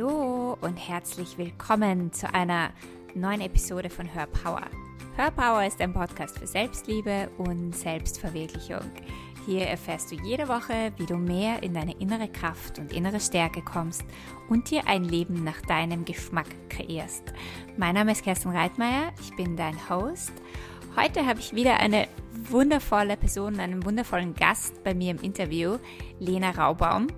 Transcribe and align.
Hallo 0.00 0.56
und 0.62 0.76
herzlich 0.76 1.36
willkommen 1.36 2.10
zu 2.10 2.32
einer 2.32 2.70
neuen 3.14 3.42
Episode 3.42 3.90
von 3.90 4.12
Hör 4.14 4.26
Power. 4.26 4.62
Hör 5.16 5.30
Power 5.30 5.66
ist 5.66 5.78
ein 5.80 5.92
Podcast 5.92 6.38
für 6.38 6.46
Selbstliebe 6.46 7.28
und 7.36 7.76
Selbstverwirklichung. 7.76 8.90
Hier 9.44 9.66
erfährst 9.66 10.10
du 10.10 10.14
jede 10.14 10.48
Woche, 10.48 10.92
wie 10.96 11.04
du 11.04 11.16
mehr 11.16 11.62
in 11.62 11.74
deine 11.74 11.92
innere 12.00 12.28
Kraft 12.28 12.78
und 12.78 12.94
innere 12.94 13.20
Stärke 13.20 13.60
kommst 13.60 14.04
und 14.48 14.70
dir 14.70 14.86
ein 14.86 15.04
Leben 15.04 15.44
nach 15.44 15.60
deinem 15.62 16.06
Geschmack 16.06 16.48
kreierst. 16.70 17.34
Mein 17.76 17.94
Name 17.94 18.12
ist 18.12 18.24
Kerstin 18.24 18.52
Reitmeier, 18.52 19.12
ich 19.20 19.36
bin 19.36 19.54
dein 19.54 19.76
Host. 19.90 20.32
Heute 20.96 21.26
habe 21.26 21.40
ich 21.40 21.54
wieder 21.54 21.78
eine 21.78 22.08
wundervolle 22.48 23.18
Person, 23.18 23.60
einen 23.60 23.84
wundervollen 23.84 24.34
Gast 24.34 24.82
bei 24.82 24.94
mir 24.94 25.10
im 25.10 25.20
Interview, 25.20 25.76
Lena 26.18 26.52
Raubaum. 26.52 27.08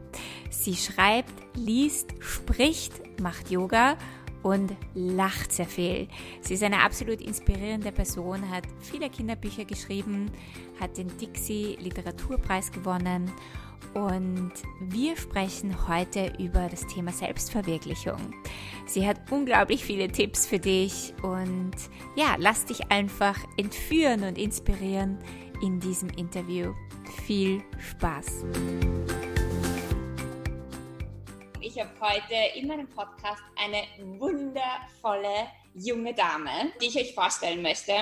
Sie 0.51 0.75
schreibt, 0.75 1.42
liest, 1.55 2.15
spricht, 2.21 3.21
macht 3.21 3.51
Yoga 3.51 3.97
und 4.43 4.73
lacht 4.95 5.53
sehr 5.53 5.67
viel. 5.67 6.09
Sie 6.41 6.55
ist 6.55 6.63
eine 6.63 6.83
absolut 6.83 7.21
inspirierende 7.21 7.93
Person, 7.93 8.51
hat 8.51 8.65
viele 8.81 9.09
Kinderbücher 9.09 9.65
geschrieben, 9.65 10.31
hat 10.81 10.97
den 10.97 11.17
Dixie 11.19 11.77
Literaturpreis 11.81 12.73
gewonnen 12.73 13.31
und 13.95 14.53
wir 14.81 15.17
sprechen 15.17 15.87
heute 15.87 16.33
über 16.39 16.69
das 16.69 16.87
Thema 16.87 17.13
Selbstverwirklichung. 17.13 18.35
Sie 18.87 19.07
hat 19.07 19.31
unglaublich 19.31 19.85
viele 19.85 20.09
Tipps 20.09 20.47
für 20.47 20.59
dich 20.59 21.13
und 21.23 21.73
ja, 22.17 22.37
lass 22.39 22.65
dich 22.65 22.91
einfach 22.91 23.39
entführen 23.57 24.25
und 24.25 24.39
inspirieren 24.39 25.19
in 25.63 25.79
diesem 25.79 26.09
Interview. 26.11 26.73
Viel 27.27 27.63
Spaß! 27.79 28.45
Ich 31.75 31.81
habe 31.81 32.01
heute 32.01 32.35
in 32.59 32.67
meinem 32.67 32.87
Podcast 32.87 33.43
eine 33.57 33.83
wundervolle 34.21 35.49
junge 35.73 36.13
Dame, 36.13 36.71
die 36.79 36.89
ich 36.89 36.97
euch 36.97 37.15
vorstellen 37.15 37.63
möchte. 37.63 37.95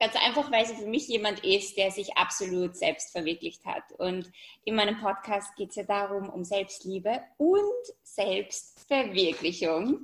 Ganz 0.00 0.16
einfach, 0.16 0.50
weil 0.50 0.64
sie 0.64 0.74
für 0.74 0.86
mich 0.86 1.06
jemand 1.06 1.44
ist, 1.44 1.76
der 1.76 1.90
sich 1.90 2.16
absolut 2.16 2.78
selbst 2.78 3.12
verwirklicht 3.12 3.62
hat. 3.66 3.82
Und 3.98 4.32
in 4.64 4.74
meinem 4.74 4.98
Podcast 4.98 5.54
geht 5.56 5.68
es 5.68 5.76
ja 5.76 5.82
darum, 5.82 6.30
um 6.30 6.44
Selbstliebe 6.44 7.20
und 7.36 7.60
Selbstverwirklichung. 8.04 10.00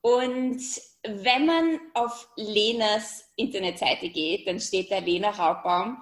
Und 0.00 0.62
wenn 1.02 1.44
man 1.44 1.80
auf 1.94 2.28
Lenas 2.36 3.28
Internetseite 3.34 4.10
geht, 4.10 4.46
dann 4.46 4.60
steht 4.60 4.92
da 4.92 4.98
Lena 4.98 5.30
Raubbaum, 5.30 6.00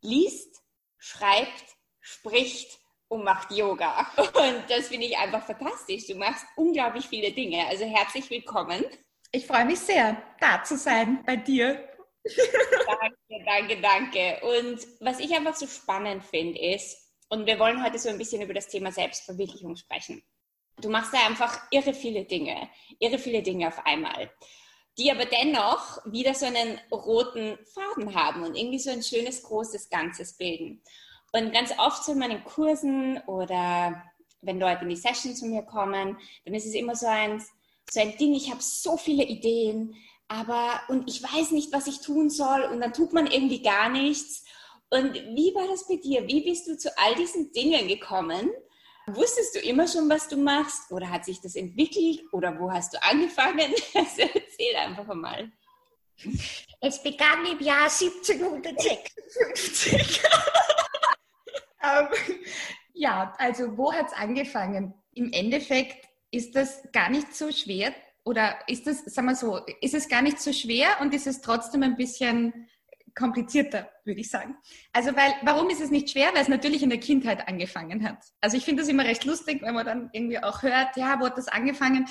liest, 0.00 0.64
schreibt, 0.98 1.76
spricht 2.00 2.80
und 3.08 3.24
macht 3.24 3.50
Yoga. 3.52 4.06
Und 4.16 4.64
das 4.68 4.88
finde 4.88 5.06
ich 5.06 5.16
einfach 5.16 5.44
fantastisch. 5.44 6.06
Du 6.06 6.14
machst 6.14 6.46
unglaublich 6.56 7.06
viele 7.06 7.32
Dinge. 7.32 7.66
Also 7.66 7.84
herzlich 7.84 8.28
willkommen. 8.30 8.84
Ich 9.32 9.46
freue 9.46 9.64
mich 9.64 9.80
sehr, 9.80 10.22
da 10.40 10.62
zu 10.62 10.76
sein 10.76 11.22
bei 11.26 11.36
dir 11.36 11.88
danke, 12.26 13.44
danke, 13.44 13.80
danke. 13.80 14.40
Und 14.42 14.86
was 15.00 15.20
ich 15.20 15.34
einfach 15.34 15.54
so 15.54 15.66
spannend 15.66 16.24
finde, 16.24 16.58
ist, 16.60 16.96
und 17.28 17.46
wir 17.46 17.58
wollen 17.58 17.84
heute 17.84 17.98
so 17.98 18.08
ein 18.08 18.18
bisschen 18.18 18.42
über 18.42 18.54
das 18.54 18.68
Thema 18.68 18.90
Selbstverwirklichung 18.90 19.76
sprechen. 19.76 20.22
Du 20.80 20.88
machst 20.88 21.12
da 21.12 21.26
einfach 21.26 21.60
irre 21.70 21.92
viele 21.92 22.24
Dinge, 22.24 22.70
irre 22.98 23.18
viele 23.18 23.42
Dinge 23.42 23.68
auf 23.68 23.84
einmal, 23.84 24.30
die 24.96 25.10
aber 25.10 25.26
dennoch 25.26 25.98
wieder 26.06 26.34
so 26.34 26.46
einen 26.46 26.80
roten 26.90 27.58
Faden 27.66 28.14
haben 28.14 28.44
und 28.44 28.54
irgendwie 28.56 28.78
so 28.78 28.90
ein 28.90 29.02
schönes, 29.02 29.42
großes 29.42 29.90
Ganzes 29.90 30.36
bilden. 30.36 30.82
Und 31.32 31.52
ganz 31.52 31.72
oft 31.78 32.04
so 32.04 32.12
in 32.12 32.18
meinen 32.18 32.44
Kursen 32.44 33.18
oder 33.26 34.02
wenn 34.40 34.60
Leute 34.60 34.82
in 34.82 34.90
die 34.90 34.96
Session 34.96 35.34
zu 35.34 35.46
mir 35.46 35.62
kommen, 35.62 36.16
dann 36.44 36.54
ist 36.54 36.66
es 36.66 36.74
immer 36.74 36.94
so 36.94 37.06
ein, 37.06 37.42
so 37.90 38.00
ein 38.00 38.16
Ding, 38.16 38.34
ich 38.34 38.50
habe 38.50 38.62
so 38.62 38.96
viele 38.96 39.24
Ideen, 39.24 39.94
aber 40.28 40.80
und 40.88 41.08
ich 41.08 41.22
weiß 41.22 41.52
nicht, 41.52 41.72
was 41.72 41.86
ich 41.86 42.00
tun 42.00 42.30
soll 42.30 42.62
und 42.62 42.80
dann 42.80 42.92
tut 42.92 43.12
man 43.12 43.26
irgendwie 43.26 43.62
gar 43.62 43.88
nichts. 43.88 44.44
Und 44.90 45.14
wie 45.14 45.54
war 45.54 45.68
das 45.68 45.86
bei 45.86 45.96
dir? 45.96 46.26
Wie 46.26 46.42
bist 46.42 46.66
du 46.66 46.78
zu 46.78 46.96
all 46.98 47.14
diesen 47.14 47.52
Dingen 47.52 47.88
gekommen? 47.88 48.50
Wusstest 49.06 49.54
du 49.54 49.60
immer 49.60 49.88
schon, 49.88 50.08
was 50.08 50.28
du 50.28 50.36
machst 50.36 50.92
oder 50.92 51.10
hat 51.10 51.24
sich 51.24 51.40
das 51.40 51.56
entwickelt 51.56 52.22
oder 52.32 52.58
wo 52.58 52.70
hast 52.70 52.94
du 52.94 53.02
angefangen? 53.02 53.72
Also 53.94 54.22
erzähl 54.22 54.76
einfach 54.76 55.14
mal. 55.14 55.50
Es 56.80 57.02
begann 57.02 57.46
im 57.46 57.60
Jahr 57.60 57.84
1756. 57.84 60.20
ähm, 61.82 62.08
ja, 62.92 63.34
also 63.38 63.76
wo 63.76 63.92
hat 63.92 64.08
es 64.08 64.12
angefangen? 64.12 64.94
Im 65.12 65.32
Endeffekt 65.32 66.08
ist 66.30 66.54
das 66.54 66.82
gar 66.92 67.10
nicht 67.10 67.34
so 67.34 67.50
schwer 67.50 67.94
oder 68.24 68.58
ist 68.66 68.86
es, 68.86 69.04
sagen 69.06 69.28
wir 69.28 69.34
so, 69.34 69.58
ist 69.80 69.94
es 69.94 70.08
gar 70.08 70.22
nicht 70.22 70.40
so 70.40 70.52
schwer 70.52 70.88
und 71.00 71.14
ist 71.14 71.26
es 71.26 71.40
trotzdem 71.40 71.82
ein 71.82 71.96
bisschen 71.96 72.68
komplizierter, 73.14 73.90
würde 74.04 74.20
ich 74.20 74.30
sagen. 74.30 74.56
Also, 74.92 75.14
weil, 75.16 75.34
warum 75.42 75.68
ist 75.70 75.80
es 75.80 75.90
nicht 75.90 76.10
schwer? 76.10 76.30
Weil 76.34 76.42
es 76.42 76.48
natürlich 76.48 76.82
in 76.82 76.90
der 76.90 77.00
Kindheit 77.00 77.48
angefangen 77.48 78.06
hat. 78.06 78.24
Also, 78.40 78.56
ich 78.56 78.64
finde 78.64 78.82
das 78.82 78.88
immer 78.88 79.04
recht 79.04 79.24
lustig, 79.24 79.60
wenn 79.62 79.74
man 79.74 79.84
dann 79.84 80.10
irgendwie 80.12 80.38
auch 80.42 80.62
hört, 80.62 80.96
ja, 80.96 81.18
wo 81.20 81.26
hat 81.26 81.36
das 81.36 81.48
angefangen? 81.48 82.06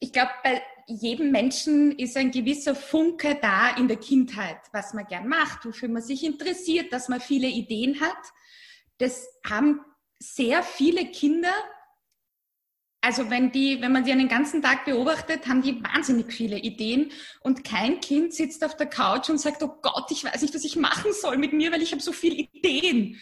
Ich 0.00 0.12
glaube, 0.12 0.32
bei 0.42 0.62
jedem 0.86 1.30
Menschen 1.30 1.92
ist 1.92 2.16
ein 2.16 2.30
gewisser 2.30 2.74
Funke 2.74 3.38
da 3.40 3.76
in 3.76 3.88
der 3.88 3.96
Kindheit, 3.96 4.58
was 4.72 4.92
man 4.92 5.06
gern 5.06 5.28
macht, 5.28 5.64
wofür 5.64 5.88
man 5.88 6.02
sich 6.02 6.24
interessiert, 6.24 6.92
dass 6.92 7.08
man 7.08 7.20
viele 7.20 7.46
Ideen 7.46 8.00
hat. 8.00 8.32
Das 8.98 9.26
haben 9.44 9.80
sehr 10.18 10.62
viele 10.62 11.10
Kinder 11.10 11.52
also 13.04 13.28
wenn 13.28 13.52
die, 13.52 13.82
wenn 13.82 13.92
man 13.92 14.04
die 14.04 14.12
einen 14.12 14.28
ganzen 14.28 14.62
Tag 14.62 14.86
beobachtet, 14.86 15.46
haben 15.46 15.60
die 15.60 15.78
wahnsinnig 15.84 16.32
viele 16.32 16.56
Ideen 16.56 17.12
und 17.40 17.62
kein 17.62 18.00
Kind 18.00 18.32
sitzt 18.32 18.64
auf 18.64 18.78
der 18.78 18.86
Couch 18.86 19.28
und 19.28 19.36
sagt, 19.36 19.62
oh 19.62 19.76
Gott, 19.82 20.10
ich 20.10 20.24
weiß 20.24 20.40
nicht, 20.40 20.54
was 20.54 20.64
ich 20.64 20.76
machen 20.76 21.12
soll 21.12 21.36
mit 21.36 21.52
mir, 21.52 21.70
weil 21.70 21.82
ich 21.82 21.92
habe 21.92 22.00
so 22.00 22.12
viele 22.12 22.36
Ideen. 22.36 23.20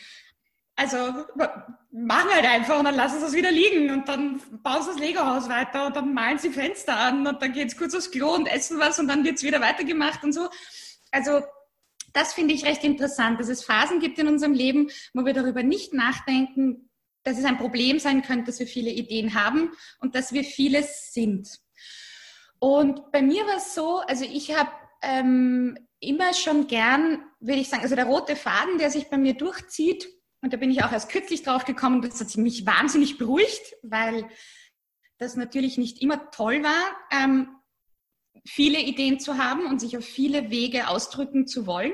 Also 0.76 0.96
machen 1.90 2.30
halt 2.32 2.44
einfach 2.44 2.78
und 2.78 2.84
dann 2.84 2.94
lassen 2.94 3.18
sie 3.18 3.26
es 3.26 3.32
wieder 3.32 3.50
liegen 3.50 3.90
und 3.90 4.08
dann 4.08 4.40
bauen 4.62 4.82
sie 4.82 4.90
das 4.90 5.00
Lego-Haus 5.00 5.48
weiter 5.48 5.88
und 5.88 5.96
dann 5.96 6.14
malen 6.14 6.38
sie 6.38 6.50
Fenster 6.50 6.96
an 6.96 7.26
und 7.26 7.42
dann 7.42 7.52
geht 7.52 7.66
es 7.66 7.76
kurz 7.76 7.92
aufs 7.96 8.12
Klo 8.12 8.36
und 8.36 8.46
essen 8.46 8.78
was 8.78 9.00
und 9.00 9.08
dann 9.08 9.24
wird 9.24 9.38
es 9.38 9.42
wieder 9.42 9.60
weitergemacht 9.60 10.22
und 10.22 10.32
so. 10.32 10.48
Also 11.10 11.42
das 12.12 12.32
finde 12.34 12.54
ich 12.54 12.64
recht 12.64 12.84
interessant, 12.84 13.40
dass 13.40 13.48
es 13.48 13.64
Phasen 13.64 14.00
gibt 14.00 14.18
in 14.18 14.28
unserem 14.28 14.52
Leben, 14.52 14.90
wo 15.14 15.24
wir 15.24 15.32
darüber 15.32 15.62
nicht 15.62 15.94
nachdenken, 15.94 16.90
dass 17.24 17.38
es 17.38 17.44
ein 17.44 17.58
Problem 17.58 17.98
sein 17.98 18.22
könnte, 18.22 18.46
dass 18.46 18.58
wir 18.58 18.66
viele 18.66 18.90
Ideen 18.90 19.34
haben 19.34 19.70
und 20.00 20.14
dass 20.14 20.32
wir 20.32 20.44
vieles 20.44 21.12
sind. 21.12 21.48
Und 22.58 23.10
bei 23.12 23.22
mir 23.22 23.46
war 23.46 23.56
es 23.56 23.74
so, 23.74 23.98
also 23.98 24.24
ich 24.24 24.56
habe 24.56 24.70
ähm, 25.02 25.76
immer 26.00 26.32
schon 26.34 26.66
gern, 26.66 27.24
würde 27.40 27.60
ich 27.60 27.68
sagen, 27.68 27.82
also 27.82 27.94
der 27.94 28.06
rote 28.06 28.36
Faden, 28.36 28.78
der 28.78 28.90
sich 28.90 29.08
bei 29.08 29.18
mir 29.18 29.34
durchzieht, 29.34 30.08
und 30.42 30.52
da 30.52 30.56
bin 30.56 30.70
ich 30.70 30.82
auch 30.82 30.92
erst 30.92 31.08
kürzlich 31.08 31.42
drauf 31.42 31.64
gekommen, 31.64 32.02
das 32.02 32.20
hat 32.20 32.36
mich 32.36 32.66
wahnsinnig 32.66 33.16
beruhigt, 33.16 33.76
weil 33.82 34.28
das 35.18 35.36
natürlich 35.36 35.78
nicht 35.78 36.02
immer 36.02 36.30
toll 36.32 36.64
war, 36.64 36.96
ähm, 37.12 37.48
viele 38.46 38.80
Ideen 38.80 39.20
zu 39.20 39.38
haben 39.38 39.66
und 39.66 39.80
sich 39.80 39.96
auf 39.96 40.04
viele 40.04 40.50
Wege 40.50 40.88
ausdrücken 40.88 41.46
zu 41.46 41.66
wollen. 41.66 41.92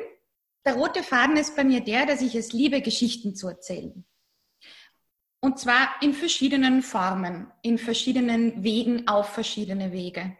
Der 0.64 0.74
rote 0.74 1.02
Faden 1.02 1.36
ist 1.36 1.56
bei 1.56 1.64
mir 1.64 1.80
der, 1.80 2.06
dass 2.06 2.20
ich 2.20 2.34
es 2.34 2.52
liebe, 2.52 2.80
Geschichten 2.80 3.34
zu 3.34 3.48
erzählen. 3.48 4.04
Und 5.40 5.58
zwar 5.58 5.88
in 6.02 6.14
verschiedenen 6.14 6.82
Formen, 6.82 7.50
in 7.62 7.78
verschiedenen 7.78 8.64
Wegen, 8.64 9.06
auf 9.06 9.28
verschiedene 9.28 9.92
Wege. 9.92 10.36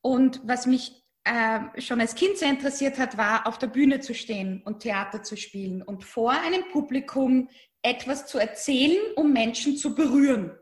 Und 0.00 0.40
was 0.44 0.66
mich 0.66 1.02
äh, 1.24 1.80
schon 1.80 2.00
als 2.00 2.14
Kind 2.14 2.38
sehr 2.38 2.50
interessiert 2.50 2.98
hat, 2.98 3.16
war 3.16 3.48
auf 3.48 3.58
der 3.58 3.66
Bühne 3.66 3.98
zu 3.98 4.14
stehen 4.14 4.62
und 4.64 4.80
Theater 4.80 5.24
zu 5.24 5.36
spielen 5.36 5.82
und 5.82 6.04
vor 6.04 6.30
einem 6.30 6.68
Publikum 6.70 7.48
etwas 7.82 8.26
zu 8.26 8.38
erzählen, 8.38 8.98
um 9.16 9.32
Menschen 9.32 9.76
zu 9.76 9.94
berühren. 9.96 10.56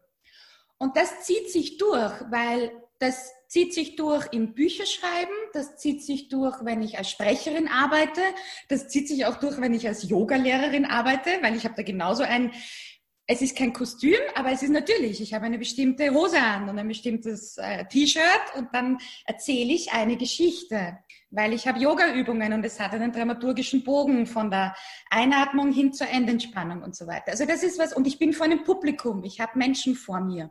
Und 0.79 0.97
das 0.97 1.25
zieht 1.25 1.51
sich 1.51 1.77
durch, 1.77 2.13
weil 2.31 2.73
das 2.99 3.31
zieht 3.55 3.73
sich 3.73 3.95
durch 3.95 4.27
im 4.33 4.53
Bücherschreiben, 4.53 5.33
das 5.53 5.77
zieht 5.77 6.03
sich 6.03 6.29
durch, 6.29 6.65
wenn 6.65 6.83
ich 6.83 6.99
als 6.99 7.09
Sprecherin 7.09 7.69
arbeite, 7.69 8.21
das 8.69 8.89
zieht 8.89 9.07
sich 9.07 9.27
auch 9.27 9.37
durch, 9.37 9.61
wenn 9.61 9.73
ich 9.73 9.87
als 9.87 10.09
Yogalehrerin 10.09 10.85
arbeite, 10.85 11.31
weil 11.41 11.55
ich 11.55 11.63
habe 11.63 11.77
da 11.77 11.85
genauso 11.85 12.25
ein 12.25 12.51
es 13.27 13.43
ist 13.43 13.57
kein 13.57 13.73
Kostüm, 13.73 14.19
aber 14.35 14.51
es 14.51 14.65
ist 14.65 14.71
natürlich, 14.71 15.21
ich 15.23 15.33
habe 15.33 15.47
eine 15.47 15.57
bestimmte 15.57 16.13
Hose 16.13 16.39
an 16.39 16.69
und 16.69 16.79
ein 16.81 16.89
bestimmtes 16.89 17.57
äh, 17.57 17.87
T-Shirt 17.87 18.57
und 18.57 18.69
dann 18.73 18.99
erzähle 19.25 19.73
ich 19.73 19.93
eine 19.93 20.17
Geschichte, 20.17 20.99
weil 21.31 21.53
ich 21.53 21.69
habe 21.69 21.79
Yoga-Übungen 21.79 22.53
und 22.55 22.67
es 22.67 22.81
hat 22.81 22.93
einen 22.93 23.13
dramaturgischen 23.13 23.85
Bogen 23.85 24.27
von 24.27 24.51
der 24.51 24.75
Einatmung 25.11 25.73
hin 25.73 25.93
zur 25.93 26.09
Endentspannung 26.09 26.83
und 26.83 26.97
so 26.97 27.07
weiter. 27.07 27.31
Also 27.31 27.47
das 27.47 27.63
ist 27.63 27.79
was, 27.79 27.95
und 27.95 28.09
ich 28.09 28.19
bin 28.19 28.33
vor 28.33 28.47
einem 28.47 28.65
Publikum, 28.65 29.23
ich 29.23 29.39
habe 29.39 29.57
Menschen 29.57 29.95
vor 29.95 30.21
mir. 30.21 30.51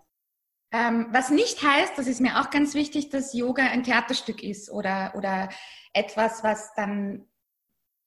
Ähm, 0.73 1.07
was 1.11 1.29
nicht 1.29 1.61
heißt, 1.61 1.97
das 1.97 2.07
ist 2.07 2.19
mir 2.19 2.41
auch 2.41 2.49
ganz 2.49 2.73
wichtig, 2.73 3.09
dass 3.09 3.33
Yoga 3.33 3.63
ein 3.63 3.83
Theaterstück 3.83 4.43
ist 4.43 4.69
oder, 4.69 5.13
oder 5.15 5.49
etwas, 5.93 6.43
was 6.43 6.73
dann, 6.73 7.25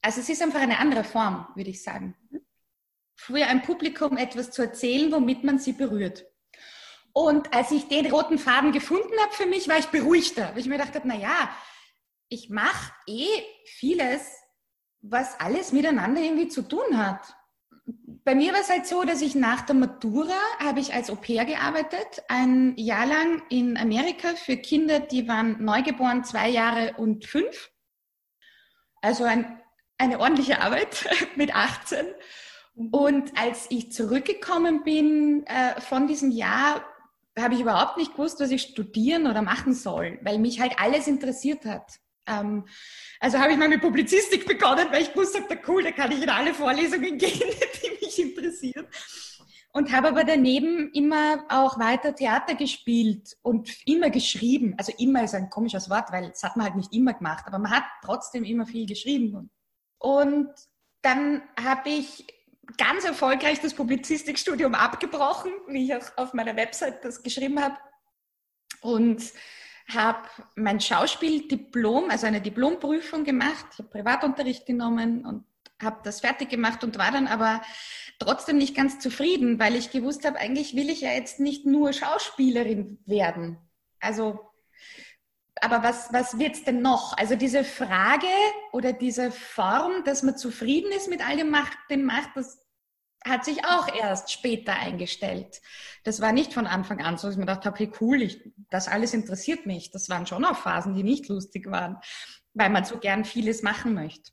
also 0.03 0.21
es 0.21 0.29
ist 0.29 0.43
einfach 0.43 0.61
eine 0.61 0.79
andere 0.79 1.05
Form, 1.05 1.47
würde 1.55 1.71
ich 1.71 1.83
sagen 1.83 2.17
früher 3.17 3.49
ein 3.49 3.63
Publikum 3.63 4.17
etwas 4.17 4.51
zu 4.51 4.63
erzählen, 4.63 5.11
womit 5.11 5.43
man 5.43 5.59
sie 5.59 5.73
berührt. 5.73 6.27
Und 7.13 7.53
als 7.55 7.71
ich 7.71 7.89
den 7.89 8.07
roten 8.13 8.39
Faden 8.39 8.73
gefunden 8.73 9.19
habe 9.21 9.33
für 9.33 9.47
mich, 9.47 9.69
war 9.69 9.79
ich 9.79 9.87
beruhigter. 9.87 10.51
Weil 10.53 10.59
ich 10.59 10.67
mir 10.67 10.77
gedacht 10.77 10.95
habe, 10.95 11.09
na 11.09 11.17
ja, 11.17 11.51
ich 12.29 12.51
mache 12.51 12.93
eh 13.07 13.27
vieles, 13.65 14.31
was 15.01 15.41
alles 15.41 15.73
miteinander 15.73 16.21
irgendwie 16.21 16.49
zu 16.49 16.63
tun 16.63 16.99
hat. 16.99 17.36
Bei 18.27 18.35
mir 18.35 18.53
war 18.53 18.61
es 18.61 18.69
halt 18.69 18.89
so, 18.89 19.05
dass 19.05 19.23
ich 19.23 19.37
nach 19.37 19.61
der 19.61 19.77
Matura 19.77 20.35
habe 20.59 20.81
ich 20.81 20.93
als 20.93 21.11
Au-pair 21.11 21.45
gearbeitet, 21.45 22.25
ein 22.27 22.77
Jahr 22.77 23.07
lang 23.07 23.41
in 23.51 23.77
Amerika 23.77 24.35
für 24.35 24.57
Kinder, 24.57 24.99
die 24.99 25.29
waren 25.29 25.65
neugeboren, 25.65 26.25
zwei 26.25 26.49
Jahre 26.49 26.95
und 26.97 27.25
fünf. 27.25 27.71
Also 29.01 29.23
ein, 29.23 29.63
eine 29.97 30.19
ordentliche 30.19 30.61
Arbeit 30.61 31.07
mit 31.37 31.55
18. 31.55 32.05
Und 32.91 33.39
als 33.39 33.67
ich 33.71 33.93
zurückgekommen 33.93 34.83
bin 34.83 35.47
äh, 35.47 35.81
von 35.81 36.09
diesem 36.09 36.33
Jahr, 36.33 36.85
habe 37.39 37.55
ich 37.55 37.61
überhaupt 37.61 37.97
nicht 37.97 38.17
gewusst, 38.17 38.41
was 38.41 38.51
ich 38.51 38.63
studieren 38.63 39.29
oder 39.29 39.43
machen 39.43 39.73
soll, 39.73 40.19
weil 40.23 40.41
mich 40.41 40.61
halt 40.61 40.81
alles 40.81 41.07
interessiert 41.07 41.65
hat. 41.65 42.01
Ähm, 42.27 42.67
also 43.21 43.39
habe 43.39 43.53
ich 43.53 43.59
mal 43.59 43.69
mit 43.69 43.81
Publizistik 43.81 44.47
begonnen, 44.47 44.89
weil 44.91 45.03
ich 45.03 45.13
gewusst 45.13 45.39
habe, 45.39 45.61
cool, 45.69 45.83
da 45.83 45.93
kann 45.93 46.13
ich 46.13 46.23
in 46.23 46.31
alle 46.31 46.55
Vorlesungen 46.55 47.19
gehen, 47.19 47.41
die 47.83 48.05
mich 48.05 48.19
interessieren. 48.19 48.87
Und 49.73 49.93
habe 49.93 50.09
aber 50.09 50.25
daneben 50.25 50.91
immer 50.93 51.45
auch 51.51 51.79
weiter 51.79 52.15
Theater 52.15 52.55
gespielt 52.55 53.37
und 53.43 53.71
immer 53.87 54.09
geschrieben. 54.09 54.75
Also 54.79 54.93
immer 54.97 55.25
ist 55.25 55.35
ein 55.35 55.51
komisches 55.51 55.91
Wort, 55.91 56.11
weil 56.13 56.31
das 56.31 56.43
hat 56.43 56.57
man 56.57 56.67
halt 56.67 56.77
nicht 56.77 56.95
immer 56.95 57.13
gemacht, 57.13 57.45
aber 57.47 57.59
man 57.59 57.71
hat 57.71 57.85
trotzdem 58.03 58.45
immer 58.45 58.67
viel 58.67 58.87
geschrieben. 58.87 59.51
Und 59.99 60.49
dann 61.03 61.43
habe 61.63 61.91
ich 61.91 62.27
ganz 62.79 63.05
erfolgreich 63.05 63.61
das 63.61 63.75
Publizistikstudium 63.75 64.75
abgebrochen, 64.75 65.53
wie 65.69 65.85
ich 65.85 65.95
auch 65.95 66.17
auf 66.17 66.33
meiner 66.33 66.57
Website 66.57 67.05
das 67.05 67.23
geschrieben 67.23 67.63
habe. 67.63 67.77
Und 68.81 69.23
habe 69.89 70.29
mein 70.57 70.81
Schauspieldiplom, 70.81 72.11
also 72.11 72.27
eine 72.27 72.41
Diplomprüfung 72.41 73.25
gemacht. 73.25 73.67
Ich 73.73 73.79
habe 73.79 73.89
Privatunterricht 73.89 74.67
genommen 74.67 75.25
und 75.25 75.45
habe 75.81 76.01
das 76.03 76.21
fertig 76.21 76.49
gemacht 76.49 76.83
und 76.85 76.99
war 76.99 77.13
dann 77.13 77.27
aber 77.27 77.63
trotzdem 78.19 78.57
nicht 78.59 78.75
ganz 78.75 78.99
zufrieden, 78.99 79.59
weil 79.59 79.77
ich 79.77 79.91
gewusst 79.91 80.25
habe, 80.25 80.39
eigentlich 80.39 80.75
will 80.75 80.91
ich 80.91 81.03
ja 81.03 81.11
jetzt 81.11 81.39
nicht 81.39 81.67
nur 81.67 81.93
Schauspielerin 81.93 82.99
werden. 83.07 83.59
Also, 84.01 84.41
aber 85.61 85.83
was, 85.83 86.13
was 86.13 86.39
wird's 86.39 86.65
denn 86.65 86.83
noch? 86.83 87.17
Also 87.17 87.37
diese 87.37 87.65
Frage 87.65 88.27
oder 88.73 88.93
diese 88.93 89.31
Form, 89.31 90.05
dass 90.05 90.23
man 90.23 90.37
zufrieden 90.37 90.93
ist 90.93 91.09
mit 91.09 91.27
all 91.27 91.37
dem 91.37 91.51
Macht, 91.51 91.77
dem 91.91 92.05
Macht, 92.05 92.31
das 92.35 92.66
hat 93.27 93.45
sich 93.45 93.65
auch 93.65 93.93
erst 93.95 94.31
später 94.33 94.75
eingestellt. 94.75 95.61
Das 96.05 96.21
war 96.21 96.33
nicht 96.33 96.53
von 96.53 96.67
Anfang 96.67 97.03
an 97.03 97.19
so, 97.19 97.27
dass 97.27 97.35
ich 97.35 97.41
mir 97.41 97.47
dachte, 97.47 97.69
okay, 97.69 97.91
cool, 98.01 98.23
ich, 98.23 98.41
das 98.71 98.89
alles 98.89 99.15
interessiert 99.15 99.67
mich. 99.67 99.91
Das 99.91 100.09
waren 100.09 100.27
schon 100.27 100.45
auch 100.45 100.57
Phasen, 100.57 100.95
die 100.95 101.03
nicht 101.03 101.29
lustig 101.29 101.71
waren, 101.71 101.99
weil 102.55 102.71
man 102.71 102.85
so 102.85 102.99
gern 102.99 103.25
vieles 103.25 103.63
machen 103.63 103.95
möchte. 103.95 104.31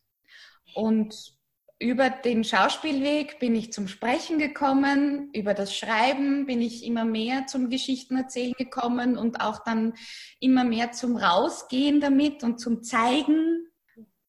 Und 0.76 1.34
über 1.80 2.10
den 2.10 2.44
Schauspielweg 2.44 3.40
bin 3.40 3.56
ich 3.56 3.74
zum 3.74 3.88
Sprechen 3.88 4.40
gekommen, 4.40 5.30
über 5.34 5.54
das 5.54 5.76
Schreiben 5.76 6.46
bin 6.46 6.62
ich 6.62 6.86
immer 6.86 7.04
mehr 7.04 7.46
zum 7.48 7.70
Geschichtenerzählen 7.70 8.54
gekommen 8.54 9.18
und 9.18 9.42
auch 9.42 9.64
dann 9.64 9.94
immer 10.40 10.64
mehr 10.64 10.92
zum 10.94 11.18
Rausgehen 11.18 12.00
damit 12.00 12.44
und 12.44 12.60
zum 12.60 12.84
Zeigen. 12.84 13.68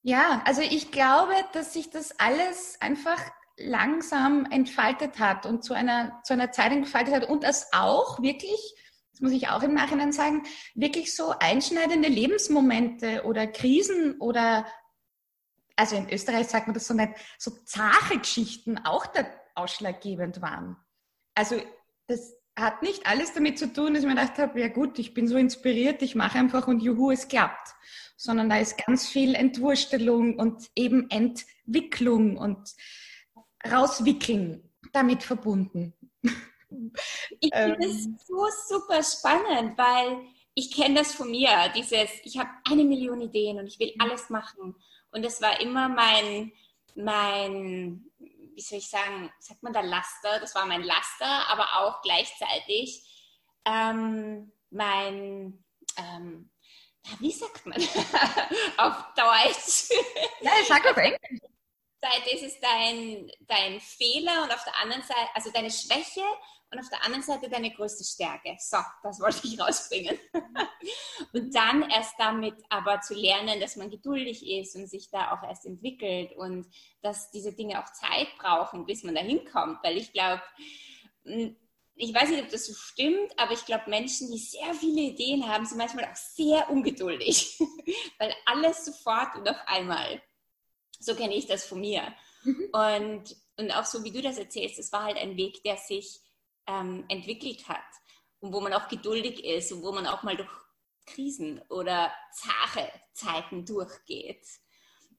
Ja, 0.03 0.43
also 0.45 0.63
ich 0.63 0.91
glaube, 0.91 1.35
dass 1.53 1.73
sich 1.73 1.91
das 1.91 2.19
alles 2.19 2.77
einfach 2.81 3.21
langsam 3.57 4.47
entfaltet 4.51 5.19
hat 5.19 5.47
und 5.47 5.65
zu 5.65 5.75
einer, 5.75 6.21
zu 6.25 6.33
einer 6.33 6.53
Zeit 6.53 6.73
entfaltet 6.73 7.15
hat 7.15 7.29
und 7.29 7.45
es 7.45 7.69
auch 7.73 8.21
wirklich, 8.21 8.75
das 9.13 9.21
muss 9.21 9.33
ich 9.33 9.49
auch 9.49 9.63
im 9.63 9.75
Nachhinein 9.75 10.13
sagen, 10.13 10.43
wirklich 10.75 11.15
so 11.15 11.35
einschneidende 11.39 12.09
Lebensmomente 12.09 13.25
oder 13.25 13.47
Krisen 13.47 14.21
oder, 14.21 14.67
also 15.77 15.97
in 15.97 16.11
Österreich 16.11 16.49
sagt 16.49 16.67
man 16.67 16.75
das 16.75 16.87
so 16.87 16.95
nicht, 16.95 17.13
so 17.39 17.53
zahre 17.65 18.19
Geschichten 18.19 18.79
auch 18.79 19.07
da 19.07 19.25
ausschlaggebend 19.55 20.43
waren. 20.43 20.77
Also 21.35 21.61
das 22.09 22.35
hat 22.57 22.83
nicht 22.83 23.07
alles 23.07 23.33
damit 23.33 23.59
zu 23.59 23.73
tun, 23.73 23.95
dass 23.95 24.03
ich 24.03 24.09
mir 24.09 24.15
gedacht 24.15 24.39
habe, 24.39 24.61
ja 24.61 24.69
gut, 24.69 24.99
ich 24.99 25.15
bin 25.15 25.27
so 25.27 25.37
inspiriert, 25.37 26.03
ich 26.03 26.15
mache 26.15 26.39
einfach 26.39 26.69
und 26.69 26.83
juhu, 26.83 27.11
es 27.11 27.29
klappt. 27.29 27.75
Sondern 28.17 28.49
da 28.49 28.59
ist 28.59 28.85
ganz 28.85 29.09
viel 29.09 29.35
Entwurstelung 29.35 30.39
und 30.39 30.71
eben 30.77 31.11
Entwicklung 31.11 32.37
und 32.37 32.75
rauswickeln 33.71 34.71
damit 34.93 35.23
verbunden. 35.23 35.93
Ich 37.41 37.55
finde 37.55 37.87
es 37.87 38.07
ähm. 38.07 38.19
so 38.27 38.47
super 38.69 39.03
spannend, 39.03 39.79
weil 39.79 40.19
ich 40.55 40.75
kenne 40.75 41.01
das 41.01 41.15
von 41.15 41.31
mir, 41.31 41.51
dieses, 41.75 42.11
ich 42.23 42.39
habe 42.39 42.51
eine 42.71 42.85
Million 42.85 43.21
Ideen 43.21 43.59
und 43.59 43.67
ich 43.67 43.79
will 43.79 43.95
alles 43.99 44.31
machen. 44.31 44.75
Und 45.11 45.25
das 45.25 45.41
war 45.41 45.61
immer 45.61 45.89
mein, 45.89 46.53
mein, 46.95 48.05
wie 48.19 48.61
soll 48.61 48.79
ich 48.79 48.89
sagen, 48.89 49.33
sagt 49.41 49.63
man 49.63 49.73
da 49.73 49.81
Laster, 49.81 50.41
das 50.41 50.55
war 50.55 50.67
mein 50.67 50.83
Laster, 50.83 51.49
aber 51.49 51.65
auch 51.81 52.03
gleichzeitig 52.03 53.05
ähm, 53.65 54.53
mein, 54.71 55.65
ähm, 55.97 56.51
wie 57.19 57.33
sagt 57.33 57.67
man 57.67 57.79
auf 58.79 59.05
Deutsch? 59.15 59.91
Ja, 60.41 60.53
ich 60.61 60.69
sage 60.69 60.91
auf 60.91 60.97
Englisch. 60.97 61.54
Seite 62.05 62.37
ist 62.37 62.43
es 62.43 62.61
dein, 62.61 63.31
dein 63.47 63.81
Fehler 63.81 64.43
und 64.45 64.53
auf 64.53 64.63
der 64.65 64.79
anderen 64.83 65.03
Seite, 65.03 65.29
also 65.35 65.51
deine 65.51 65.71
Schwäche 65.71 66.21
und 66.71 66.79
auf 66.79 66.89
der 66.91 67.03
anderen 67.05 67.23
Seite 67.23 67.49
deine 67.49 67.71
größte 67.71 68.05
Stärke. 68.05 68.57
So, 68.59 68.77
das 69.03 69.21
wollte 69.21 69.47
ich 69.47 69.59
rausbringen. 69.59 70.19
und 71.33 71.55
dann 71.55 71.89
erst 71.89 72.15
damit 72.19 72.57
aber 72.69 73.01
zu 73.01 73.15
lernen, 73.15 73.59
dass 73.59 73.77
man 73.77 73.91
geduldig 73.91 74.47
ist 74.47 74.77
und 74.77 74.87
sich 74.87 75.09
da 75.11 75.33
auch 75.33 75.43
erst 75.49 75.65
entwickelt 75.65 76.33
und 76.37 76.67
dass 77.01 77.31
diese 77.31 77.55
Dinge 77.55 77.83
auch 77.83 77.91
Zeit 77.93 78.29
brauchen, 78.39 78.85
bis 78.85 79.03
man 79.03 79.15
da 79.15 79.23
hinkommt. 79.23 79.79
Weil 79.83 79.97
ich 79.97 80.13
glaube, 80.13 80.43
ich 81.97 82.15
weiß 82.15 82.29
nicht, 82.29 82.43
ob 82.43 82.51
das 82.51 82.67
so 82.67 82.75
stimmt, 82.75 83.33
aber 83.39 83.53
ich 83.53 83.65
glaube, 83.65 83.89
Menschen, 83.89 84.31
die 84.31 84.39
sehr 84.39 84.75
viele 84.75 85.01
Ideen 85.01 85.49
haben, 85.49 85.65
sind 85.65 85.79
manchmal 85.79 86.05
auch 86.05 86.17
sehr 86.17 86.69
ungeduldig, 86.69 87.59
weil 88.19 88.35
alles 88.45 88.85
sofort 88.85 89.37
und 89.37 89.49
auf 89.49 89.57
einmal 89.67 90.21
so 91.05 91.15
kenne 91.15 91.35
ich 91.35 91.47
das 91.47 91.67
von 91.67 91.81
mir. 91.81 92.15
Mhm. 92.45 92.69
Und, 92.73 93.37
und 93.57 93.71
auch 93.73 93.85
so, 93.85 94.05
wie 94.05 94.11
du 94.11 94.23
das 94.23 94.39
erzählst, 94.39 94.79
es 94.79 94.93
war 94.93 95.05
halt 95.05 95.17
ein 95.17 95.37
Weg, 95.37 95.63
der 95.63 95.77
sich 95.77 96.21
ähm, 96.67 97.05
entwickelt 97.09 97.69
hat 97.69 97.85
und 98.41 98.53
wo 98.53 98.61
man 98.61 98.73
auch 98.73 98.89
geduldig 98.89 99.45
ist 99.45 99.73
und 99.73 99.83
wo 99.83 99.93
man 99.93 100.07
auch 100.07 100.23
mal 100.23 100.37
durch 100.37 100.51
Krisen 101.07 101.61
oder 101.69 102.13
zahre 102.33 102.91
Zeiten 103.13 103.65
durchgeht. 103.65 104.47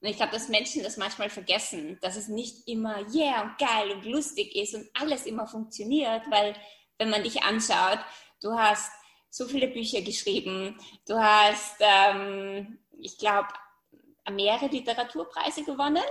Und 0.00 0.08
ich 0.08 0.16
glaube, 0.16 0.32
dass 0.32 0.48
Menschen 0.48 0.82
das 0.82 0.96
manchmal 0.96 1.30
vergessen, 1.30 1.98
dass 2.02 2.16
es 2.16 2.28
nicht 2.28 2.68
immer 2.68 2.98
yeah 3.14 3.42
und 3.42 3.58
geil 3.58 3.92
und 3.92 4.04
lustig 4.04 4.54
ist 4.54 4.74
und 4.74 4.88
alles 4.94 5.26
immer 5.26 5.46
funktioniert, 5.46 6.22
weil 6.30 6.54
wenn 6.98 7.10
man 7.10 7.22
dich 7.22 7.42
anschaut, 7.42 7.98
du 8.40 8.52
hast 8.52 8.90
so 9.30 9.46
viele 9.46 9.68
Bücher 9.68 10.02
geschrieben, 10.02 10.78
du 11.06 11.18
hast, 11.18 11.76
ähm, 11.80 12.78
ich 12.98 13.18
glaube, 13.18 13.48
mehrere 14.30 14.66
Literaturpreise 14.66 15.64
gewonnen. 15.64 16.04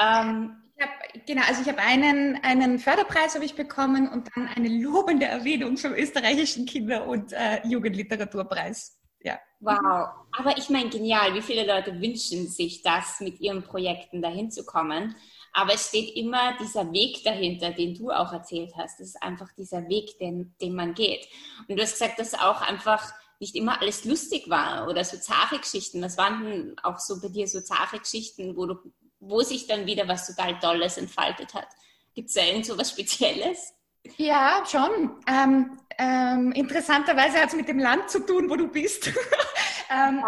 Ähm, 0.00 0.62
hab, 0.80 0.90
genau, 1.26 1.42
also 1.46 1.62
ich 1.62 1.68
habe 1.68 1.80
einen, 1.80 2.42
einen 2.42 2.78
Förderpreis 2.78 3.34
habe 3.34 3.44
ich 3.44 3.56
bekommen 3.56 4.08
und 4.08 4.28
dann 4.34 4.46
eine 4.48 4.68
lobende 4.68 5.26
Erwähnung 5.26 5.76
vom 5.76 5.92
österreichischen 5.92 6.66
Kinder- 6.66 7.06
und 7.06 7.32
äh, 7.32 7.66
Jugendliteraturpreis. 7.66 8.96
Ja. 9.20 9.40
Wow, 9.58 10.10
aber 10.38 10.56
ich 10.56 10.70
meine, 10.70 10.88
genial, 10.88 11.34
wie 11.34 11.42
viele 11.42 11.66
Leute 11.66 12.00
wünschen 12.00 12.46
sich 12.46 12.82
das, 12.82 13.18
mit 13.18 13.40
ihren 13.40 13.64
Projekten 13.64 14.22
dahin 14.22 14.52
zu 14.52 14.64
kommen. 14.64 15.16
Aber 15.52 15.74
es 15.74 15.88
steht 15.88 16.14
immer 16.14 16.56
dieser 16.60 16.92
Weg 16.92 17.24
dahinter, 17.24 17.72
den 17.72 17.94
du 17.94 18.10
auch 18.10 18.32
erzählt 18.32 18.72
hast. 18.76 19.00
Das 19.00 19.08
ist 19.08 19.22
einfach 19.22 19.50
dieser 19.56 19.88
Weg, 19.88 20.16
den, 20.18 20.54
den 20.60 20.74
man 20.74 20.94
geht. 20.94 21.26
Und 21.66 21.76
du 21.76 21.82
hast 21.82 21.94
gesagt, 21.94 22.20
dass 22.20 22.34
auch 22.34 22.60
einfach 22.60 23.12
nicht 23.40 23.54
immer 23.54 23.80
alles 23.80 24.04
lustig 24.04 24.48
war 24.48 24.88
oder 24.88 25.04
so 25.04 25.16
zahre 25.18 25.58
Geschichten. 25.58 26.02
Was 26.02 26.18
waren 26.18 26.44
denn 26.44 26.76
auch 26.82 26.98
so 26.98 27.20
bei 27.20 27.28
dir 27.28 27.46
so 27.46 27.60
zahre 27.60 27.98
Geschichten, 27.98 28.56
wo, 28.56 28.66
du, 28.66 28.76
wo 29.20 29.42
sich 29.42 29.66
dann 29.66 29.86
wieder 29.86 30.08
was 30.08 30.26
total 30.26 30.58
Tolles 30.58 30.96
entfaltet 30.96 31.54
hat? 31.54 31.68
Gibt 32.14 32.28
es 32.28 32.34
da 32.34 32.42
irgend 32.42 32.66
so 32.66 32.76
was 32.76 32.90
Spezielles? 32.90 33.74
Ja, 34.16 34.64
schon. 34.66 35.20
Ähm, 35.28 35.78
ähm, 35.98 36.52
interessanterweise 36.52 37.38
hat 37.38 37.48
es 37.48 37.56
mit 37.56 37.68
dem 37.68 37.78
Land 37.78 38.10
zu 38.10 38.24
tun, 38.24 38.48
wo 38.50 38.56
du 38.56 38.68
bist. 38.68 39.12
ähm, 39.90 40.24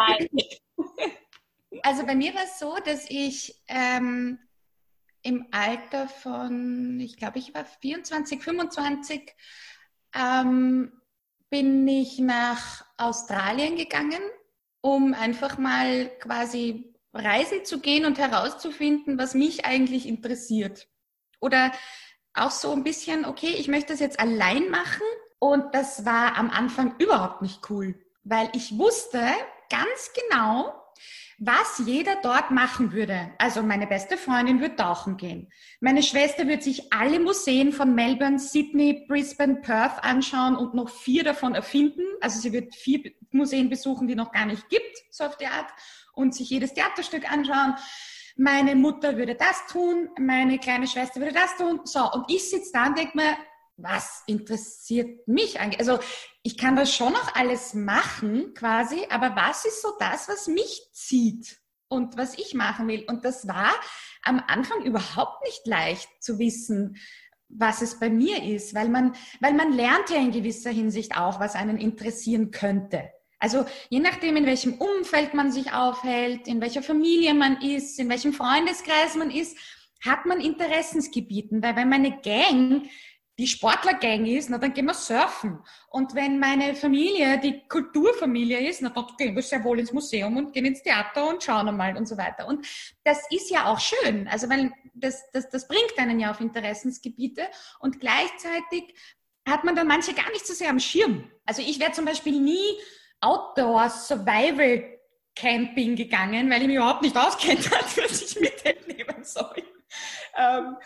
also 1.82 2.06
bei 2.06 2.14
mir 2.14 2.34
war 2.34 2.44
es 2.44 2.58
so, 2.58 2.76
dass 2.84 3.08
ich 3.08 3.60
ähm, 3.66 4.38
im 5.22 5.46
Alter 5.50 6.08
von, 6.08 7.00
ich 7.00 7.16
glaube, 7.16 7.38
ich 7.38 7.54
war 7.54 7.64
24, 7.64 8.42
25, 8.42 9.34
ähm, 10.14 10.99
bin 11.50 11.86
ich 11.88 12.18
nach 12.18 12.84
Australien 12.96 13.76
gegangen, 13.76 14.22
um 14.80 15.14
einfach 15.14 15.58
mal 15.58 16.08
quasi 16.20 16.94
reisen 17.12 17.64
zu 17.64 17.80
gehen 17.80 18.04
und 18.06 18.18
herauszufinden, 18.18 19.18
was 19.18 19.34
mich 19.34 19.64
eigentlich 19.64 20.06
interessiert. 20.06 20.88
Oder 21.40 21.72
auch 22.34 22.52
so 22.52 22.72
ein 22.72 22.84
bisschen, 22.84 23.24
okay, 23.24 23.54
ich 23.58 23.68
möchte 23.68 23.92
das 23.92 24.00
jetzt 24.00 24.20
allein 24.20 24.70
machen 24.70 25.02
Und 25.42 25.74
das 25.74 26.04
war 26.04 26.36
am 26.36 26.50
Anfang 26.50 26.94
überhaupt 26.98 27.42
nicht 27.42 27.68
cool, 27.70 27.94
weil 28.22 28.50
ich 28.52 28.78
wusste 28.78 29.26
ganz 29.70 30.12
genau, 30.12 30.79
was 31.42 31.82
jeder 31.86 32.16
dort 32.22 32.50
machen 32.50 32.92
würde. 32.92 33.32
Also 33.38 33.62
meine 33.62 33.86
beste 33.86 34.18
Freundin 34.18 34.60
würde 34.60 34.76
tauchen 34.76 35.16
gehen. 35.16 35.50
Meine 35.80 36.02
Schwester 36.02 36.46
würde 36.46 36.62
sich 36.62 36.92
alle 36.92 37.18
Museen 37.18 37.72
von 37.72 37.94
Melbourne, 37.94 38.38
Sydney, 38.38 39.06
Brisbane, 39.08 39.56
Perth 39.56 40.04
anschauen 40.04 40.54
und 40.54 40.74
noch 40.74 40.90
vier 40.90 41.24
davon 41.24 41.54
erfinden. 41.54 42.02
Also 42.20 42.40
sie 42.40 42.52
wird 42.52 42.74
vier 42.74 43.12
Museen 43.30 43.70
besuchen, 43.70 44.06
die 44.06 44.14
noch 44.14 44.32
gar 44.32 44.44
nicht 44.44 44.68
gibt, 44.68 44.98
so 45.10 45.24
auf 45.24 45.38
die 45.38 45.46
Art, 45.46 45.70
und 46.12 46.34
sich 46.34 46.50
jedes 46.50 46.74
Theaterstück 46.74 47.30
anschauen. 47.32 47.74
Meine 48.36 48.74
Mutter 48.74 49.16
würde 49.16 49.34
das 49.34 49.66
tun, 49.66 50.10
meine 50.18 50.58
kleine 50.58 50.86
Schwester 50.86 51.20
würde 51.20 51.34
das 51.34 51.56
tun. 51.56 51.80
So, 51.84 52.00
und 52.12 52.30
ich 52.30 52.50
sitze 52.50 52.70
da 52.74 52.86
und 52.88 52.98
denke 52.98 53.16
mir, 53.16 53.36
was 53.82 54.22
interessiert 54.26 55.26
mich 55.26 55.60
eigentlich? 55.60 55.80
Also 55.80 55.98
ich 56.42 56.56
kann 56.56 56.76
das 56.76 56.94
schon 56.94 57.12
noch 57.12 57.34
alles 57.34 57.74
machen 57.74 58.54
quasi, 58.54 59.06
aber 59.10 59.36
was 59.36 59.64
ist 59.64 59.82
so 59.82 59.92
das, 59.98 60.28
was 60.28 60.46
mich 60.46 60.88
zieht 60.92 61.58
und 61.88 62.16
was 62.16 62.38
ich 62.38 62.54
machen 62.54 62.88
will? 62.88 63.04
Und 63.06 63.24
das 63.24 63.46
war 63.46 63.72
am 64.22 64.42
Anfang 64.46 64.84
überhaupt 64.84 65.44
nicht 65.44 65.66
leicht 65.66 66.08
zu 66.20 66.38
wissen, 66.38 66.96
was 67.48 67.82
es 67.82 67.98
bei 67.98 68.10
mir 68.10 68.42
ist, 68.44 68.74
weil 68.74 68.88
man, 68.88 69.14
weil 69.40 69.54
man 69.54 69.72
lernt 69.72 70.08
ja 70.10 70.16
in 70.16 70.30
gewisser 70.30 70.70
Hinsicht 70.70 71.16
auch, 71.16 71.40
was 71.40 71.56
einen 71.56 71.78
interessieren 71.78 72.50
könnte. 72.50 73.10
Also 73.40 73.64
je 73.88 74.00
nachdem, 74.00 74.36
in 74.36 74.46
welchem 74.46 74.74
Umfeld 74.74 75.34
man 75.34 75.50
sich 75.50 75.72
aufhält, 75.72 76.46
in 76.46 76.60
welcher 76.60 76.82
Familie 76.82 77.34
man 77.34 77.60
ist, 77.62 77.98
in 77.98 78.08
welchem 78.08 78.34
Freundeskreis 78.34 79.16
man 79.16 79.30
ist, 79.30 79.56
hat 80.04 80.26
man 80.26 80.40
Interessensgebieten. 80.40 81.62
Weil 81.62 81.76
wenn 81.76 81.88
meine 81.88 82.20
Gang 82.20 82.88
die 83.40 83.46
Sportlergang 83.46 84.26
ist, 84.26 84.50
na, 84.50 84.58
dann 84.58 84.74
gehen 84.74 84.84
wir 84.84 84.92
surfen. 84.92 85.58
Und 85.88 86.14
wenn 86.14 86.38
meine 86.38 86.74
Familie 86.74 87.40
die 87.40 87.66
Kulturfamilie 87.66 88.68
ist, 88.68 88.82
na, 88.82 88.90
dann 88.90 89.06
gehen 89.16 89.34
wir 89.34 89.42
sehr 89.42 89.64
wohl 89.64 89.80
ins 89.80 89.92
Museum 89.92 90.36
und 90.36 90.52
gehen 90.52 90.66
ins 90.66 90.82
Theater 90.82 91.26
und 91.26 91.42
schauen 91.42 91.66
einmal 91.66 91.96
und 91.96 92.06
so 92.06 92.18
weiter. 92.18 92.46
Und 92.46 92.66
das 93.02 93.18
ist 93.30 93.50
ja 93.50 93.64
auch 93.64 93.80
schön. 93.80 94.28
Also, 94.28 94.50
weil 94.50 94.70
das, 94.92 95.30
das, 95.32 95.48
das 95.48 95.66
bringt 95.66 95.98
einen 95.98 96.20
ja 96.20 96.30
auf 96.30 96.40
Interessensgebiete 96.40 97.48
und 97.78 97.98
gleichzeitig 97.98 98.94
hat 99.48 99.64
man 99.64 99.74
dann 99.74 99.86
manche 99.86 100.12
gar 100.12 100.30
nicht 100.32 100.46
so 100.46 100.52
sehr 100.52 100.68
am 100.68 100.78
Schirm. 100.78 101.30
Also, 101.46 101.62
ich 101.62 101.80
wäre 101.80 101.92
zum 101.92 102.04
Beispiel 102.04 102.38
nie 102.38 102.76
Outdoor 103.22 103.88
Survival 103.88 104.98
Camping 105.34 105.96
gegangen, 105.96 106.50
weil 106.50 106.60
ich 106.60 106.66
mich 106.66 106.76
überhaupt 106.76 107.00
nicht 107.00 107.16
auskennt 107.16 107.70
was 107.70 108.20
ich 108.20 108.38
mit 108.38 108.86
nehmen 108.86 109.24
soll. 109.24 109.62
Ähm, 110.36 110.76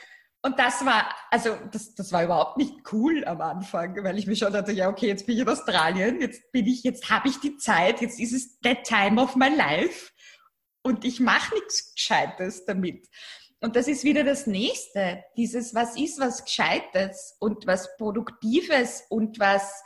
und 0.45 0.59
das 0.59 0.85
war, 0.85 1.09
also 1.31 1.57
das, 1.73 1.95
das 1.95 2.13
war 2.13 2.23
überhaupt 2.23 2.59
nicht 2.59 2.75
cool 2.93 3.25
am 3.25 3.41
Anfang, 3.41 4.05
weil 4.05 4.19
ich 4.19 4.27
mir 4.27 4.37
schon 4.37 4.53
dachte, 4.53 4.73
ja, 4.73 4.91
okay, 4.91 5.07
jetzt 5.07 5.25
bin 5.25 5.37
ich 5.37 5.41
in 5.41 5.49
Australien, 5.49 6.21
jetzt 6.21 6.53
bin 6.53 6.67
ich, 6.67 6.83
jetzt 6.83 7.09
habe 7.09 7.29
ich 7.29 7.41
die 7.41 7.57
Zeit, 7.57 8.03
jetzt 8.03 8.21
ist 8.21 8.35
es 8.35 8.59
the 8.63 8.75
time 8.85 9.19
of 9.21 9.37
my 9.37 9.49
life 9.49 10.13
und 10.83 11.07
ich 11.07 11.19
mache 11.19 11.55
nichts 11.55 11.95
Gescheites 11.95 12.67
damit. 12.67 13.09
Und 13.61 13.75
das 13.75 13.89
ist 13.89 14.05
wieder 14.05 14.23
das 14.23 14.47
Nächste, 14.47 15.25
dieses, 15.39 15.75
was 15.75 15.97
ist 15.97 16.21
was 16.21 16.45
Gescheites 16.45 17.37
und 17.41 17.67
was 17.67 17.97
Produktives 17.97 19.03
und 19.09 19.39
was 19.39 19.83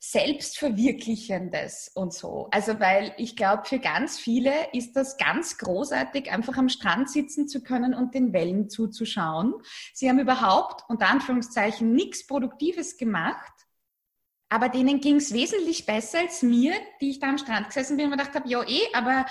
Selbstverwirklichendes 0.00 1.90
und 1.94 2.12
so. 2.12 2.48
Also 2.50 2.78
weil 2.80 3.12
ich 3.16 3.36
glaube, 3.36 3.64
für 3.64 3.78
ganz 3.78 4.18
viele 4.18 4.52
ist 4.72 4.94
das 4.94 5.16
ganz 5.16 5.58
großartig, 5.58 6.30
einfach 6.30 6.56
am 6.56 6.68
Strand 6.68 7.10
sitzen 7.10 7.48
zu 7.48 7.62
können 7.62 7.94
und 7.94 8.14
den 8.14 8.32
Wellen 8.32 8.70
zuzuschauen. 8.70 9.54
Sie 9.92 10.08
haben 10.08 10.18
überhaupt, 10.18 10.84
unter 10.88 11.08
Anführungszeichen, 11.08 11.92
nichts 11.92 12.26
Produktives 12.26 12.96
gemacht. 12.96 13.52
Aber 14.50 14.68
denen 14.68 15.00
ging 15.00 15.16
es 15.16 15.32
wesentlich 15.32 15.84
besser 15.84 16.20
als 16.20 16.42
mir, 16.42 16.72
die 17.00 17.10
ich 17.10 17.18
da 17.18 17.28
am 17.28 17.38
Strand 17.38 17.66
gesessen 17.66 17.96
bin 17.96 18.06
und 18.06 18.12
mir 18.12 18.16
gedacht 18.16 18.34
habe, 18.34 18.48
ja 18.48 18.62
eh, 18.66 18.88
aber 18.94 19.26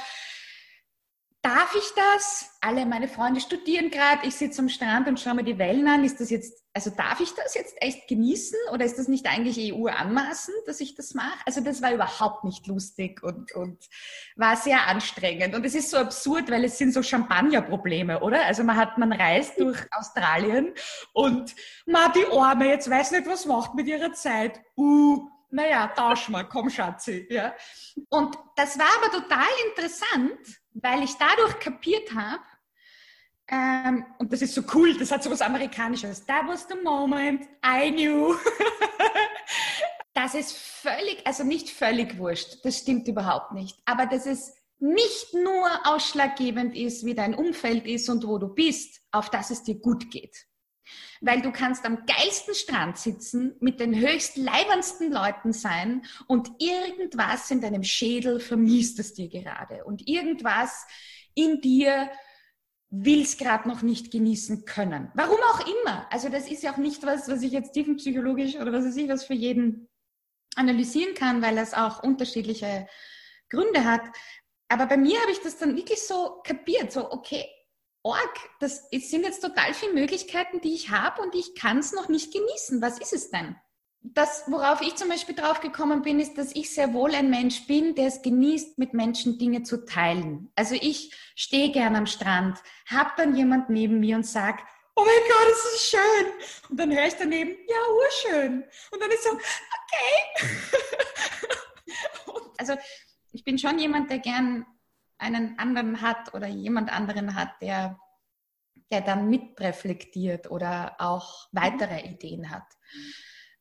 darf 1.42 1.76
ich 1.76 1.92
das? 1.96 2.58
Alle 2.62 2.86
meine 2.86 3.08
Freunde 3.08 3.40
studieren 3.40 3.90
gerade, 3.90 4.28
ich 4.28 4.36
sitze 4.36 4.62
am 4.62 4.70
Strand 4.70 5.08
und 5.08 5.20
schaue 5.20 5.36
mir 5.36 5.44
die 5.44 5.58
Wellen 5.58 5.88
an. 5.88 6.04
Ist 6.04 6.20
das 6.20 6.30
jetzt, 6.30 6.64
also 6.74 6.90
darf 6.90 7.20
ich 7.20 7.34
das 7.34 7.54
jetzt 7.54 7.76
echt 7.82 8.08
genießen 8.08 8.58
oder 8.74 8.86
ist 8.86 8.98
das 8.98 9.08
nicht 9.08 9.28
eigentlich 9.28 9.74
EU 9.74 9.88
anmaßend, 9.88 10.58
dass 10.66 10.82
ich 10.82 10.96
das 10.96 11.14
mache? 11.14 11.40
Also 11.46 11.62
das 11.62 11.82
war 11.82 11.94
überhaupt 11.94 12.44
nicht 12.44 12.68
lustig 12.68 13.24
und, 13.24 13.54
und 13.54 13.78
war 14.36 14.56
sehr 14.58 14.88
anstrengend. 14.88 15.56
Und 15.56 15.66
es 15.66 15.76
ist 15.76 15.92
so 15.92 15.98
absurd, 15.98 16.50
weil 16.52 16.66
es 16.66 16.78
sind 16.78 16.94
so 16.94 17.02
Champagnerprobleme, 17.02 18.20
oder? 18.20 18.46
Also 18.46 18.64
man 18.64 18.76
hat, 18.76 18.98
man 18.98 19.14
reist 19.14 19.60
durch 19.60 19.78
Australien 19.92 20.74
und 21.14 21.56
ma, 21.86 22.10
die 22.10 22.26
Arme, 22.32 22.68
jetzt 22.68 22.90
weiß 22.90 23.12
nicht, 23.12 23.28
was 23.28 23.46
macht 23.46 23.76
mit 23.76 23.88
ihrer 23.88 24.12
Zeit. 24.14 24.60
Uh, 24.76 25.30
naja, 25.50 25.88
tausch 25.88 26.28
mal, 26.30 26.44
komm 26.44 26.70
Schatzi. 26.70 27.26
Ja. 27.30 27.56
Und 28.10 28.38
das 28.56 28.78
war 28.78 28.88
aber 28.98 29.12
total 29.12 29.48
interessant, 29.70 30.38
weil 30.82 31.04
ich 31.04 31.16
dadurch 31.16 31.60
kapiert 31.60 32.14
habe, 32.14 32.44
ähm, 33.50 34.06
und 34.18 34.34
das 34.34 34.42
ist 34.42 34.54
so 34.54 34.62
cool, 34.74 34.98
das 34.98 35.12
hat 35.12 35.24
so 35.24 35.32
was 35.32 35.42
Amerikanisches. 35.42 36.26
That 36.26 36.48
was 36.48 36.68
the 36.68 36.76
moment 36.84 37.48
I 37.66 37.92
knew. 37.92 38.36
das 40.14 40.36
ist 40.36 40.58
völlig, 40.58 41.26
also 41.26 41.44
nicht 41.44 41.70
völlig 41.70 42.18
wurscht, 42.18 42.66
das 42.66 42.80
stimmt 42.80 43.08
überhaupt 43.08 43.54
nicht, 43.54 43.78
aber 43.86 44.06
dass 44.06 44.26
es 44.26 44.54
nicht 44.80 45.34
nur 45.34 45.70
ausschlaggebend 45.86 46.76
ist, 46.76 47.06
wie 47.06 47.16
dein 47.16 47.34
Umfeld 47.34 47.88
ist 47.88 48.10
und 48.10 48.28
wo 48.28 48.38
du 48.38 48.48
bist, 48.50 49.02
auf 49.12 49.30
das 49.30 49.50
es 49.50 49.64
dir 49.64 49.76
gut 49.76 50.12
geht. 50.12 50.46
Weil 51.22 51.42
du 51.42 51.52
kannst 51.52 51.86
am 51.86 52.06
geilsten 52.06 52.54
Strand 52.54 52.98
sitzen, 52.98 53.56
mit 53.60 53.80
den 53.80 53.96
höchst 53.96 54.38
leibendsten 54.38 55.12
Leuten 55.12 55.54
sein 55.54 56.06
und 56.28 56.52
irgendwas 56.60 57.50
in 57.52 57.62
deinem 57.62 57.84
Schädel 57.84 58.40
vermisst 58.40 59.00
es 59.00 59.14
dir 59.14 59.30
gerade. 59.30 59.84
Und 59.86 60.08
irgendwas 60.08 60.86
in 61.34 61.62
dir 61.62 62.10
will 62.90 63.22
es 63.22 63.38
gerade 63.38 63.68
noch 63.68 63.82
nicht 63.82 64.12
genießen 64.12 64.66
können. 64.66 65.12
Warum 65.14 65.38
auch 65.52 65.60
immer. 65.60 66.08
Also 66.12 66.30
das 66.30 66.50
ist 66.50 66.64
ja 66.64 66.74
auch 66.74 66.78
nicht 66.78 67.06
was, 67.06 67.28
was 67.28 67.42
ich 67.42 67.52
jetzt 67.52 67.74
tiefenpsychologisch 67.74 68.56
oder 68.56 68.72
was 68.72 68.86
weiß 68.86 68.96
ich, 68.98 69.10
was 69.10 69.26
für 69.26 69.34
jeden 69.34 69.90
analysieren 70.56 71.14
kann, 71.14 71.42
weil 71.42 71.56
das 71.56 71.74
auch 71.74 72.02
unterschiedliche 72.02 72.88
Gründe 73.50 73.84
hat. 73.84 74.02
Aber 74.70 74.86
bei 74.86 74.98
mir 74.98 75.20
habe 75.22 75.32
ich 75.32 75.40
das 75.40 75.58
dann 75.58 75.76
wirklich 75.76 76.02
so 76.02 76.42
kapiert, 76.44 76.92
so 76.92 77.12
okay, 77.12 77.46
Org, 78.08 78.50
das 78.60 78.88
sind 78.90 79.26
jetzt 79.26 79.42
total 79.42 79.74
viele 79.74 79.94
Möglichkeiten, 79.94 80.62
die 80.62 80.74
ich 80.74 80.92
habe 80.92 81.22
und 81.22 81.36
ich 81.36 81.56
kann 81.56 81.80
es 81.80 81.92
noch 81.92 82.08
nicht 82.08 82.32
genießen. 82.32 82.82
Was 82.82 83.00
ist 83.00 83.12
es 83.12 83.32
denn? 83.32 83.58
Das, 84.00 84.46
worauf 84.48 84.80
ich 84.82 84.96
zum 84.96 85.10
Beispiel 85.10 85.36
drauf 85.36 85.60
gekommen 85.60 86.04
bin, 86.04 86.22
ist, 86.22 86.38
dass 86.38 86.56
ich 86.56 86.74
sehr 86.74 86.94
wohl 86.94 87.14
ein 87.14 87.30
Mensch 87.30 87.68
bin, 87.68 87.96
der 87.96 88.08
es 88.08 88.22
genießt, 88.22 88.78
mit 88.78 88.94
Menschen 88.94 89.38
Dinge 89.38 89.64
zu 89.64 89.84
teilen. 89.84 90.50
Also 90.56 90.76
ich 90.76 91.14
stehe 91.36 91.74
gern 91.74 91.98
am 91.98 92.06
Strand, 92.06 92.58
habe 92.86 93.12
dann 93.18 93.36
jemand 93.36 93.70
neben 93.70 94.00
mir 94.00 94.16
und 94.16 94.26
sage, 94.26 94.64
oh 94.96 95.04
mein 95.04 95.14
Gott, 95.28 95.50
das 95.50 95.74
ist 95.74 95.90
schön. 95.90 96.70
Und 96.70 96.80
dann 96.80 96.96
höre 96.96 97.08
ich 97.08 97.16
daneben, 97.16 97.58
ja, 97.68 97.76
urschön. 97.94 98.64
Und 98.92 99.02
dann 99.02 99.12
ist 99.12 99.24
so, 99.24 99.32
okay. 99.32 100.70
also 102.58 102.78
ich 103.34 103.44
bin 103.44 103.60
schon 103.60 103.78
jemand, 103.78 104.10
der 104.10 104.20
gern 104.20 104.66
einen 105.18 105.58
anderen 105.60 106.02
hat 106.02 106.34
oder 106.34 106.48
jemand 106.48 106.92
anderen 106.92 107.36
hat, 107.36 107.62
der, 107.62 108.00
der 108.92 109.02
dann 109.02 109.30
mitreflektiert 109.30 110.50
oder 110.52 110.96
auch 111.00 111.48
weitere 111.52 112.02
Ideen 112.02 112.50
hat. 112.50 112.66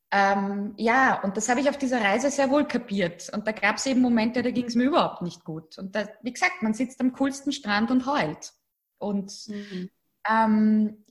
Ähm, 0.09 0.73
ja, 0.77 1.21
und 1.21 1.35
das 1.35 1.49
habe 1.49 1.59
ich 1.59 1.69
auf 1.69 1.77
dieser 1.77 2.01
Reise 2.01 2.31
sehr 2.31 2.49
wohl 2.49 2.65
kapiert. 2.65 3.29
Und 3.33 3.45
da 3.45 3.51
gab 3.51 3.75
es 3.75 3.85
eben 3.85 4.01
Momente, 4.01 4.41
da 4.41 4.51
ging 4.51 4.65
es 4.65 4.75
mir 4.75 4.85
überhaupt 4.85 5.21
nicht 5.21 5.43
gut. 5.43 5.77
Und 5.77 5.95
da, 5.95 6.07
wie 6.21 6.31
gesagt, 6.31 6.61
man 6.61 6.73
sitzt 6.73 7.01
am 7.01 7.11
coolsten 7.13 7.51
Strand 7.51 7.91
und 7.91 8.05
heult. 8.05 8.53
Und 8.99 9.33
mhm. 9.47 9.89
ähm, 10.29 11.05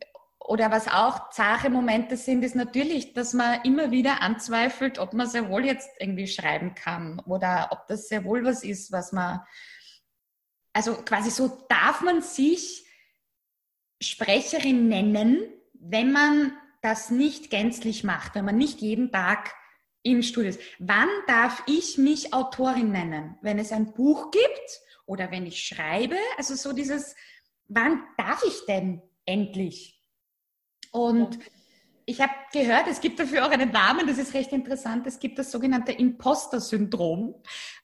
oder 0.48 0.70
was 0.70 0.88
auch 0.88 1.30
zahre 1.30 1.70
Momente 1.70 2.16
sind, 2.16 2.44
ist 2.44 2.54
natürlich, 2.54 3.14
dass 3.14 3.34
man 3.34 3.62
immer 3.62 3.90
wieder 3.90 4.22
anzweifelt, 4.22 4.98
ob 4.98 5.12
man 5.12 5.26
sehr 5.26 5.48
wohl 5.48 5.64
jetzt 5.66 5.90
irgendwie 5.98 6.28
schreiben 6.28 6.74
kann 6.74 7.20
oder 7.26 7.68
ob 7.72 7.86
das 7.88 8.08
sehr 8.08 8.24
wohl 8.24 8.44
was 8.44 8.62
ist, 8.62 8.92
was 8.92 9.12
man 9.12 9.40
also 10.76 10.92
quasi 10.92 11.30
so 11.30 11.64
darf 11.70 12.02
man 12.02 12.20
sich 12.20 12.84
Sprecherin 13.98 14.88
nennen, 14.88 15.42
wenn 15.72 16.12
man 16.12 16.52
das 16.82 17.10
nicht 17.10 17.48
gänzlich 17.48 18.04
macht, 18.04 18.34
wenn 18.34 18.44
man 18.44 18.58
nicht 18.58 18.82
jeden 18.82 19.10
Tag 19.10 19.54
im 20.02 20.22
Studio 20.22 20.50
ist. 20.50 20.60
Wann 20.78 21.08
darf 21.26 21.62
ich 21.66 21.96
mich 21.96 22.34
Autorin 22.34 22.92
nennen? 22.92 23.38
Wenn 23.40 23.58
es 23.58 23.72
ein 23.72 23.94
Buch 23.94 24.30
gibt 24.30 24.80
oder 25.06 25.30
wenn 25.30 25.46
ich 25.46 25.64
schreibe? 25.64 26.18
Also 26.36 26.54
so 26.54 26.74
dieses, 26.74 27.16
wann 27.68 28.04
darf 28.18 28.42
ich 28.46 28.66
denn 28.66 29.00
endlich? 29.24 29.98
Und 30.92 31.38
ich 32.08 32.20
habe 32.20 32.32
gehört, 32.52 32.86
es 32.86 33.00
gibt 33.00 33.18
dafür 33.18 33.44
auch 33.44 33.50
einen 33.50 33.72
Namen, 33.72 34.06
das 34.06 34.18
ist 34.18 34.32
recht 34.32 34.52
interessant. 34.52 35.06
Es 35.08 35.18
gibt 35.18 35.40
das 35.40 35.50
sogenannte 35.50 35.90
Imposter-Syndrom. 35.90 37.34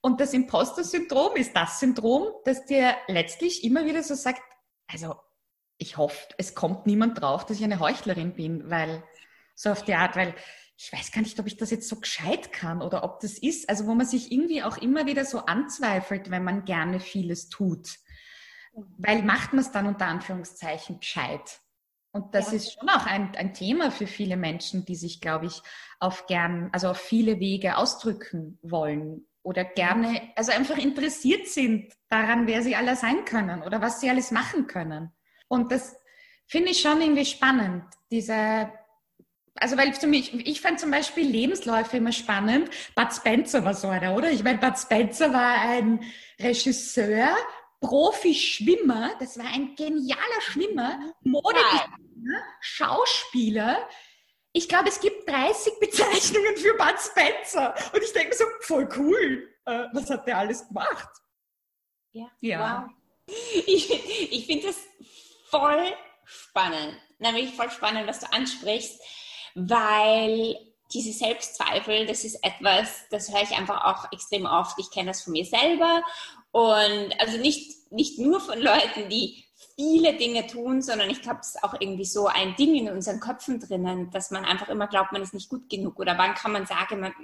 Und 0.01 0.21
das 0.21 0.33
Imposter-Syndrom 0.33 1.35
ist 1.35 1.57
das 1.57 1.81
Syndrom, 1.81 2.29
das 2.45 2.65
dir 2.65 2.95
letztlich 3.09 3.65
immer 3.65 3.85
wieder 3.85 4.05
so 4.05 4.15
sagt, 4.15 4.41
also 4.87 5.17
ich 5.77 5.97
hoffe, 5.97 6.29
es 6.39 6.55
kommt 6.55 6.87
niemand 6.87 7.21
drauf, 7.21 7.45
dass 7.45 7.59
ich 7.59 7.65
eine 7.65 7.81
Heuchlerin 7.81 8.35
bin, 8.35 8.71
weil 8.71 9.03
so 9.57 9.71
auf 9.71 9.85
die 9.85 9.95
Art, 9.95 10.15
weil 10.15 10.37
ich 10.77 10.93
weiß 10.93 11.11
gar 11.11 11.23
nicht, 11.23 11.39
ob 11.41 11.49
ich 11.49 11.57
das 11.57 11.73
jetzt 11.73 11.89
so 11.89 11.97
gescheit 11.97 12.53
kann 12.53 12.81
oder 12.81 13.03
ob 13.03 13.19
das 13.21 13.39
ist, 13.39 13.69
also 13.69 13.87
wo 13.87 13.95
man 13.95 14.07
sich 14.07 14.31
irgendwie 14.31 14.63
auch 14.63 14.77
immer 14.77 15.07
wieder 15.07 15.25
so 15.25 15.41
anzweifelt, 15.41 16.31
wenn 16.31 16.45
man 16.45 16.65
gerne 16.65 17.01
vieles 17.01 17.49
tut. 17.49 17.97
Weil 18.73 19.25
macht 19.25 19.53
man 19.53 19.65
es 19.65 19.73
dann 19.73 19.87
unter 19.87 20.07
Anführungszeichen 20.07 21.01
gescheit? 21.01 21.61
Und 22.13 22.35
das 22.35 22.51
ja. 22.51 22.59
ist 22.59 22.75
schon 22.75 22.89
auch 22.91 23.07
ein, 23.07 23.35
ein 23.37 23.55
Thema 23.55 23.91
für 23.91 24.07
viele 24.07 24.37
Menschen, 24.37 24.85
die 24.85 24.97
sich, 24.97 25.21
glaube 25.21 25.47
ich, 25.47 25.63
auf 25.99 26.27
gern, 26.27 26.69
also 26.73 26.89
auf 26.91 26.99
viele 26.99 27.41
Wege 27.41 27.77
ausdrücken 27.79 28.59
wollen 28.63 29.27
oder 29.43 29.65
gerne, 29.65 30.31
also 30.37 30.53
einfach 30.53 30.77
interessiert 30.77 31.49
sind 31.49 31.93
daran, 32.09 32.47
wer 32.47 32.63
sie 32.63 32.77
alle 32.77 32.97
sein 32.97 33.25
können 33.25 33.63
oder 33.63 33.81
was 33.81 34.01
sie 34.01 34.11
alles 34.11 34.31
machen 34.31 34.67
können. 34.67 35.11
Und 35.49 35.73
das 35.73 35.97
finde 36.47 36.71
ich 36.71 36.81
schon 36.81 37.01
irgendwie 37.01 37.25
spannend, 37.25 37.85
diese, 38.11 38.71
also 39.55 39.77
weil 39.77 39.95
für 39.95 40.07
mich, 40.07 40.35
ich 40.47 40.61
fand 40.61 40.81
zum 40.81 40.91
Beispiel 40.91 41.27
Lebensläufe 41.27 41.97
immer 41.97 42.13
spannend. 42.13 42.71
Bud 42.95 43.13
Spencer 43.13 43.65
war 43.65 43.75
so 43.75 43.89
einer, 43.89 44.15
oder? 44.15 44.31
Ich 44.31 44.43
meine, 44.43 44.59
Bud 44.59 44.79
Spencer 44.79 45.33
war 45.33 45.61
ein 45.63 46.01
Regisseur, 46.41 47.35
Profi-Schwimmer, 47.83 49.13
das 49.19 49.37
war 49.39 49.47
ein 49.47 49.75
genialer 49.75 50.41
Schwimmer, 50.41 51.15
Modedesigner, 51.23 52.43
Schauspieler. 52.61 53.89
Ich 54.53 54.69
glaube, 54.69 54.89
es 54.89 55.01
gibt 55.01 55.29
30 55.29 55.75
Bezeichnungen 55.81 56.57
für 56.57 56.75
Bud 56.75 56.95
Spencer. 56.99 57.75
Und 57.93 58.03
ich 58.03 58.13
denke 58.13 58.29
mir 58.31 58.35
so, 58.35 58.45
voll 58.61 58.89
cool. 58.97 59.49
Äh, 59.67 59.87
was 59.93 60.09
hat 60.09 60.27
der 60.27 60.39
alles 60.39 60.67
gemacht? 60.67 61.09
Ja, 62.13 62.31
ja. 62.41 62.85
wow. 62.85 62.91
Ich, 63.67 63.91
ich 64.33 64.47
finde 64.47 64.69
das 64.69 64.77
voll 65.49 65.93
spannend. 66.25 66.97
Nämlich 67.19 67.55
voll 67.55 67.71
spannend, 67.71 68.07
was 68.07 68.21
du 68.21 68.33
ansprichst, 68.33 69.01
weil 69.55 70.57
diese 70.93 71.13
Selbstzweifel, 71.13 72.07
das 72.07 72.25
ist 72.25 72.45
etwas, 72.45 73.09
das 73.11 73.33
höre 73.33 73.43
ich 73.43 73.57
einfach 73.57 73.85
auch 73.85 74.13
extrem 74.13 74.45
oft. 74.45 74.79
Ich 74.79 74.91
kenne 74.91 75.09
das 75.09 75.23
von 75.23 75.33
mir 75.33 75.45
selber 75.45 76.03
und 76.53 77.21
also 77.21 77.39
nicht, 77.39 77.91
nicht 77.91 78.19
nur 78.19 78.41
von 78.41 78.61
Leuten, 78.61 79.09
die 79.09 79.45
viele 79.75 80.15
Dinge 80.17 80.47
tun, 80.47 80.83
sondern 80.83 81.11
ich 81.11 81.23
glaube, 81.23 81.41
es 81.41 81.55
ist 81.55 81.65
auch 81.65 81.75
irgendwie 81.81 82.05
so 82.05 82.27
ein 82.27 82.55
Ding 82.57 82.75
in 82.75 82.91
unseren 82.91 83.21
Köpfen 83.21 83.59
drinnen, 83.59 84.11
dass 84.11 84.31
man 84.31 84.45
einfach 84.45 84.69
immer 84.69 84.87
glaubt, 84.87 85.13
man 85.13 85.23
ist 85.23 85.35
nicht 85.35 85.49
gut 85.49 85.69
genug 85.69 85.99
oder 85.99 86.17
wann 86.19 86.35
kann 86.35 86.53
man 86.53 86.67
sagen, 86.67 87.01
man, 87.01 87.15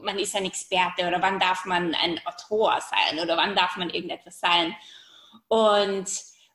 man 0.00 0.18
ist 0.18 0.34
ein 0.36 0.44
Experte 0.44 1.06
oder 1.06 1.20
wann 1.20 1.40
darf 1.40 1.64
man 1.64 1.94
ein 1.94 2.20
Autor 2.24 2.80
sein 2.80 3.18
oder 3.18 3.36
wann 3.36 3.56
darf 3.56 3.76
man 3.76 3.90
irgendetwas 3.90 4.38
sein. 4.38 4.74
Und 5.48 6.08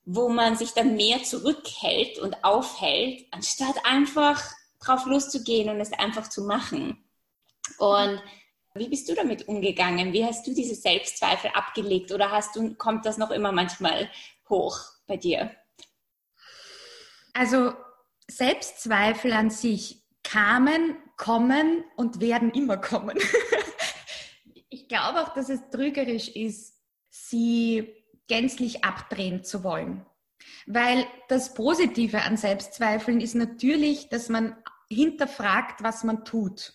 wo 0.06 0.30
man 0.30 0.56
sich 0.56 0.72
dann 0.72 0.96
mehr 0.96 1.24
zurückhält 1.24 2.20
und 2.20 2.44
aufhält, 2.44 3.25
anstatt 3.32 3.75
einfach 3.86 4.42
drauf 4.80 5.06
loszugehen 5.06 5.70
und 5.70 5.80
es 5.80 5.94
einfach 5.94 6.30
zu 6.30 6.44
machen. 6.44 7.03
Und 7.77 8.22
wie 8.75 8.89
bist 8.89 9.08
du 9.08 9.13
damit 9.13 9.48
umgegangen? 9.48 10.13
Wie 10.13 10.25
hast 10.25 10.48
du 10.48 10.53
diese 10.53 10.75
Selbstzweifel 10.75 11.51
abgelegt 11.53 12.12
oder 12.12 12.32
hast 12.32 12.56
du, 12.56 12.74
kommt 12.75 13.06
das 13.06 13.18
noch 13.18 13.30
immer 13.30 13.51
manchmal 13.51 14.10
hoch 14.50 14.80
bei 15.06 15.18
dir? 15.18 15.51
Also 17.34 17.74
Selbstzweifel 18.27 19.34
an 19.34 19.50
sich 19.50 20.03
kamen, 20.24 20.98
kommen 21.18 21.84
und 21.96 22.20
werden 22.20 22.51
immer 22.51 22.77
kommen. 22.77 23.18
ich 24.70 24.88
glaube 24.88 25.22
auch, 25.22 25.34
dass 25.34 25.50
es 25.50 25.70
trügerisch 25.70 26.30
ist, 26.30 26.75
sie 27.10 27.94
gänzlich 28.27 28.84
abdrehen 28.84 29.44
zu 29.44 29.63
wollen. 29.63 30.06
Weil 30.65 31.06
das 31.27 31.53
Positive 31.53 32.24
an 32.24 32.38
Selbstzweifeln 32.38 33.22
ist 33.22 33.36
natürlich, 33.36 34.10
dass 34.10 34.30
man 34.30 34.56
hinterfragt, 34.89 35.84
was 35.84 36.03
man 36.03 36.25
tut 36.25 36.74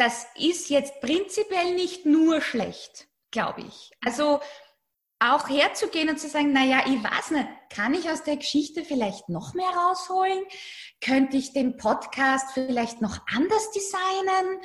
das 0.00 0.26
ist 0.34 0.70
jetzt 0.70 0.98
prinzipiell 1.02 1.74
nicht 1.74 2.06
nur 2.06 2.40
schlecht, 2.40 3.06
glaube 3.30 3.60
ich. 3.60 3.90
Also 4.02 4.40
auch 5.18 5.50
herzugehen 5.50 6.08
und 6.08 6.18
zu 6.18 6.26
sagen, 6.26 6.54
naja, 6.54 6.84
ich 6.86 7.04
weiß 7.04 7.32
nicht, 7.32 7.46
kann 7.68 7.92
ich 7.92 8.08
aus 8.08 8.22
der 8.22 8.38
Geschichte 8.38 8.82
vielleicht 8.82 9.28
noch 9.28 9.52
mehr 9.52 9.68
rausholen? 9.68 10.42
Könnte 11.02 11.36
ich 11.36 11.52
den 11.52 11.76
Podcast 11.76 12.54
vielleicht 12.54 13.02
noch 13.02 13.18
anders 13.26 13.70
designen? 13.72 14.62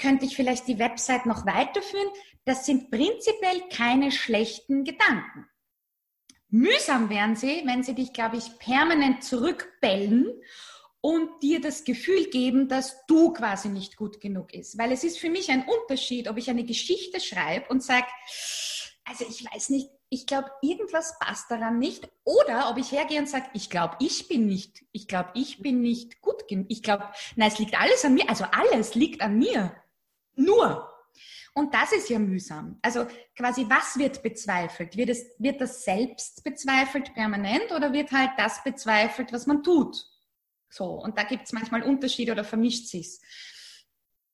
Könnte 0.00 0.26
ich 0.26 0.36
vielleicht 0.36 0.68
die 0.68 0.78
Website 0.78 1.26
noch 1.26 1.44
weiterführen? 1.44 2.08
Das 2.44 2.64
sind 2.64 2.92
prinzipiell 2.92 3.68
keine 3.70 4.12
schlechten 4.12 4.84
Gedanken. 4.84 5.48
Mühsam 6.50 7.10
wären 7.10 7.34
sie, 7.34 7.62
wenn 7.66 7.82
sie 7.82 7.96
dich, 7.96 8.12
glaube 8.12 8.36
ich, 8.36 8.60
permanent 8.60 9.24
zurückbellen 9.24 10.40
und 11.00 11.42
dir 11.42 11.60
das 11.60 11.84
Gefühl 11.84 12.28
geben, 12.30 12.68
dass 12.68 13.06
du 13.06 13.32
quasi 13.32 13.68
nicht 13.68 13.96
gut 13.96 14.20
genug 14.20 14.52
ist. 14.52 14.78
Weil 14.78 14.92
es 14.92 15.04
ist 15.04 15.18
für 15.18 15.30
mich 15.30 15.50
ein 15.50 15.64
Unterschied, 15.66 16.28
ob 16.28 16.36
ich 16.36 16.50
eine 16.50 16.64
Geschichte 16.64 17.20
schreibe 17.20 17.68
und 17.68 17.82
sage, 17.82 18.06
also 19.04 19.24
ich 19.28 19.44
weiß 19.44 19.70
nicht, 19.70 19.90
ich 20.10 20.26
glaube, 20.26 20.50
irgendwas 20.62 21.18
passt 21.18 21.50
daran 21.50 21.78
nicht. 21.78 22.08
Oder 22.24 22.70
ob 22.70 22.78
ich 22.78 22.92
hergehe 22.92 23.20
und 23.20 23.28
sage, 23.28 23.46
ich 23.52 23.70
glaube, 23.70 23.96
ich 24.00 24.28
bin 24.28 24.46
nicht, 24.46 24.84
ich 24.92 25.06
glaube, 25.06 25.30
ich 25.34 25.60
bin 25.60 25.80
nicht 25.80 26.20
gut 26.20 26.48
genug. 26.48 26.66
Ich 26.68 26.82
glaube, 26.82 27.04
nein, 27.36 27.48
es 27.48 27.58
liegt 27.58 27.78
alles 27.78 28.04
an 28.04 28.14
mir. 28.14 28.28
Also 28.28 28.44
alles 28.44 28.94
liegt 28.94 29.20
an 29.20 29.38
mir. 29.38 29.74
Nur. 30.34 30.88
Und 31.54 31.74
das 31.74 31.92
ist 31.92 32.08
ja 32.08 32.18
mühsam. 32.18 32.78
Also 32.82 33.06
quasi, 33.36 33.66
was 33.68 33.98
wird 33.98 34.22
bezweifelt? 34.22 34.96
Wird, 34.96 35.10
es, 35.10 35.26
wird 35.38 35.60
das 35.60 35.84
selbst 35.84 36.44
bezweifelt 36.44 37.12
permanent 37.14 37.72
oder 37.72 37.92
wird 37.92 38.12
halt 38.12 38.30
das 38.36 38.62
bezweifelt, 38.62 39.32
was 39.32 39.46
man 39.46 39.62
tut? 39.62 39.96
So, 40.70 40.86
und 40.86 41.16
da 41.16 41.22
gibt 41.22 41.44
es 41.46 41.52
manchmal 41.52 41.82
Unterschiede 41.82 42.32
oder 42.32 42.44
vermischt 42.44 42.86
sich's. 42.86 43.20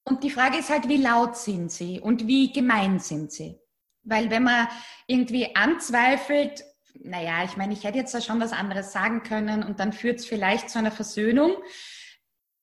Und 0.05 0.23
die 0.23 0.31
Frage 0.31 0.59
ist 0.59 0.71
halt, 0.71 0.89
wie 0.89 0.99
laut 0.99 1.37
sind 1.37 1.73
sie 1.73 2.01
und 2.01 2.27
wie 2.27 2.53
gemein 2.53 2.99
sind 2.99 3.33
sie? 3.33 3.59
Weil 4.03 4.31
wenn 4.31 4.43
man 4.43 4.69
irgendwie 5.07 5.57
anzweifelt, 5.57 6.63
naja, 6.95 7.45
ich 7.45 7.57
meine, 7.57 7.73
ich 7.73 7.85
hätte 7.85 7.99
jetzt 7.99 8.15
da 8.15 8.21
schon 8.21 8.41
was 8.41 8.53
anderes 8.53 8.93
sagen 8.93 9.23
können 9.23 9.63
und 9.63 9.81
dann 9.81 9.93
führt 9.93 10.21
es 10.21 10.27
vielleicht 10.27 10.69
zu 10.69 10.79
einer 10.79 10.93
Versöhnung, 10.93 11.57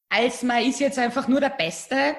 als 0.09 0.43
man 0.43 0.63
ist 0.63 0.79
jetzt 0.79 0.99
einfach 0.99 1.27
nur 1.27 1.39
der 1.39 1.49
Beste. 1.49 2.15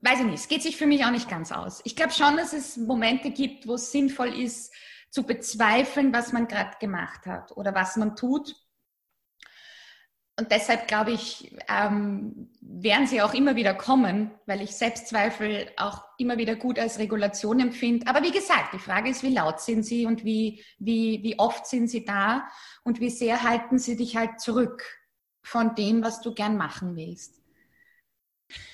Weiß 0.00 0.20
ich 0.20 0.26
nicht, 0.26 0.40
es 0.40 0.48
geht 0.48 0.62
sich 0.62 0.76
für 0.76 0.86
mich 0.86 1.04
auch 1.04 1.10
nicht 1.10 1.28
ganz 1.28 1.50
aus. 1.50 1.80
Ich 1.84 1.96
glaube 1.96 2.12
schon, 2.12 2.36
dass 2.36 2.52
es 2.52 2.76
Momente 2.76 3.30
gibt, 3.30 3.66
wo 3.66 3.74
es 3.74 3.90
sinnvoll 3.90 4.38
ist, 4.38 4.72
zu 5.10 5.24
bezweifeln, 5.24 6.12
was 6.12 6.32
man 6.32 6.46
gerade 6.46 6.76
gemacht 6.78 7.26
hat 7.26 7.56
oder 7.56 7.74
was 7.74 7.96
man 7.96 8.14
tut 8.14 8.54
und 10.38 10.50
deshalb 10.50 10.86
glaube 10.86 11.12
ich, 11.12 11.50
ähm, 11.66 12.50
werden 12.60 13.06
sie 13.06 13.22
auch 13.22 13.32
immer 13.32 13.56
wieder 13.56 13.72
kommen, 13.72 14.32
weil 14.44 14.60
ich 14.60 14.76
Selbstzweifel 14.76 15.70
auch 15.78 16.04
immer 16.18 16.36
wieder 16.36 16.56
gut 16.56 16.78
als 16.78 16.98
Regulation 16.98 17.58
empfinde. 17.58 18.06
Aber 18.06 18.22
wie 18.22 18.32
gesagt, 18.32 18.74
die 18.74 18.78
Frage 18.78 19.08
ist, 19.08 19.22
wie 19.22 19.32
laut 19.32 19.60
sind 19.60 19.82
sie 19.82 20.04
und 20.04 20.24
wie, 20.24 20.62
wie, 20.78 21.22
wie 21.22 21.38
oft 21.38 21.66
sind 21.66 21.88
sie 21.88 22.04
da 22.04 22.46
und 22.84 23.00
wie 23.00 23.08
sehr 23.08 23.42
halten 23.42 23.78
sie 23.78 23.96
dich 23.96 24.16
halt 24.16 24.40
zurück 24.40 24.84
von 25.42 25.74
dem, 25.74 26.04
was 26.04 26.20
du 26.20 26.34
gern 26.34 26.58
machen 26.58 26.96
willst. 26.96 27.40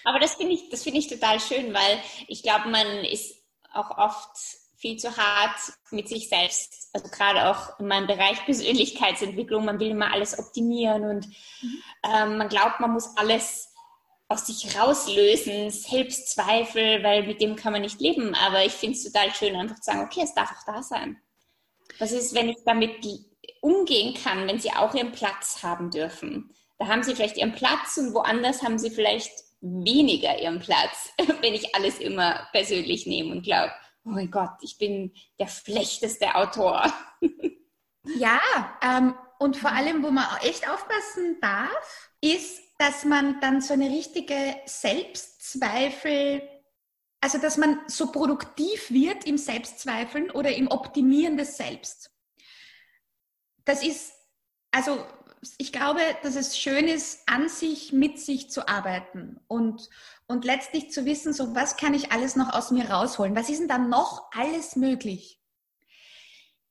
Aber 0.05 0.19
das 0.19 0.35
finde 0.35 0.55
ich, 0.55 0.69
das 0.69 0.83
finde 0.83 0.99
ich 0.99 1.09
total 1.09 1.39
schön, 1.39 1.73
weil 1.73 1.99
ich 2.27 2.43
glaube, 2.43 2.71
man 2.71 2.87
ist 3.05 3.37
auch 3.73 3.97
oft 3.99 4.37
viel 4.83 4.97
zu 4.99 5.17
hart 5.17 5.59
mit 5.93 6.09
sich 6.09 6.29
selbst. 6.29 6.91
Also 6.93 7.09
gerade 7.09 7.49
auch 7.49 7.79
in 7.79 7.87
meinem 7.87 8.09
Bereich 8.09 8.45
Persönlichkeitsentwicklung, 8.45 9.65
man 9.65 9.79
will 9.79 9.91
immer 9.91 10.13
alles 10.13 10.39
optimieren 10.39 11.05
und 11.05 11.27
mhm. 11.29 11.83
ähm, 12.05 12.37
man 12.37 12.49
glaubt, 12.49 12.81
man 12.81 12.93
muss 12.93 13.17
alles 13.17 13.73
aus 14.29 14.47
sich 14.47 14.77
rauslösen, 14.77 15.71
Selbstzweifel, 15.71 17.03
weil 17.05 17.27
mit 17.27 17.41
dem 17.41 17.55
kann 17.55 17.73
man 17.73 17.83
nicht 17.83 18.01
leben. 18.01 18.35
Aber 18.35 18.65
ich 18.65 18.73
finde 18.73 18.97
es 18.97 19.05
total 19.05 19.33
schön, 19.33 19.55
einfach 19.55 19.77
zu 19.77 19.85
sagen, 19.85 20.05
okay, 20.05 20.23
es 20.25 20.35
darf 20.35 20.51
auch 20.51 20.67
da 20.67 20.83
sein. 20.83 21.17
Was 21.99 22.11
ist, 22.11 22.35
wenn 22.35 22.49
ich 22.49 22.57
damit 22.65 23.07
umgehen 23.61 24.15
kann, 24.15 24.49
wenn 24.49 24.59
sie 24.59 24.73
auch 24.73 24.95
ihren 24.95 25.13
Platz 25.13 25.63
haben 25.63 25.91
dürfen? 25.91 26.51
Da 26.79 26.89
haben 26.89 27.05
sie 27.05 27.15
vielleicht 27.15 27.37
ihren 27.37 27.53
Platz 27.53 27.99
und 27.99 28.15
woanders 28.15 28.63
haben 28.63 28.79
sie 28.79 28.91
vielleicht 28.91 29.33
weniger 29.61 30.41
ihren 30.41 30.59
Platz, 30.59 31.13
wenn 31.41 31.55
ich 31.55 31.75
alles 31.77 31.99
immer 31.99 32.49
persönlich 32.51 33.07
nehme 33.07 33.31
und 33.31 33.43
glaube, 33.43 33.71
oh 34.05 34.11
mein 34.11 34.31
Gott, 34.31 34.55
ich 34.63 34.79
bin 34.79 35.13
der 35.39 35.49
schlechteste 35.49 36.35
Autor. 36.35 36.93
ja, 38.17 38.41
ähm, 38.83 39.15
und 39.39 39.57
vor 39.57 39.73
allem, 39.73 40.03
wo 40.03 40.11
man 40.11 40.27
echt 40.43 40.69
aufpassen 40.69 41.39
darf, 41.41 42.11
ist, 42.21 42.61
dass 42.79 43.05
man 43.05 43.41
dann 43.41 43.61
so 43.61 43.75
eine 43.75 43.91
richtige 43.91 44.57
Selbstzweifel, 44.67 46.43
also 47.21 47.39
dass 47.39 47.57
man 47.57 47.81
so 47.87 48.11
produktiv 48.11 48.91
wird 48.91 49.25
im 49.25 49.39
Selbstzweifeln 49.39 50.31
oder 50.31 50.55
im 50.55 50.69
Optimieren 50.69 51.37
des 51.37 51.57
Selbst. 51.57 52.11
Das 53.65 53.83
ist, 53.85 54.13
also 54.73 55.05
ich 55.59 55.73
glaube, 55.73 56.01
dass 56.23 56.37
es 56.37 56.59
schön 56.59 56.87
ist, 56.87 57.29
an 57.29 57.49
sich, 57.49 57.93
mit 57.93 58.19
sich 58.19 58.51
zu 58.51 58.69
arbeiten 58.69 59.41
und, 59.49 59.89
und 60.33 60.45
letztlich 60.45 60.91
zu 60.91 61.05
wissen, 61.05 61.33
so 61.33 61.55
was 61.55 61.77
kann 61.77 61.95
ich 61.95 62.11
alles 62.11 62.35
noch 62.37 62.53
aus 62.53 62.71
mir 62.71 62.91
rausholen? 62.91 63.37
Was 63.37 63.51
ist 63.51 63.61
denn 63.61 63.69
dann 63.69 63.89
noch 63.89 64.31
alles 64.33 64.77
möglich? 64.77 65.39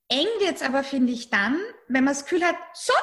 Eng 0.10 0.28
wird 0.39 0.56
es 0.56 0.62
aber, 0.62 0.84
finde 0.84 1.13
ich, 1.13 1.30
dann, 1.30 1.58
wenn 1.88 2.04
man 2.04 2.13
das 2.13 2.24
Gefühl 2.24 2.43
hat, 2.43 2.56
so, 2.74 2.93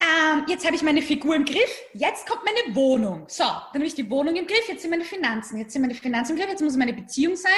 ähm, 0.00 0.44
jetzt 0.48 0.66
habe 0.66 0.74
ich 0.74 0.82
meine 0.82 1.02
Figur 1.02 1.36
im 1.36 1.44
Griff, 1.44 1.82
jetzt 1.92 2.28
kommt 2.28 2.42
meine 2.44 2.74
Wohnung. 2.74 3.26
So, 3.28 3.44
dann 3.44 3.74
habe 3.74 3.86
ich 3.86 3.94
die 3.94 4.10
Wohnung 4.10 4.34
im 4.34 4.46
Griff, 4.46 4.68
jetzt 4.68 4.82
sind 4.82 4.90
meine 4.90 5.04
Finanzen, 5.04 5.58
jetzt 5.58 5.72
sind 5.72 5.82
meine 5.82 5.94
Finanzen 5.94 6.32
im 6.32 6.38
Griff, 6.38 6.50
jetzt 6.50 6.62
muss 6.62 6.76
meine 6.76 6.92
Beziehung 6.92 7.36
sein, 7.36 7.52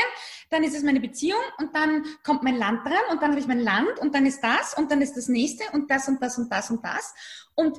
dann 0.51 0.63
ist 0.63 0.77
es 0.77 0.83
meine 0.83 1.01
Beziehung 1.01 1.41
und 1.59 1.75
dann 1.75 2.05
kommt 2.25 2.43
mein 2.43 2.57
Land 2.57 2.85
dran 2.85 2.93
und 3.11 3.23
dann 3.23 3.31
habe 3.31 3.41
ich 3.41 3.47
mein 3.47 3.61
Land 3.61 3.99
und 4.01 4.15
dann 4.15 4.27
ist 4.27 4.43
das 4.43 4.75
und 4.75 4.91
dann 4.91 5.01
ist 5.03 5.15
das 5.17 5.29
nächste 5.29 5.65
und 5.73 5.91
das 5.91 6.09
und 6.09 6.23
das 6.23 6.37
und 6.37 6.53
das 6.53 6.71
und 6.71 6.85
das. 6.85 7.15
Und 7.55 7.79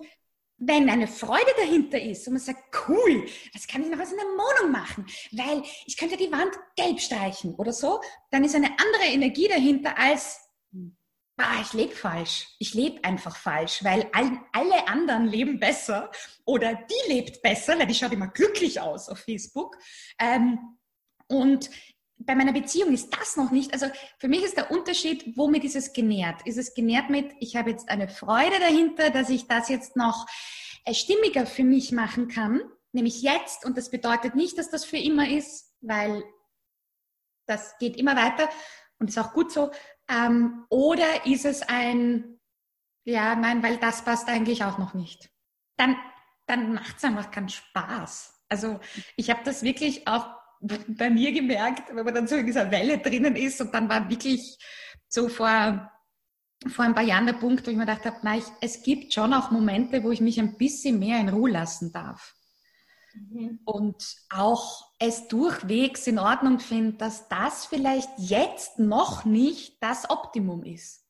wenn 0.60 0.89
eine 0.89 1.08
Freude 1.08 1.52
dahinter 1.58 2.02
ist 2.02 2.28
und 2.28 2.34
man 2.34 2.41
sagt, 2.41 2.63
cool, 2.88 3.26
was 3.54 3.67
kann 3.67 3.84
ich 3.84 3.89
noch 3.89 4.00
was 4.00 4.12
in 4.12 4.17
der 4.17 4.26
Wohnung 4.26 4.72
machen? 4.72 5.06
Weil 5.32 5.63
ich 5.86 5.98
könnte 5.98 6.17
die 6.17 6.32
Wand 6.32 6.52
gelb 6.76 7.00
streichen 7.00 7.54
oder 7.56 7.72
so, 7.72 8.02
dann 8.32 8.43
ist 8.43 8.56
eine 8.56 8.72
andere 8.72 9.13
Energie 9.13 9.48
dahinter 9.48 9.98
als, 9.98 10.39
ah, 11.38 11.62
ich 11.62 11.74
lebe 11.74 11.96
falsch. 11.96 12.48
Ich 12.58 12.74
lebe 12.74 13.04
einfach 13.04 13.36
falsch, 13.36 13.84
weil 13.84 14.10
all, 14.13 14.39
alle 14.52 14.88
anderen 14.88 15.28
leben 15.28 15.60
besser 15.60 16.12
oder 16.46 16.74
die 16.74 17.13
lebt 17.13 17.41
besser, 17.43 17.78
weil 17.78 17.88
die 17.88 17.96
schaut 17.96 18.13
immer 18.13 18.28
glücklich 18.28 18.82
aus 18.82 19.10
auf 19.10 19.20
Facebook. 19.20 19.78
Ähm, 20.20 20.60
und 21.28 21.70
bei 22.19 22.36
meiner 22.36 22.53
Beziehung 22.53 22.93
ist 22.93 23.15
das 23.15 23.38
noch 23.38 23.51
nicht. 23.51 23.73
Also 23.73 23.88
für 24.17 24.27
mich 24.27 24.43
ist 24.43 24.58
der 24.58 24.71
Unterschied, 24.71 25.38
womit 25.38 25.63
ist 25.63 25.75
es 25.75 25.93
genährt? 25.93 26.45
Ist 26.45 26.58
es 26.58 26.73
genährt 26.73 27.10
mit, 27.10 27.32
ich 27.39 27.56
habe 27.56 27.69
jetzt 27.69 27.89
eine 27.89 28.10
Freude 28.10 28.60
dahinter, 28.60 29.10
dass 29.12 29.30
ich 29.30 29.47
das 29.47 29.69
jetzt 29.69 29.95
noch 29.95 30.25
äh, 30.86 30.93
stimmiger 30.93 31.45
für 31.45 31.63
mich 31.63 31.91
machen 31.91 32.27
kann, 32.27 32.62
nämlich 32.91 33.21
jetzt. 33.21 33.65
Und 33.65 33.77
das 33.77 33.91
bedeutet 33.91 34.36
nicht, 34.36 34.58
dass 34.58 34.69
das 34.69 34.84
für 34.84 34.97
immer 34.97 35.30
ist, 35.30 35.73
weil 35.82 36.23
das 37.45 37.77
geht 37.77 37.95
immer 37.97 38.15
weiter 38.15 38.49
und 38.99 39.10
ist 39.10 39.17
auch 39.17 39.34
gut 39.34 39.51
so. 39.51 39.71
Ähm, 40.10 40.65
oder 40.69 41.25
ist 41.25 41.45
es 41.45 41.62
ein, 41.62 42.39
ja, 43.03 43.36
nein, 43.36 43.62
weil 43.62 43.77
das 43.77 44.03
passt 44.03 44.27
eigentlich 44.27 44.63
auch 44.63 44.77
noch 44.77 44.93
nicht. 44.93 45.30
Dann, 45.77 45.95
dann 46.47 46.73
macht 46.73 46.97
es 46.97 47.03
einfach 47.03 47.30
keinen 47.30 47.49
Spaß. 47.49 48.34
Also 48.49 48.80
ich 49.15 49.30
habe 49.30 49.41
das 49.43 49.62
wirklich 49.62 50.08
auch 50.08 50.37
bei 50.60 51.10
mir 51.10 51.32
gemerkt, 51.32 51.89
wenn 51.93 52.06
man 52.06 52.13
dann 52.13 52.28
so 52.28 52.36
in 52.36 52.46
dieser 52.46 52.72
Welle 52.72 52.98
drinnen 53.00 53.36
ist 53.36 53.62
und 53.62 53.74
dann 53.74 53.89
war 53.89 54.10
wirklich 54.10 54.58
so 55.08 55.30
vor, 55.30 55.91
vor 56.67 56.86
ein 56.86 56.96
paar 56.96 57.04
Jahren 57.04 57.28
der 57.28 57.34
Punkt, 57.34 57.65
wo 57.65 57.72
ich 57.72 57.78
mir 57.78 57.86
gedacht 57.86 58.06
habe, 58.06 58.17
nein, 58.24 58.39
ich, 58.39 58.46
es 58.62 58.84
gibt 58.84 59.13
schon 59.13 59.34
auch 59.34 59.52
Momente, 59.52 60.04
wo 60.04 60.12
ich 60.12 60.22
mich 60.22 60.39
ein 60.39 60.58
bisschen 60.58 61.00
mehr 61.00 61.20
in 61.20 61.30
Ruhe 61.30 61.52
lassen 61.52 61.91
darf. 61.91 62.36
Mhm. 63.13 63.60
Und 63.65 64.15
auch 64.30 64.91
es 65.00 65.28
durchwegs 65.28 66.08
in 66.08 66.20
Ordnung 66.20 66.60
finde, 66.60 66.98
dass 66.98 67.28
das 67.30 67.65
vielleicht 67.65 68.10
jetzt 68.17 68.80
noch 68.80 69.26
nicht 69.26 69.82
das 69.82 70.10
Optimum 70.10 70.63
ist. 70.63 71.06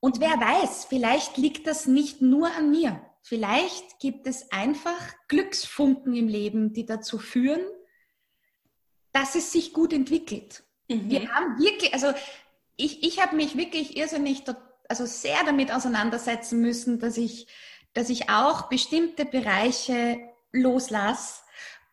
Und 0.00 0.18
wer 0.18 0.32
weiß, 0.32 0.86
vielleicht 0.86 1.36
liegt 1.36 1.66
das 1.66 1.86
nicht 1.86 2.20
nur 2.20 2.52
an 2.56 2.70
mir. 2.70 3.00
Vielleicht 3.22 4.00
gibt 4.00 4.26
es 4.26 4.50
einfach 4.50 4.98
Glücksfunken 5.28 6.14
im 6.14 6.26
Leben, 6.26 6.72
die 6.72 6.86
dazu 6.86 7.18
führen, 7.18 7.60
dass 9.12 9.34
es 9.34 9.52
sich 9.52 9.72
gut 9.72 9.92
entwickelt. 9.92 10.64
Mhm. 10.88 11.10
Wir 11.10 11.32
haben 11.32 11.58
wirklich, 11.58 11.92
also 11.94 12.12
ich, 12.76 13.02
ich 13.02 13.20
habe 13.20 13.36
mich 13.36 13.56
wirklich 13.56 13.96
irrsinnig, 13.96 14.44
also 14.88 15.06
sehr 15.06 15.44
damit 15.44 15.72
auseinandersetzen 15.72 16.60
müssen, 16.60 16.98
dass 16.98 17.16
ich, 17.16 17.46
dass 17.92 18.10
ich 18.10 18.30
auch 18.30 18.68
bestimmte 18.68 19.24
Bereiche 19.24 20.18
loslasse 20.50 21.42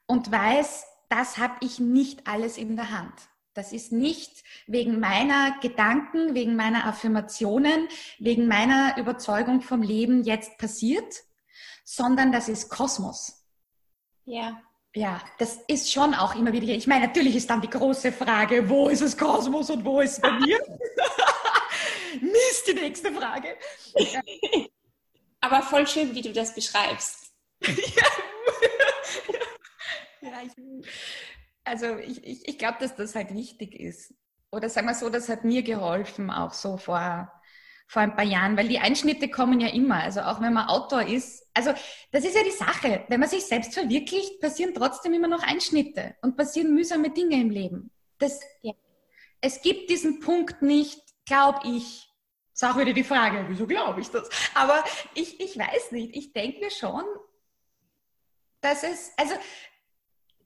und 0.08 0.32
weiß, 0.32 0.86
das 1.10 1.38
habe 1.38 1.55
ich 1.62 1.79
nicht 1.79 2.27
alles 2.27 2.58
in 2.58 2.75
der 2.75 2.91
Hand. 2.91 3.13
Das 3.53 3.73
ist 3.73 3.91
nicht 3.91 4.43
wegen 4.67 4.99
meiner 4.99 5.60
Gedanken, 5.60 6.34
wegen 6.36 6.55
meiner 6.55 6.86
Affirmationen, 6.86 7.88
wegen 8.19 8.47
meiner 8.47 8.97
Überzeugung 8.97 9.62
vom 9.62 9.82
Leben 9.82 10.23
jetzt 10.23 10.58
passiert, 10.58 11.23
sondern 11.84 12.32
das 12.32 12.47
ist 12.47 12.69
Kosmos. 12.69 13.43
Ja 14.25 14.62
ja, 14.99 15.21
das 15.38 15.62
ist 15.67 15.89
schon 15.89 16.13
auch 16.13 16.35
immer 16.35 16.51
wieder. 16.51 16.67
Ich 16.67 16.85
meine, 16.85 17.07
natürlich 17.07 17.33
ist 17.33 17.49
dann 17.49 17.62
die 17.62 17.69
große 17.69 18.12
Frage, 18.12 18.69
wo 18.69 18.89
ist 18.89 19.01
das 19.01 19.17
Kosmos 19.17 19.69
und 19.69 19.85
wo 19.85 20.01
ist 20.01 20.12
es 20.13 20.19
bei 20.19 20.31
mir? 20.31 20.59
Mist, 22.21 22.67
die 22.67 22.73
nächste 22.73 23.13
Frage. 23.13 23.55
Aber 25.41 25.62
voll 25.62 25.88
schön, 25.88 26.13
wie 26.13 26.21
du 26.21 26.33
das 26.33 26.53
beschreibst. 26.53 27.31
ja, 27.62 27.71
ja 30.21 30.41
ich, 30.43 30.51
also 31.63 31.95
ich, 31.99 32.21
ich, 32.25 32.49
ich 32.49 32.57
glaube, 32.57 32.79
dass 32.81 32.97
das 32.97 33.15
halt 33.15 33.33
wichtig 33.33 33.79
ist. 33.79 34.13
Oder 34.51 34.67
sagen 34.67 34.88
wir 34.88 34.95
so, 34.95 35.09
das 35.09 35.29
hat 35.29 35.45
mir 35.45 35.63
geholfen, 35.63 36.29
auch 36.29 36.51
so 36.51 36.75
vor 36.75 37.31
vor 37.89 38.04
ein 38.04 38.15
paar 38.15 38.23
Jahren, 38.25 38.56
weil 38.56 38.67
die 38.67 38.78
Einschnitte 38.78 39.30
kommen 39.30 39.60
ja 39.60 39.69
immer. 39.69 40.04
Also 40.04 40.21
auch 40.21 40.39
wenn 40.41 40.54
man 40.54 40.67
Autor 40.67 41.02
ist. 41.02 41.47
Also 41.56 41.73
das 42.12 42.23
ist 42.23 42.36
ja 42.36 42.43
die 42.43 42.52
Sache. 42.52 43.04
Wenn 43.08 43.19
man 43.19 43.28
sich 43.28 43.43
selbst 43.43 43.73
verwirklicht, 43.73 44.39
passieren 44.39 44.75
trotzdem 44.75 45.12
immer 45.13 45.28
noch 45.28 45.41
Einschnitte 45.41 46.15
und 46.21 46.38
passieren 46.38 46.75
mühsame 46.75 47.10
Dinge 47.10 47.41
im 47.41 47.49
Leben. 47.49 47.89
Das, 48.19 48.41
ja. 48.62 48.73
Es 49.41 49.63
gibt 49.63 49.89
diesen 49.89 50.19
Punkt 50.19 50.62
nicht, 50.62 51.02
glaube 51.25 51.62
ich. 51.63 52.08
Ist 52.54 52.63
auch 52.63 52.78
wieder 52.78 52.93
die 52.93 53.04
Frage, 53.04 53.43
wieso 53.49 53.65
glaube 53.65 54.02
ich 54.02 54.10
das? 54.12 54.30
Aber 54.54 54.84
ich, 55.15 55.39
ich 55.39 55.58
weiß 55.58 55.91
nicht. 55.91 56.15
Ich 56.15 56.32
denke 56.32 56.60
mir 56.60 56.69
schon, 56.69 57.04
dass 58.62 58.84
es, 58.84 59.13
also 59.17 59.34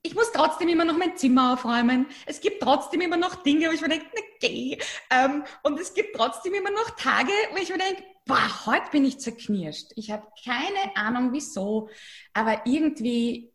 ich 0.06 0.14
muss 0.14 0.30
trotzdem 0.32 0.68
immer 0.68 0.84
noch 0.84 0.98
mein 0.98 1.16
Zimmer 1.16 1.54
aufräumen. 1.54 2.06
Es 2.26 2.42
gibt 2.42 2.62
trotzdem 2.62 3.00
immer 3.00 3.16
noch 3.16 3.36
Dinge, 3.36 3.68
wo 3.68 3.72
ich 3.72 3.80
mir 3.80 3.88
denke, 3.88 4.06
na 4.14 4.20
geh. 4.38 4.78
Ähm, 5.10 5.44
und 5.62 5.80
es 5.80 5.94
gibt 5.94 6.14
trotzdem 6.14 6.52
immer 6.52 6.70
noch 6.70 6.90
Tage, 6.90 7.32
wo 7.52 7.56
ich 7.56 7.70
mir 7.70 7.78
denke, 7.78 8.04
boah, 8.26 8.66
heute 8.66 8.90
bin 8.90 9.06
ich 9.06 9.18
zerknirscht. 9.18 9.92
Ich 9.96 10.10
habe 10.10 10.26
keine 10.44 10.94
Ahnung 10.94 11.32
wieso, 11.32 11.88
aber 12.34 12.66
irgendwie, 12.66 13.50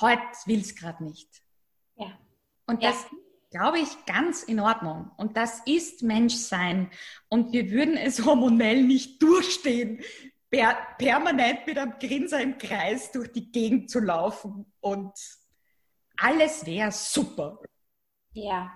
heute 0.00 0.22
will 0.46 0.60
es 0.60 0.74
gerade 0.74 1.04
nicht. 1.04 1.28
Ja. 1.96 2.18
Und 2.66 2.82
das 2.82 3.02
ja. 3.02 3.18
glaube 3.50 3.78
ich 3.78 4.06
ganz 4.06 4.42
in 4.42 4.60
Ordnung. 4.60 5.10
Und 5.18 5.36
das 5.36 5.60
ist 5.66 6.02
Menschsein. 6.02 6.90
Und 7.28 7.52
wir 7.52 7.70
würden 7.70 7.98
es 7.98 8.24
hormonell 8.24 8.82
nicht 8.82 9.22
durchstehen, 9.22 10.02
per 10.50 10.78
permanent 10.96 11.66
mit 11.66 11.76
einem 11.76 11.98
Grinser 11.98 12.40
im 12.40 12.56
Kreis 12.56 13.12
durch 13.12 13.32
die 13.32 13.52
Gegend 13.52 13.90
zu 13.90 14.00
laufen 14.00 14.72
und 14.80 15.12
alles 16.16 16.64
wäre 16.66 16.92
super. 16.92 17.58
Ja. 18.32 18.72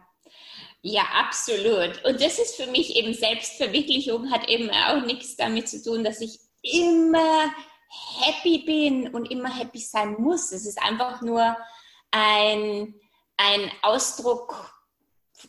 Ja, 0.83 1.03
absolut. 1.15 2.05
Und 2.05 2.21
das 2.21 2.39
ist 2.39 2.57
für 2.57 2.67
mich 2.69 2.95
eben 2.97 3.13
Selbstverwirklichung, 3.13 4.31
hat 4.31 4.49
eben 4.49 4.71
auch 4.71 5.05
nichts 5.05 5.37
damit 5.37 5.69
zu 5.69 5.83
tun, 5.83 6.05
dass 6.05 6.21
ich 6.21 6.39
immer 6.63 7.53
happy 8.21 8.59
bin 8.65 9.09
und 9.15 9.31
immer 9.31 9.55
happy 9.55 9.79
sein 9.79 10.15
muss. 10.19 10.53
Es 10.53 10.67
ist 10.67 10.81
einfach 10.81 11.21
nur 11.23 11.57
ein, 12.11 12.95
ein 13.37 13.73
Ausdruck 13.83 14.73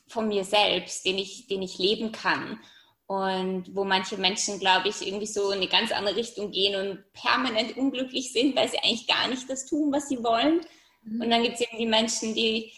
von 0.07 0.27
mir 0.27 0.43
selbst, 0.43 1.05
den 1.05 1.17
ich, 1.17 1.47
den 1.47 1.61
ich 1.61 1.77
leben 1.77 2.11
kann. 2.11 2.59
Und 3.07 3.75
wo 3.75 3.85
manche 3.85 4.17
Menschen, 4.17 4.59
glaube 4.59 4.89
ich, 4.89 5.05
irgendwie 5.05 5.25
so 5.25 5.51
in 5.51 5.57
eine 5.57 5.67
ganz 5.67 5.91
andere 5.91 6.15
Richtung 6.15 6.51
gehen 6.51 6.75
und 6.75 7.11
permanent 7.13 7.75
unglücklich 7.75 8.31
sind, 8.31 8.55
weil 8.55 8.69
sie 8.69 8.77
eigentlich 8.77 9.07
gar 9.07 9.27
nicht 9.27 9.49
das 9.49 9.65
tun, 9.65 9.91
was 9.91 10.09
sie 10.09 10.23
wollen. 10.23 10.61
Mhm. 11.01 11.21
Und 11.21 11.29
dann 11.29 11.43
gibt 11.43 11.55
es 11.55 11.61
eben 11.61 11.77
die 11.77 11.85
Menschen, 11.85 12.33
die 12.33 12.73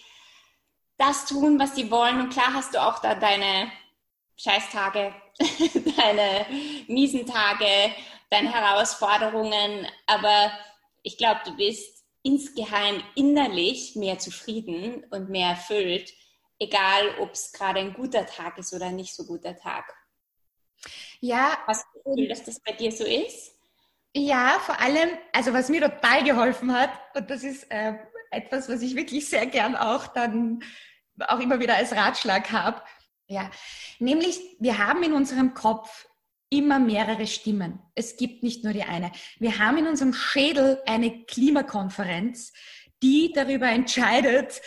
das 0.98 1.26
tun, 1.26 1.60
was 1.60 1.76
sie 1.76 1.90
wollen. 1.90 2.20
Und 2.20 2.30
klar 2.30 2.54
hast 2.54 2.74
du 2.74 2.82
auch 2.82 3.00
da 3.00 3.16
deine 3.16 3.72
Scheißtage, 4.38 5.14
deine 5.98 6.46
miesen 6.88 7.26
Tage, 7.26 7.94
deine 8.30 8.54
Herausforderungen. 8.54 9.88
Aber 10.06 10.52
ich 11.04 11.18
glaube, 11.18 11.42
du 11.46 11.56
bist 11.56 12.04
insgeheim 12.24 13.04
innerlich 13.16 13.96
mehr 13.96 14.20
zufrieden 14.20 15.04
und 15.10 15.30
mehr 15.30 15.50
erfüllt, 15.50 16.14
egal 16.60 17.18
ob 17.20 17.32
es 17.32 17.52
gerade 17.52 17.80
ein 17.80 17.94
guter 17.94 18.26
Tag 18.26 18.58
ist 18.60 18.74
oder 18.74 18.92
nicht 18.92 19.16
so 19.16 19.26
guter 19.26 19.56
Tag. 19.56 19.92
Ja. 21.20 21.58
Hast 21.68 21.86
du 21.86 22.00
das 22.00 22.04
Gefühl, 22.04 22.28
dass 22.28 22.44
das 22.44 22.60
bei 22.60 22.74
dir 22.74 22.92
so 22.92 23.04
ist? 23.04 23.56
Ja, 24.14 24.60
vor 24.60 24.80
allem, 24.80 25.10
also 25.32 25.54
was 25.54 25.70
mir 25.70 25.82
total 25.82 26.24
geholfen 26.24 26.74
hat, 26.74 26.92
und 27.16 27.30
das 27.30 27.44
ist 27.44 27.66
äh, 27.72 27.94
etwas, 28.32 28.70
was 28.70 28.82
ich 28.82 28.96
wirklich 28.96 29.30
sehr 29.30 29.46
gern 29.46 29.76
auch 29.76 30.08
dann 30.08 30.63
auch 31.20 31.39
immer 31.39 31.60
wieder 31.60 31.76
als 31.76 31.96
Ratschlag 31.96 32.52
habe. 32.52 32.82
Ja, 33.28 33.52
nämlich 34.00 34.39
wir 34.60 34.78
haben 34.78 35.04
in 35.04 35.13
unserem 35.13 35.54
Kopf 35.54 36.08
immer 36.50 36.80
mehrere 36.80 37.28
Stimmen. 37.28 37.80
Es 37.96 38.17
gibt 38.17 38.44
nicht 38.44 38.63
nur 38.63 38.74
die 38.74 38.84
eine. 38.84 39.12
Wir 39.39 39.58
haben 39.60 39.78
in 39.78 39.88
unserem 39.88 40.13
Schädel 40.13 40.82
eine 40.86 41.26
Klimakonferenz, 41.26 42.52
die 43.02 43.32
darüber 43.34 43.67
entscheidet, 43.67 44.62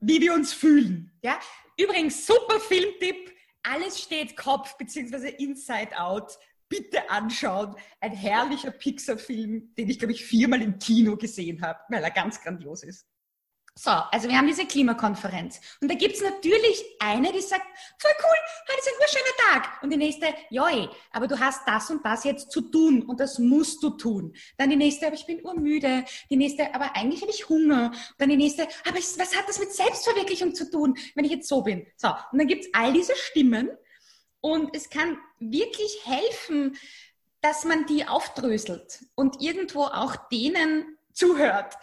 wie 0.00 0.20
wir 0.20 0.34
uns 0.34 0.52
fühlen. 0.52 1.12
Ja? 1.22 1.38
Übrigens, 1.78 2.26
super 2.26 2.58
Filmtipp. 2.58 3.32
Alles 3.62 4.00
steht 4.00 4.36
Kopf 4.36 4.76
bzw. 4.78 5.28
Inside 5.38 5.96
Out 5.98 6.38
bitte 6.70 7.10
anschauen. 7.10 7.74
Ein 8.00 8.12
herrlicher 8.12 8.70
Pixar-Film, 8.70 9.74
den 9.76 9.90
ich, 9.90 9.98
glaube 9.98 10.12
ich, 10.12 10.24
viermal 10.24 10.62
im 10.62 10.78
Kino 10.78 11.18
gesehen 11.18 11.60
habe, 11.60 11.80
weil 11.90 12.02
er 12.02 12.10
ganz 12.10 12.40
grandios 12.40 12.82
ist. 12.82 13.06
So, 13.74 13.90
also 13.90 14.28
wir 14.28 14.36
haben 14.36 14.46
diese 14.46 14.66
Klimakonferenz. 14.66 15.60
Und 15.80 15.90
da 15.90 15.94
gibt's 15.94 16.20
natürlich 16.20 16.84
eine, 16.98 17.32
die 17.32 17.40
sagt, 17.40 17.64
voll 17.98 18.10
cool, 18.22 18.36
heute 18.68 18.78
ist 18.78 18.88
ein 18.88 19.00
urschöner 19.00 19.52
Tag. 19.52 19.82
Und 19.82 19.90
die 19.90 19.96
nächste, 19.96 20.26
joi, 20.50 20.88
aber 21.12 21.26
du 21.28 21.38
hast 21.38 21.62
das 21.66 21.88
und 21.90 22.04
das 22.04 22.24
jetzt 22.24 22.50
zu 22.50 22.62
tun 22.62 23.02
und 23.02 23.20
das 23.20 23.38
musst 23.38 23.82
du 23.82 23.90
tun. 23.90 24.34
Dann 24.58 24.70
die 24.70 24.76
nächste, 24.76 25.06
aber 25.06 25.14
ich 25.14 25.24
bin 25.24 25.42
urmüde. 25.42 26.04
Die 26.28 26.36
nächste, 26.36 26.74
aber 26.74 26.94
eigentlich 26.94 27.22
habe 27.22 27.30
ich 27.30 27.48
Hunger. 27.48 27.92
Dann 28.18 28.28
die 28.28 28.36
nächste, 28.36 28.64
aber 28.86 28.96
was 28.96 29.36
hat 29.36 29.48
das 29.48 29.58
mit 29.58 29.72
Selbstverwirklichung 29.72 30.54
zu 30.54 30.70
tun, 30.70 30.98
wenn 31.14 31.24
ich 31.24 31.32
jetzt 31.32 31.48
so 31.48 31.62
bin? 31.62 31.86
So, 31.96 32.08
und 32.32 32.38
dann 32.38 32.48
gibt's 32.48 32.68
all 32.72 32.92
diese 32.92 33.14
Stimmen 33.16 33.70
und 34.40 34.74
es 34.74 34.90
kann 34.90 35.18
wirklich 35.38 36.00
helfen, 36.04 36.76
dass 37.40 37.64
man 37.64 37.86
die 37.86 38.06
aufdröselt 38.06 39.04
und 39.14 39.40
irgendwo 39.40 39.84
auch 39.84 40.16
denen 40.28 40.98
zuhört. 41.12 41.74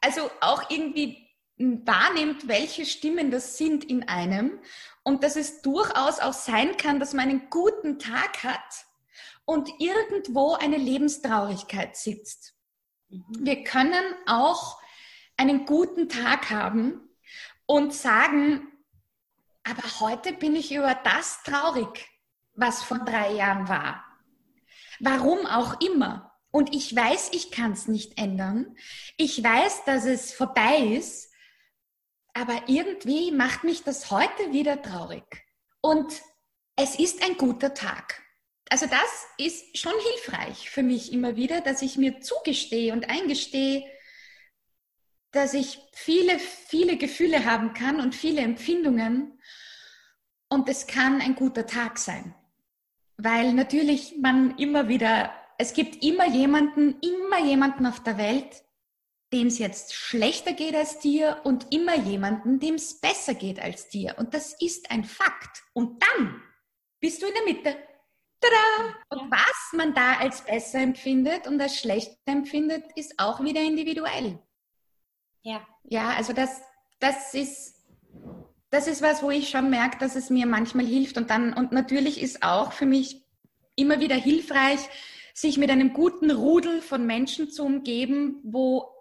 Also 0.00 0.30
auch 0.40 0.70
irgendwie 0.70 1.28
wahrnimmt, 1.56 2.48
welche 2.48 2.86
Stimmen 2.86 3.30
das 3.30 3.58
sind 3.58 3.84
in 3.84 4.08
einem 4.08 4.60
und 5.02 5.24
dass 5.24 5.36
es 5.36 5.62
durchaus 5.62 6.20
auch 6.20 6.32
sein 6.32 6.76
kann, 6.76 7.00
dass 7.00 7.14
man 7.14 7.28
einen 7.28 7.50
guten 7.50 7.98
Tag 7.98 8.44
hat 8.44 8.86
und 9.44 9.68
irgendwo 9.78 10.54
eine 10.54 10.76
Lebenstraurigkeit 10.76 11.96
sitzt. 11.96 12.54
Mhm. 13.08 13.24
Wir 13.40 13.64
können 13.64 14.04
auch 14.26 14.80
einen 15.36 15.66
guten 15.66 16.08
Tag 16.08 16.50
haben 16.50 17.08
und 17.66 17.94
sagen, 17.94 18.68
aber 19.68 20.00
heute 20.00 20.32
bin 20.32 20.56
ich 20.56 20.72
über 20.72 20.94
das 21.04 21.42
traurig, 21.42 22.08
was 22.54 22.82
vor 22.82 22.98
drei 22.98 23.32
Jahren 23.32 23.68
war. 23.68 24.04
Warum 25.00 25.46
auch 25.46 25.80
immer. 25.80 26.32
Und 26.50 26.74
ich 26.74 26.94
weiß, 26.94 27.30
ich 27.32 27.50
kann 27.50 27.72
es 27.72 27.88
nicht 27.88 28.18
ändern. 28.18 28.76
Ich 29.16 29.42
weiß, 29.42 29.84
dass 29.84 30.06
es 30.06 30.32
vorbei 30.32 30.78
ist 30.78 31.28
aber 32.38 32.62
irgendwie 32.68 33.32
macht 33.32 33.64
mich 33.64 33.82
das 33.82 34.12
heute 34.12 34.52
wieder 34.52 34.80
traurig. 34.80 35.24
Und 35.80 36.22
es 36.76 36.96
ist 36.96 37.22
ein 37.24 37.36
guter 37.36 37.74
Tag. 37.74 38.22
Also 38.70 38.86
das 38.86 39.26
ist 39.38 39.76
schon 39.76 39.94
hilfreich 40.12 40.70
für 40.70 40.84
mich 40.84 41.12
immer 41.12 41.34
wieder, 41.34 41.62
dass 41.62 41.82
ich 41.82 41.96
mir 41.96 42.20
zugestehe 42.20 42.92
und 42.92 43.10
eingestehe, 43.10 43.84
dass 45.30 45.54
ich 45.54 45.80
viele, 45.92 46.38
viele 46.38 46.96
Gefühle 46.96 47.44
haben 47.44 47.74
kann 47.74 48.00
und 48.00 48.14
viele 48.14 48.40
Empfindungen. 48.40 49.38
Und 50.48 50.68
es 50.68 50.86
kann 50.86 51.20
ein 51.20 51.34
guter 51.34 51.66
Tag 51.66 51.98
sein. 51.98 52.34
Weil 53.16 53.52
natürlich 53.52 54.16
man 54.18 54.56
immer 54.58 54.88
wieder, 54.88 55.32
es 55.58 55.72
gibt 55.72 56.02
immer 56.02 56.26
jemanden, 56.26 56.98
immer 57.00 57.44
jemanden 57.44 57.86
auf 57.86 58.02
der 58.02 58.16
Welt, 58.16 58.64
dem 59.32 59.48
es 59.48 59.58
jetzt 59.58 59.92
schlechter 59.92 60.52
geht 60.52 60.74
als 60.74 61.00
dir 61.00 61.42
und 61.44 61.66
immer 61.74 61.96
jemanden, 61.96 62.60
dem 62.60 62.76
es 62.76 62.98
besser 63.00 63.34
geht 63.34 63.60
als 63.60 63.88
dir. 63.88 64.14
Und 64.18 64.32
das 64.32 64.54
ist 64.60 64.90
ein 64.90 65.04
Fakt. 65.04 65.62
Und 65.74 66.02
dann 66.02 66.42
bist 67.00 67.20
du 67.20 67.26
in 67.26 67.34
der 67.34 67.44
Mitte. 67.44 67.76
Tada! 68.40 68.94
Und 69.10 69.30
was 69.30 69.72
man 69.72 69.92
da 69.92 70.14
als 70.18 70.42
besser 70.42 70.78
empfindet 70.78 71.46
und 71.46 71.60
als 71.60 71.78
schlechter 71.78 72.16
empfindet, 72.26 72.84
ist 72.96 73.18
auch 73.18 73.42
wieder 73.42 73.60
individuell. 73.60 74.38
Ja. 75.48 75.66
Ja, 75.84 76.10
also 76.10 76.32
das, 76.32 76.60
das 77.00 77.32
ist, 77.32 77.74
das 78.70 78.86
ist 78.86 79.00
was, 79.00 79.22
wo 79.22 79.30
ich 79.30 79.48
schon 79.48 79.70
merke, 79.70 79.98
dass 79.98 80.16
es 80.16 80.28
mir 80.28 80.46
manchmal 80.46 80.84
hilft. 80.84 81.16
Und 81.16 81.30
dann, 81.30 81.54
und 81.54 81.72
natürlich 81.72 82.20
ist 82.20 82.42
auch 82.42 82.72
für 82.72 82.84
mich 82.84 83.24
immer 83.74 84.00
wieder 84.00 84.16
hilfreich, 84.16 84.80
sich 85.32 85.56
mit 85.56 85.70
einem 85.70 85.92
guten 85.92 86.30
Rudel 86.30 86.82
von 86.82 87.06
Menschen 87.06 87.50
zu 87.50 87.64
umgeben, 87.64 88.40
wo 88.42 88.92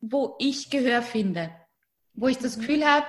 wo 0.00 0.36
ich 0.38 0.70
Gehör 0.70 1.02
finde, 1.02 1.50
wo 2.14 2.28
ich 2.28 2.38
das 2.38 2.56
mhm. 2.56 2.60
Gefühl 2.60 2.84
habe, 2.86 3.06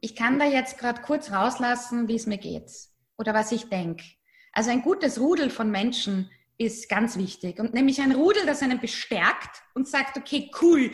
ich 0.00 0.14
kann 0.14 0.38
da 0.38 0.44
jetzt 0.44 0.78
gerade 0.78 1.02
kurz 1.02 1.30
rauslassen, 1.30 2.08
wie 2.08 2.16
es 2.16 2.26
mir 2.26 2.38
geht 2.38 2.70
oder 3.16 3.34
was 3.34 3.52
ich 3.52 3.68
denke. 3.68 4.04
Also 4.52 4.70
ein 4.70 4.82
gutes 4.82 5.20
Rudel 5.20 5.50
von 5.50 5.70
Menschen 5.70 6.30
ist 6.56 6.88
ganz 6.88 7.16
wichtig. 7.16 7.58
Und 7.58 7.74
nämlich 7.74 8.00
ein 8.00 8.12
Rudel, 8.12 8.46
das 8.46 8.62
einen 8.62 8.80
bestärkt 8.80 9.62
und 9.74 9.88
sagt, 9.88 10.16
okay, 10.16 10.50
cool, 10.60 10.90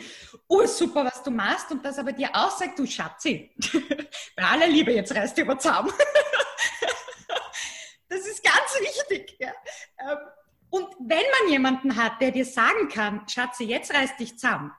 oh, 0.47 0.65
super, 0.65 1.05
was 1.05 1.21
du 1.21 1.31
machst. 1.31 1.71
Und 1.71 1.85
das 1.85 1.99
aber 1.99 2.13
dir 2.13 2.29
auch 2.33 2.51
sagt, 2.51 2.79
du 2.79 2.85
Schatzi, 2.85 3.51
bei 4.35 4.43
aller 4.43 4.67
Liebe, 4.67 4.91
jetzt 4.91 5.13
reißt 5.13 5.37
du 5.37 5.41
über 5.41 5.59
zusammen. 5.59 5.91
das 8.09 8.25
ist 8.25 8.43
ganz 8.43 8.79
wichtig. 8.79 9.35
Ja. 9.39 9.53
Ähm, 9.99 10.17
und 10.71 10.87
wenn 10.99 11.23
man 11.39 11.51
jemanden 11.51 11.95
hat, 11.95 12.21
der 12.21 12.31
dir 12.31 12.45
sagen 12.45 12.87
kann, 12.87 13.27
Schatzi, 13.27 13.65
jetzt 13.65 13.93
reißt 13.93 14.19
dich 14.19 14.37
zusammen, 14.37 14.71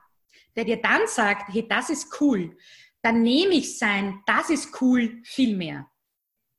der 0.55 0.65
dir 0.65 0.81
dann 0.81 1.07
sagt, 1.07 1.53
hey, 1.53 1.67
das 1.67 1.89
ist 1.89 2.19
cool, 2.19 2.57
dann 3.01 3.21
nehme 3.21 3.53
ich 3.53 3.77
sein, 3.77 4.21
das 4.25 4.49
ist 4.49 4.81
cool, 4.81 5.21
viel 5.23 5.55
mehr. 5.55 5.87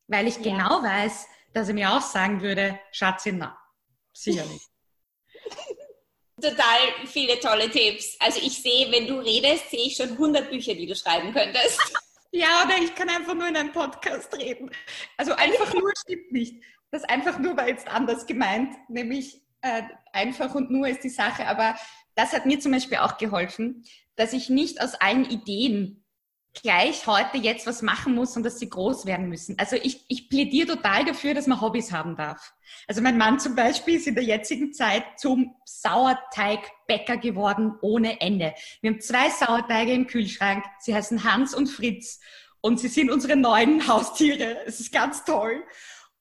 Weil 0.07 0.29
ich 0.29 0.37
ja. 0.37 0.43
genau 0.43 0.83
weiß, 0.83 1.27
dass 1.53 1.69
er 1.69 1.75
mir 1.75 1.93
auch 1.93 2.03
sagen 2.03 2.43
würde, 2.43 2.79
Schatzi, 2.93 3.33
na, 3.33 3.59
sicher 4.15 4.45
nicht. 4.47 4.67
Total 6.41 7.07
viele 7.07 7.39
tolle 7.39 7.71
Tipps. 7.71 8.17
Also 8.19 8.41
ich 8.41 8.61
sehe, 8.61 8.91
wenn 8.91 9.07
du 9.07 9.19
redest, 9.19 9.71
sehe 9.71 9.87
ich 9.87 9.97
schon 9.97 10.11
100 10.11 10.51
Bücher, 10.51 10.75
die 10.75 10.87
du 10.87 10.95
schreiben 10.95 11.33
könntest. 11.33 11.81
Ja, 12.37 12.65
oder 12.65 12.83
ich 12.83 12.93
kann 12.97 13.09
einfach 13.09 13.35
nur 13.35 13.47
in 13.47 13.55
einem 13.55 13.71
Podcast 13.71 14.37
reden. 14.37 14.69
Also 15.17 15.35
einfach 15.35 15.73
nur 15.73 15.93
stimmt 15.97 16.33
nicht. 16.33 16.65
Das 16.91 17.05
einfach 17.05 17.39
nur 17.39 17.57
war 17.57 17.69
jetzt 17.69 17.87
anders 17.87 18.27
gemeint, 18.27 18.75
nämlich 18.89 19.41
äh, 19.61 19.83
einfach 20.13 20.53
und 20.57 20.69
nur 20.69 20.89
ist 20.89 21.05
die 21.05 21.11
Sache. 21.11 21.47
Aber 21.47 21.77
das 22.17 22.33
hat 22.33 22.45
mir 22.45 22.59
zum 22.59 22.73
Beispiel 22.73 22.99
auch 22.99 23.19
geholfen, 23.19 23.85
dass 24.17 24.33
ich 24.33 24.49
nicht 24.49 24.81
aus 24.81 24.95
allen 24.95 25.25
Ideen 25.25 26.04
gleich 26.55 27.07
heute 27.07 27.37
jetzt 27.37 27.67
was 27.67 27.83
machen 27.83 28.15
muss 28.15 28.37
und 28.37 28.45
dass 28.45 28.59
sie 28.59 28.69
groß 28.69 29.07
werden 29.07 29.29
müssen. 29.29 29.59
Also 29.59 29.77
ich, 29.77 30.05
ich 30.09 30.29
plädiere 30.29 30.77
total 30.77 31.05
dafür, 31.05 31.35
dass 31.35 31.47
man 31.47 31.61
Hobbys 31.61 31.93
haben 31.93 32.17
darf. 32.17 32.55
Also 32.87 33.03
mein 33.03 33.19
Mann 33.19 33.39
zum 33.41 33.55
Beispiel 33.55 33.97
ist 33.97 34.07
in 34.07 34.15
der 34.15 34.25
jetzigen 34.25 34.73
Zeit 34.73 35.05
zum 35.17 35.55
Sauerteigbäcker 35.65 37.17
geworden 37.17 37.75
ohne 37.83 38.21
Ende. 38.21 38.55
Wir 38.81 38.93
haben 38.93 39.01
zwei 39.01 39.31
Sauerteige 39.31 39.93
im 39.93 40.07
Kühlschrank. 40.07 40.65
Sie 40.81 40.95
heißen 40.95 41.25
Hans 41.25 41.55
und 41.55 41.67
Fritz 41.67 42.21
und 42.61 42.81
sie 42.81 42.89
sind 42.89 43.11
unsere 43.11 43.37
neuen 43.37 43.87
Haustiere. 43.89 44.65
Es 44.65 44.81
ist 44.81 44.93
ganz 44.93 45.25
toll. 45.25 45.65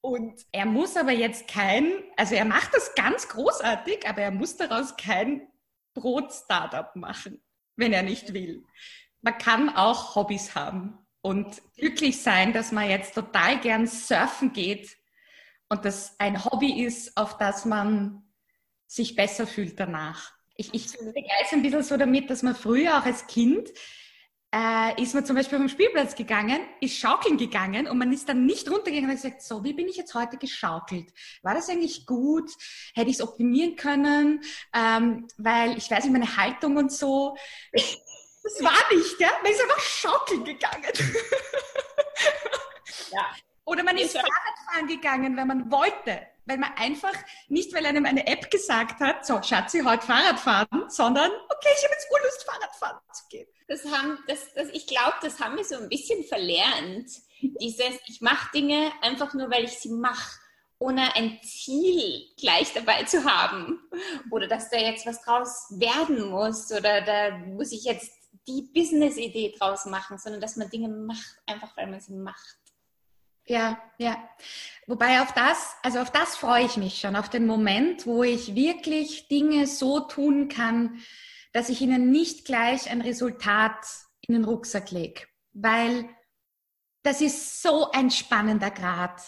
Und 0.02 0.42
er 0.52 0.66
muss 0.66 0.98
aber 0.98 1.14
jetzt 1.14 1.48
kein, 1.48 1.94
also 2.18 2.36
er 2.36 2.44
macht 2.44 2.74
das 2.74 2.94
ganz 2.96 3.30
großartig, 3.30 4.06
aber 4.06 4.22
er 4.22 4.32
muss 4.32 4.58
daraus 4.58 4.98
kein 4.98 5.48
Brot-Startup 5.94 6.94
machen, 6.96 7.42
wenn 7.78 7.94
er 7.94 8.04
nicht 8.04 8.34
will. 8.34 8.66
Man 9.24 9.38
kann 9.38 9.70
auch 9.70 10.16
Hobbys 10.16 10.54
haben 10.54 10.98
und 11.22 11.62
glücklich 11.78 12.22
sein, 12.22 12.52
dass 12.52 12.74
man 12.74 12.90
jetzt 12.90 13.16
total 13.16 13.60
gern 13.62 13.88
surfen 13.88 14.52
geht 14.52 14.98
und 15.70 15.86
das 15.86 16.20
ein 16.20 16.44
Hobby 16.44 16.84
ist, 16.84 17.16
auf 17.16 17.38
das 17.38 17.64
man 17.64 18.22
sich 18.86 19.16
besser 19.16 19.48
fühlt 19.48 19.80
danach. 19.80 20.34
Ich, 20.56 20.74
ich 20.74 20.90
vergleiche 20.90 21.54
ein 21.54 21.62
bisschen 21.64 21.84
so 21.84 21.96
damit, 21.96 22.30
dass 22.30 22.44
man 22.44 22.54
früher 22.54 23.00
auch 23.00 23.06
als 23.06 23.26
Kind 23.28 23.70
äh, 24.54 25.02
ist 25.02 25.16
man 25.16 25.26
zum 25.26 25.36
Beispiel 25.36 25.58
vom 25.58 25.68
Spielplatz 25.68 26.14
gegangen, 26.14 26.60
ist 26.80 26.96
schaukeln 26.96 27.38
gegangen 27.38 27.88
und 27.88 27.98
man 27.98 28.14
ist 28.14 28.30
dann 28.30 28.46
nicht 28.46 28.70
runtergegangen 28.70 29.10
und 29.10 29.16
hat 29.16 29.24
gesagt, 29.24 29.42
so, 29.42 29.64
wie 29.64 29.74
bin 29.74 29.88
ich 29.88 29.98
jetzt 29.98 30.14
heute 30.14 30.38
geschaukelt? 30.38 31.12
War 31.42 31.56
das 31.56 31.70
eigentlich 31.70 32.06
gut? 32.06 32.52
Hätte 32.94 33.10
ich 33.10 33.16
es 33.16 33.22
optimieren 33.24 33.76
können? 33.76 34.44
Ähm, 34.76 35.28
weil 35.38 35.76
ich 35.76 35.90
weiß 35.90 36.04
nicht, 36.04 36.14
meine 36.14 36.38
Haltung 36.38 36.78
und 36.78 36.92
so. 36.92 37.36
Das 38.44 38.62
war 38.62 38.94
nicht, 38.94 39.20
ja? 39.20 39.32
Man 39.42 39.52
ist 39.52 39.62
einfach 39.62 39.80
schaukeln 39.80 40.44
gegangen. 40.44 40.92
Ja. 43.12 43.36
Oder 43.66 43.84
man 43.84 43.98
ist 43.98 44.14
Fahrradfahren 44.14 44.88
gegangen, 44.88 45.38
weil 45.38 45.46
man 45.46 45.72
wollte. 45.72 46.28
Weil 46.46 46.58
man 46.58 46.74
einfach, 46.76 47.14
nicht 47.48 47.74
weil 47.74 47.86
einem 47.86 48.06
eine 48.06 48.28
App 48.28 48.52
gesagt 48.52 49.00
hat, 49.00 49.26
so, 49.26 49.42
Schatzi, 49.42 49.80
heute 49.80 50.06
Fahrrad 50.06 50.38
fahren, 50.38 50.90
sondern, 50.90 51.32
okay, 51.32 51.70
ich 51.78 51.84
habe 51.86 51.94
jetzt 51.94 52.08
Urlust, 52.12 52.44
Fahrradfahren 52.44 53.00
zu 53.14 53.24
gehen. 53.30 53.48
Das 53.70 53.86
haben, 53.86 54.20
das, 54.28 54.54
das, 54.54 54.68
ich 54.74 54.86
glaube, 54.86 55.16
das 55.22 55.40
haben 55.40 55.56
wir 55.56 55.64
so 55.64 55.76
ein 55.76 55.88
bisschen 55.88 56.26
verlernt. 56.26 57.10
Dieses, 57.40 57.98
ich 58.08 58.20
mache 58.20 58.52
Dinge 58.54 58.92
einfach 59.02 59.34
nur, 59.34 59.50
weil 59.50 59.64
ich 59.64 59.80
sie 59.80 59.90
mache, 59.90 60.38
ohne 60.80 61.16
ein 61.16 61.40
Ziel 61.44 62.28
gleich 62.38 62.74
dabei 62.74 63.04
zu 63.04 63.24
haben. 63.24 63.80
Oder 64.30 64.48
dass 64.48 64.70
da 64.70 64.78
jetzt 64.78 65.06
was 65.06 65.22
draus 65.22 65.68
werden 65.70 66.30
muss. 66.30 66.70
Oder 66.74 67.02
da 67.02 67.38
muss 67.38 67.72
ich 67.72 67.86
jetzt 67.86 68.12
die 68.48 68.70
Business-Idee 68.74 69.56
draus 69.58 69.86
machen, 69.86 70.18
sondern 70.18 70.42
dass 70.42 70.56
man 70.56 70.70
Dinge 70.70 70.90
macht, 70.90 71.42
einfach 71.46 71.76
weil 71.78 71.88
man 71.88 72.02
sie 72.02 72.14
macht. 72.14 72.58
Ja, 73.46 73.82
ja. 73.98 74.18
Wobei 74.88 75.22
auf 75.22 75.34
das, 75.34 75.76
also 75.82 76.00
auf 76.00 76.12
das 76.12 76.38
freue 76.38 76.66
ich 76.66 76.78
mich 76.78 77.00
schon, 77.00 77.16
auf 77.16 77.30
den 77.30 77.46
Moment, 77.46 78.06
wo 78.06 78.24
ich 78.24 78.56
wirklich 78.56 79.28
Dinge 79.28 79.68
so 79.68 80.00
tun 80.02 80.48
kann, 80.48 81.02
dass 81.52 81.70
ich 81.70 81.82
ihnen 81.82 82.10
nicht 82.10 82.46
gleich 82.46 82.90
ein 82.90 83.02
Resultat 83.02 83.86
in 84.22 84.34
den 84.34 84.46
Rucksack 84.46 84.92
lege. 84.92 85.24
Weil 85.52 86.10
das 87.04 87.22
ist 87.22 87.62
so 87.62 87.92
ein 87.92 88.12
spannender 88.12 88.72
Grad, 88.72 89.22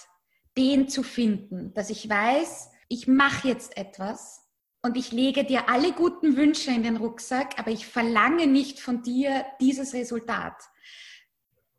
den 0.57 0.87
zu 0.87 1.03
finden, 1.03 1.73
dass 1.73 1.89
ich 1.89 2.09
weiß, 2.09 2.71
ich 2.87 3.07
mache 3.07 3.49
jetzt 3.49 3.75
etwas 3.77 4.44
und 4.85 4.97
ich 4.97 5.11
lege 5.11 5.43
dir 5.43 5.67
alle 5.67 5.93
guten 5.93 6.37
Wünsche 6.37 6.69
in 6.69 6.83
den 6.83 6.97
Rucksack, 6.97 7.57
aber 7.57 7.71
ich 7.71 7.87
verlange 7.87 8.45
nicht 8.45 8.79
von 8.79 9.01
dir 9.01 9.43
dieses 9.59 9.95
Resultat. 9.95 10.53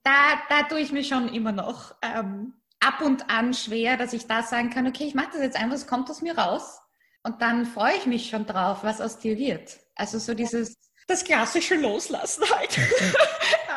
Da, 0.03 0.13
da 0.49 0.65
tue 0.65 0.81
ich 0.81 0.91
mir 0.91 1.05
schon 1.05 1.33
immer 1.33 1.53
noch 1.53 1.95
ähm, 2.03 2.55
ab 2.81 3.01
und 3.03 3.31
an 3.31 3.55
schwer, 3.55 3.97
dass 3.97 4.13
ich 4.13 4.27
da 4.27 4.43
sagen 4.43 4.71
kann, 4.71 4.89
okay, 4.89 5.05
ich 5.05 5.15
mache 5.15 5.31
das 5.35 5.41
jetzt 5.41 5.57
einfach, 5.57 5.77
es 5.77 5.87
kommt 5.87 6.11
aus 6.11 6.21
mir 6.21 6.37
raus. 6.37 6.81
Und 7.23 7.41
dann 7.43 7.65
freue 7.65 7.97
ich 7.97 8.07
mich 8.07 8.29
schon 8.29 8.45
drauf, 8.45 8.79
was 8.83 9.01
aus 9.01 9.21
dir 9.21 9.39
wird. 9.39 9.79
Also 9.95 10.19
so 10.19 10.35
dieses, 10.35 10.75
das 11.07 11.23
klassische 11.23 11.77
Loslassen 11.77 12.45
halt. 12.51 12.77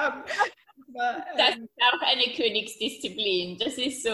Ähm, 0.02 0.24
das 1.38 1.56
ist 1.58 1.70
auch 1.82 2.02
eine 2.08 2.34
Königsdisziplin. 2.34 3.58
Das 3.60 3.74
ist 3.74 4.04
so, 4.04 4.10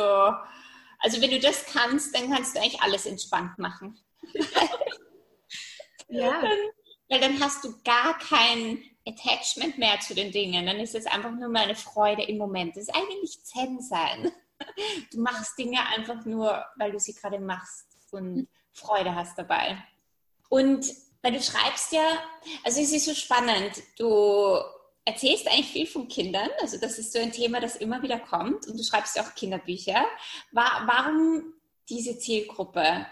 also 0.99 1.21
wenn 1.21 1.29
du 1.29 1.39
das 1.39 1.63
kannst, 1.67 2.15
dann 2.15 2.31
kannst 2.31 2.55
du 2.55 2.59
eigentlich 2.59 2.81
alles 2.81 3.05
entspannt 3.05 3.57
machen. 3.59 3.97
ja. 6.07 6.41
Dann, 6.41 6.57
weil 7.09 7.19
dann 7.19 7.39
hast 7.39 7.63
du 7.63 7.73
gar 7.83 8.17
kein 8.17 8.83
Attachment 9.07 9.77
mehr 9.77 9.99
zu 9.99 10.15
den 10.15 10.31
Dingen. 10.31 10.65
Dann 10.65 10.77
ist 10.77 10.95
es 10.95 11.05
einfach 11.05 11.31
nur 11.31 11.49
mal 11.49 11.63
eine 11.63 11.75
Freude 11.75 12.23
im 12.23 12.37
Moment. 12.37 12.75
Das 12.75 12.83
ist 12.83 12.95
eigentlich 12.95 13.43
Zen 13.43 13.81
sein. 13.81 14.31
Du 15.11 15.19
machst 15.19 15.57
Dinge 15.57 15.85
einfach 15.97 16.23
nur, 16.23 16.63
weil 16.77 16.93
du 16.93 16.97
sie 16.97 17.13
gerade 17.13 17.39
machst 17.39 17.87
und 18.11 18.47
Freude 18.71 19.13
hast 19.13 19.37
dabei. 19.37 19.77
Und 20.47 20.85
weil 21.21 21.33
du 21.33 21.41
schreibst 21.41 21.91
ja, 21.91 22.19
also 22.63 22.79
es 22.79 22.93
ist 22.93 23.05
so 23.05 23.13
spannend, 23.13 23.83
du 23.97 24.57
erzählst 25.03 25.47
eigentlich 25.47 25.71
viel 25.71 25.87
von 25.87 26.07
Kindern, 26.07 26.49
also 26.61 26.77
das 26.77 26.97
ist 26.97 27.11
so 27.11 27.19
ein 27.19 27.31
Thema, 27.31 27.59
das 27.59 27.75
immer 27.75 28.01
wieder 28.01 28.19
kommt 28.19 28.65
und 28.67 28.79
du 28.79 28.83
schreibst 28.83 29.15
ja 29.15 29.23
auch 29.23 29.35
Kinderbücher. 29.35 30.05
Warum 30.51 31.53
diese 31.89 32.17
Zielgruppe? 32.17 33.05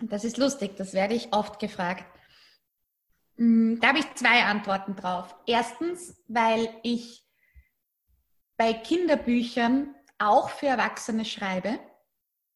Das 0.00 0.24
ist 0.24 0.38
lustig, 0.38 0.76
das 0.76 0.94
werde 0.94 1.14
ich 1.14 1.32
oft 1.32 1.58
gefragt. 1.58 2.04
Hm, 3.36 3.78
da 3.80 3.88
habe 3.88 3.98
ich 3.98 4.14
zwei 4.14 4.44
Antworten 4.44 4.96
drauf. 4.96 5.34
Erstens, 5.46 6.22
weil 6.28 6.68
ich 6.82 7.24
bei 8.56 8.72
Kinderbüchern 8.72 9.94
auch 10.18 10.50
für 10.50 10.66
Erwachsene 10.66 11.24
schreibe, 11.24 11.80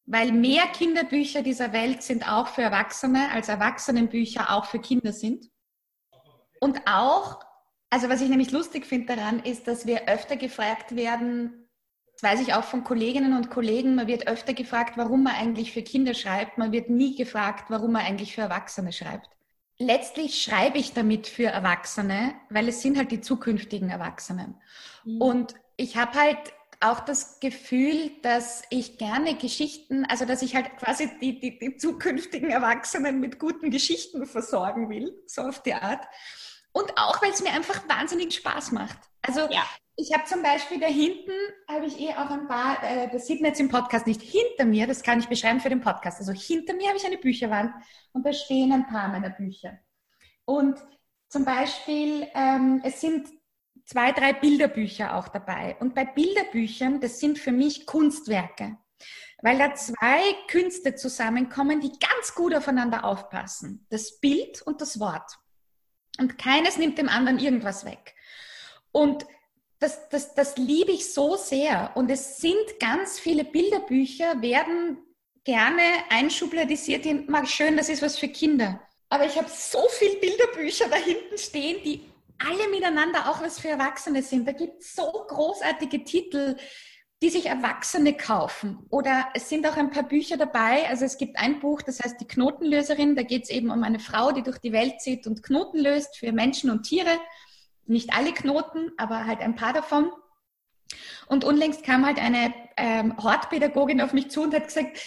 weil 0.05 0.31
mehr 0.31 0.65
Kinderbücher 0.67 1.41
dieser 1.41 1.73
Welt 1.73 2.01
sind 2.01 2.31
auch 2.31 2.47
für 2.47 2.61
Erwachsene 2.61 3.29
als 3.31 3.49
Erwachsenenbücher 3.49 4.51
auch 4.51 4.65
für 4.65 4.79
Kinder 4.79 5.11
sind. 5.11 5.49
Und 6.61 6.87
auch, 6.87 7.41
also 7.89 8.09
was 8.09 8.21
ich 8.21 8.29
nämlich 8.29 8.51
lustig 8.51 8.85
finde 8.85 9.15
daran, 9.15 9.39
ist, 9.43 9.67
dass 9.67 9.85
wir 9.85 10.07
öfter 10.07 10.37
gefragt 10.37 10.95
werden, 10.95 11.66
das 12.19 12.31
weiß 12.31 12.41
ich 12.41 12.53
auch 12.53 12.63
von 12.63 12.83
Kolleginnen 12.83 13.37
und 13.37 13.49
Kollegen, 13.49 13.95
man 13.95 14.07
wird 14.07 14.27
öfter 14.27 14.53
gefragt, 14.53 14.97
warum 14.97 15.23
man 15.23 15.35
eigentlich 15.35 15.71
für 15.71 15.83
Kinder 15.83 16.13
schreibt, 16.13 16.57
man 16.57 16.71
wird 16.71 16.89
nie 16.89 17.15
gefragt, 17.15 17.65
warum 17.69 17.91
man 17.91 18.05
eigentlich 18.05 18.33
für 18.33 18.41
Erwachsene 18.41 18.91
schreibt 18.91 19.29
letztlich 19.79 20.41
schreibe 20.41 20.77
ich 20.77 20.93
damit 20.93 21.27
für 21.27 21.45
Erwachsene, 21.45 22.33
weil 22.49 22.67
es 22.67 22.81
sind 22.81 22.97
halt 22.97 23.11
die 23.11 23.21
zukünftigen 23.21 23.89
Erwachsenen. 23.89 24.55
Mhm. 25.05 25.21
Und 25.21 25.55
ich 25.75 25.97
habe 25.97 26.19
halt 26.19 26.39
auch 26.79 26.99
das 26.99 27.39
Gefühl, 27.39 28.11
dass 28.21 28.63
ich 28.69 28.97
gerne 28.97 29.35
Geschichten, 29.35 30.05
also 30.05 30.25
dass 30.25 30.43
ich 30.43 30.55
halt 30.55 30.77
quasi 30.77 31.09
die, 31.19 31.39
die, 31.39 31.57
die 31.57 31.77
zukünftigen 31.77 32.51
Erwachsenen 32.51 33.19
mit 33.19 33.39
guten 33.39 33.71
Geschichten 33.71 34.25
versorgen 34.27 34.89
will, 34.89 35.15
so 35.25 35.41
auf 35.41 35.63
die 35.63 35.73
Art. 35.73 36.05
Und 36.71 36.91
auch, 36.97 37.21
weil 37.21 37.31
es 37.31 37.41
mir 37.41 37.51
einfach 37.51 37.87
wahnsinnig 37.89 38.35
Spaß 38.35 38.71
macht. 38.71 38.97
Also 39.21 39.41
ja. 39.51 39.63
ich 39.95 40.13
habe 40.13 40.25
zum 40.25 40.43
Beispiel 40.43 40.79
da 40.79 40.87
hinten, 40.87 41.31
habe 41.67 41.85
ich 41.85 41.99
eh 41.99 42.13
auch 42.13 42.29
ein 42.29 42.47
paar, 42.47 42.83
äh, 42.83 43.09
das 43.11 43.25
sieht 43.25 43.41
man 43.41 43.49
jetzt 43.49 43.59
im 43.59 43.69
Podcast 43.69 44.05
nicht, 44.05 44.21
hinter 44.21 44.65
mir, 44.65 44.85
das 44.85 45.01
kann 45.01 45.19
ich 45.19 45.27
beschreiben 45.27 45.59
für 45.59 45.69
den 45.69 45.81
Podcast. 45.81 46.19
Also 46.19 46.33
hinter 46.33 46.75
mir 46.75 46.89
habe 46.89 46.97
ich 46.97 47.05
eine 47.05 47.17
Bücherwand 47.17 47.73
und 48.13 48.25
da 48.25 48.31
stehen 48.31 48.71
ein 48.71 48.87
paar 48.87 49.07
meiner 49.07 49.31
Bücher. 49.31 49.79
Und 50.45 50.77
zum 51.29 51.43
Beispiel, 51.43 52.27
ähm, 52.33 52.81
es 52.83 53.01
sind 53.01 53.27
zwei, 53.87 54.11
drei 54.11 54.33
Bilderbücher 54.33 55.15
auch 55.15 55.27
dabei. 55.27 55.75
Und 55.79 55.95
bei 55.95 56.05
Bilderbüchern, 56.05 57.01
das 57.01 57.19
sind 57.19 57.39
für 57.39 57.51
mich 57.51 57.85
Kunstwerke, 57.85 58.77
weil 59.41 59.57
da 59.57 59.73
zwei 59.73 60.21
Künste 60.47 60.95
zusammenkommen, 60.95 61.81
die 61.81 61.91
ganz 61.99 62.35
gut 62.35 62.53
aufeinander 62.53 63.03
aufpassen. 63.03 63.85
Das 63.89 64.19
Bild 64.19 64.61
und 64.61 64.81
das 64.81 64.99
Wort. 64.99 65.37
Und 66.19 66.37
keines 66.37 66.77
nimmt 66.77 66.97
dem 66.97 67.09
anderen 67.09 67.39
irgendwas 67.39 67.85
weg. 67.85 68.15
Und 68.91 69.25
das, 69.79 70.09
das, 70.09 70.33
das 70.33 70.57
liebe 70.57 70.91
ich 70.91 71.13
so 71.13 71.35
sehr. 71.35 71.91
Und 71.95 72.09
es 72.09 72.37
sind 72.37 72.79
ganz 72.79 73.19
viele 73.19 73.43
Bilderbücher, 73.43 74.41
werden 74.41 74.97
gerne 75.43 75.81
einschubladisiert 76.09 77.05
in, 77.05 77.29
mag 77.29 77.47
schön, 77.47 77.77
das 77.77 77.89
ist 77.89 78.01
was 78.01 78.17
für 78.17 78.27
Kinder. 78.27 78.81
Aber 79.09 79.25
ich 79.25 79.37
habe 79.37 79.47
so 79.49 79.85
viele 79.89 80.15
Bilderbücher 80.15 80.89
da 80.89 80.97
hinten 80.97 81.37
stehen, 81.37 81.81
die 81.83 82.01
alle 82.39 82.67
miteinander 82.69 83.29
auch 83.29 83.41
was 83.41 83.59
für 83.59 83.69
Erwachsene 83.69 84.21
sind. 84.21 84.47
Da 84.47 84.51
gibt 84.51 84.81
es 84.81 84.95
so 84.95 85.09
großartige 85.27 86.03
Titel, 86.03 86.57
die 87.21 87.29
sich 87.29 87.47
Erwachsene 87.47 88.15
kaufen. 88.15 88.85
Oder 88.89 89.29
es 89.33 89.49
sind 89.49 89.67
auch 89.67 89.75
ein 89.75 89.89
paar 89.89 90.03
Bücher 90.03 90.37
dabei. 90.37 90.87
Also 90.87 91.05
es 91.05 91.17
gibt 91.17 91.37
ein 91.37 91.59
Buch, 91.59 91.81
das 91.81 91.99
heißt 91.99 92.21
Die 92.21 92.27
Knotenlöserin. 92.27 93.15
Da 93.15 93.23
geht 93.23 93.43
es 93.43 93.49
eben 93.49 93.71
um 93.71 93.83
eine 93.83 93.99
Frau, 93.99 94.31
die 94.31 94.43
durch 94.43 94.59
die 94.59 94.71
Welt 94.71 95.01
zieht 95.01 95.25
und 95.25 95.41
Knoten 95.41 95.79
löst 95.79 96.17
für 96.17 96.31
Menschen 96.31 96.69
und 96.69 96.83
Tiere. 96.83 97.19
Nicht 97.85 98.13
alle 98.13 98.33
Knoten, 98.33 98.91
aber 98.97 99.25
halt 99.25 99.39
ein 99.39 99.55
paar 99.55 99.73
davon. 99.73 100.11
Und 101.27 101.43
unlängst 101.43 101.83
kam 101.83 102.05
halt 102.05 102.19
eine 102.19 102.53
ähm, 102.77 103.17
Hortpädagogin 103.17 104.01
auf 104.01 104.13
mich 104.13 104.29
zu 104.29 104.43
und 104.43 104.53
hat 104.53 104.67
gesagt, 104.67 104.99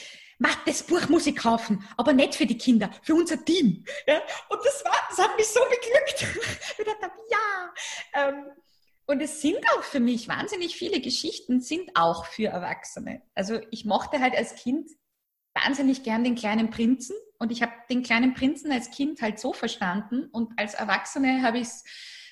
Mach, 0.43 0.57
das 0.65 0.83
Buch 0.83 1.07
muss 1.11 1.27
ich 1.27 1.37
kaufen, 1.37 1.87
aber 1.99 2.15
nicht 2.15 2.35
für 2.35 2.47
die 2.47 2.57
Kinder, 2.57 2.89
für 3.03 3.15
unser 3.15 3.45
Team. 3.45 3.85
Ja? 4.07 4.23
Und 4.49 4.59
das 4.65 4.83
war, 4.87 4.97
das 5.11 5.19
hat 5.19 5.37
mich 5.37 5.47
so 5.47 5.61
beglückt. 5.61 6.27
Ich 6.79 6.87
dachte, 6.87 7.11
ja. 7.31 7.75
Ähm, 8.15 8.47
und 9.11 9.21
es 9.21 9.41
sind 9.41 9.59
auch 9.75 9.83
für 9.83 9.99
mich 9.99 10.29
wahnsinnig 10.29 10.77
viele 10.77 11.01
Geschichten, 11.01 11.61
sind 11.61 11.91
auch 11.97 12.27
für 12.27 12.47
Erwachsene. 12.47 13.23
Also 13.35 13.59
ich 13.73 13.85
mochte 13.85 14.21
halt 14.21 14.37
als 14.37 14.55
Kind 14.55 14.89
wahnsinnig 15.53 16.05
gern 16.05 16.23
den 16.23 16.37
kleinen 16.37 16.71
Prinzen 16.71 17.17
und 17.41 17.51
ich 17.51 17.61
habe 17.61 17.73
den 17.91 18.05
kleinen 18.05 18.35
Prinzen 18.35 18.71
als 18.71 18.93
Kind 18.93 19.21
halt 19.21 19.41
so 19.41 19.53
verstanden 19.53 20.29
und 20.31 20.53
als 20.57 20.75
Erwachsene 20.75 21.43
habe 21.43 21.59
ich 21.59 21.67
es 21.67 21.85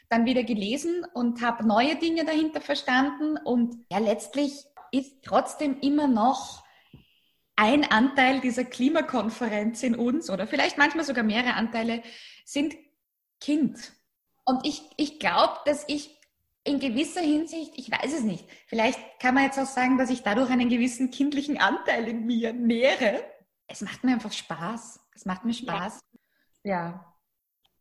dann 0.09 0.25
wieder 0.25 0.45
gelesen 0.45 1.05
und 1.15 1.43
habe 1.43 1.67
neue 1.67 1.97
Dinge 1.97 2.25
dahinter 2.25 2.61
verstanden 2.61 3.37
und 3.45 3.85
ja, 3.91 3.99
letztlich 3.99 4.65
ist 4.93 5.25
trotzdem 5.25 5.81
immer 5.81 6.07
noch 6.07 6.63
ein 7.57 7.91
Anteil 7.91 8.41
dieser 8.41 8.65
Klimakonferenz 8.65 9.83
in 9.83 9.97
uns 9.97 10.31
oder 10.31 10.47
vielleicht 10.47 10.79
manchmal 10.79 11.05
sogar 11.05 11.25
mehrere 11.25 11.55
Anteile 11.55 12.05
sind 12.45 12.77
Kind. 13.41 13.93
Und 14.45 14.65
ich, 14.65 14.83
ich 14.97 15.19
glaube, 15.19 15.59
dass 15.65 15.85
ich 15.89 16.18
in 16.69 16.79
gewisser 16.79 17.23
Hinsicht, 17.23 17.73
ich 17.77 17.91
weiß 17.91 18.13
es 18.13 18.23
nicht, 18.23 18.45
vielleicht 18.67 18.99
kann 19.19 19.35
man 19.35 19.45
jetzt 19.45 19.59
auch 19.59 19.67
sagen, 19.67 19.97
dass 19.97 20.11
ich 20.11 20.23
dadurch 20.23 20.51
einen 20.51 20.69
gewissen 20.69 21.11
kindlichen 21.11 21.59
Anteil 21.59 22.07
in 22.07 22.27
mir 22.27 22.53
nähere. 22.53 23.25
Es 23.67 23.81
macht 23.81 24.05
mir 24.05 24.13
einfach 24.13 24.33
Spaß. 24.33 25.01
Es 25.15 25.25
macht 25.25 25.45
mir 25.45 25.55
Spaß. 25.55 26.01
Ja. 26.63 26.73
ja. 26.73 27.15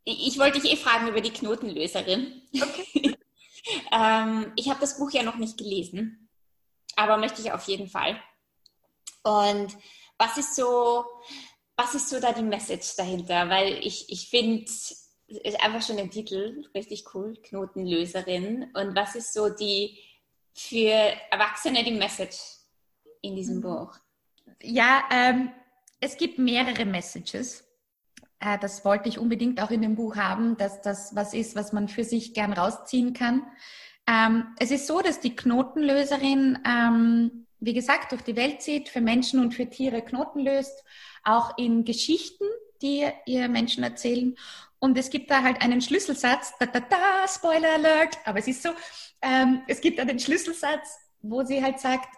Ich, 0.06 0.40
wollte 0.40 0.62
dich 0.62 0.72
eh 0.72 0.78
fragen 0.78 1.10
über 1.10 1.20
die 1.20 1.32
Knotenlöserin. 1.32 2.42
Okay. 2.56 3.18
ähm, 3.92 4.54
ich 4.56 4.70
habe 4.70 4.80
das 4.80 4.98
Buch 4.98 5.12
ja 5.12 5.22
noch 5.22 5.36
nicht 5.36 5.58
gelesen, 5.58 6.30
aber 6.96 7.18
möchte 7.18 7.42
ich 7.42 7.52
auf 7.52 7.68
jeden 7.68 7.90
Fall. 7.90 8.18
Und 9.24 9.78
was 10.18 10.38
ist 10.38 10.56
so, 10.56 11.04
was 11.76 11.94
ist 11.94 12.08
so 12.08 12.22
da 12.22 12.32
die 12.32 12.42
Message 12.42 12.96
dahinter? 12.96 13.50
Weil 13.50 13.74
ich, 13.86 14.10
ich 14.10 14.30
finde, 14.30 14.72
ist 15.28 15.62
einfach 15.62 15.82
schon 15.82 15.98
ein 15.98 16.10
Titel, 16.10 16.66
richtig 16.74 17.14
cool, 17.14 17.38
Knotenlöserin. 17.44 18.72
Und 18.74 18.96
was 18.96 19.16
ist 19.16 19.34
so 19.34 19.50
die 19.50 19.98
für 20.54 21.14
Erwachsene 21.32 21.84
die 21.84 21.92
Message 21.92 22.38
in 23.22 23.36
diesem 23.36 23.58
mhm. 23.58 23.62
Buch? 23.62 23.96
Ja, 24.64 25.04
ähm, 25.12 25.52
es 26.00 26.18
gibt 26.18 26.40
mehrere 26.40 26.86
Messages. 26.86 27.68
Äh, 28.40 28.58
das 28.60 28.86
wollte 28.86 29.10
ich 29.10 29.20
unbedingt 29.20 29.62
auch 29.62 29.72
in 29.72 29.82
dem 29.82 29.96
Buch 29.96 30.16
haben, 30.16 30.58
dass 30.58 30.82
das 30.82 31.16
was 31.16 31.34
ist, 31.34 31.56
was 31.56 31.74
man 31.74 31.88
für 31.88 32.04
sich 32.04 32.34
gern 32.34 32.54
rausziehen 32.54 33.14
kann. 33.14 33.46
Ähm, 34.08 34.56
es 34.60 34.72
ist 34.72 34.88
so, 34.88 35.02
dass 35.02 35.20
die 35.20 35.36
Knotenlöserin, 35.36 36.60
ähm, 36.66 37.46
wie 37.60 37.74
gesagt, 37.74 38.12
durch 38.12 38.22
die 38.22 38.36
Welt 38.36 38.62
zieht, 38.62 38.90
für 38.90 39.02
Menschen 39.02 39.42
und 39.42 39.54
für 39.54 39.70
Tiere 39.70 40.02
Knoten 40.02 40.40
löst, 40.40 40.84
auch 41.24 41.58
in 41.58 41.84
Geschichten, 41.84 42.46
die 42.82 43.06
ihr 43.26 43.50
Menschen 43.50 43.84
erzählen. 43.84 44.38
Und 44.80 44.98
es 44.98 45.10
gibt 45.10 45.32
da 45.32 45.42
halt 45.42 45.62
einen 45.62 45.82
Schlüsselsatz, 45.82 46.54
da, 46.60 46.68
da, 46.68 46.80
da, 46.80 47.28
Spoiler 47.28 47.74
Alert, 47.74 48.18
aber 48.26 48.40
es 48.40 48.48
ist 48.48 48.62
so, 48.62 48.70
ähm, 49.22 49.64
es 49.68 49.82
gibt 49.82 49.98
da 49.98 50.06
den 50.06 50.20
Schlüsselsatz, 50.20 51.00
wo 51.22 51.44
sie 51.44 51.64
halt 51.64 51.80
sagt, 51.80 52.16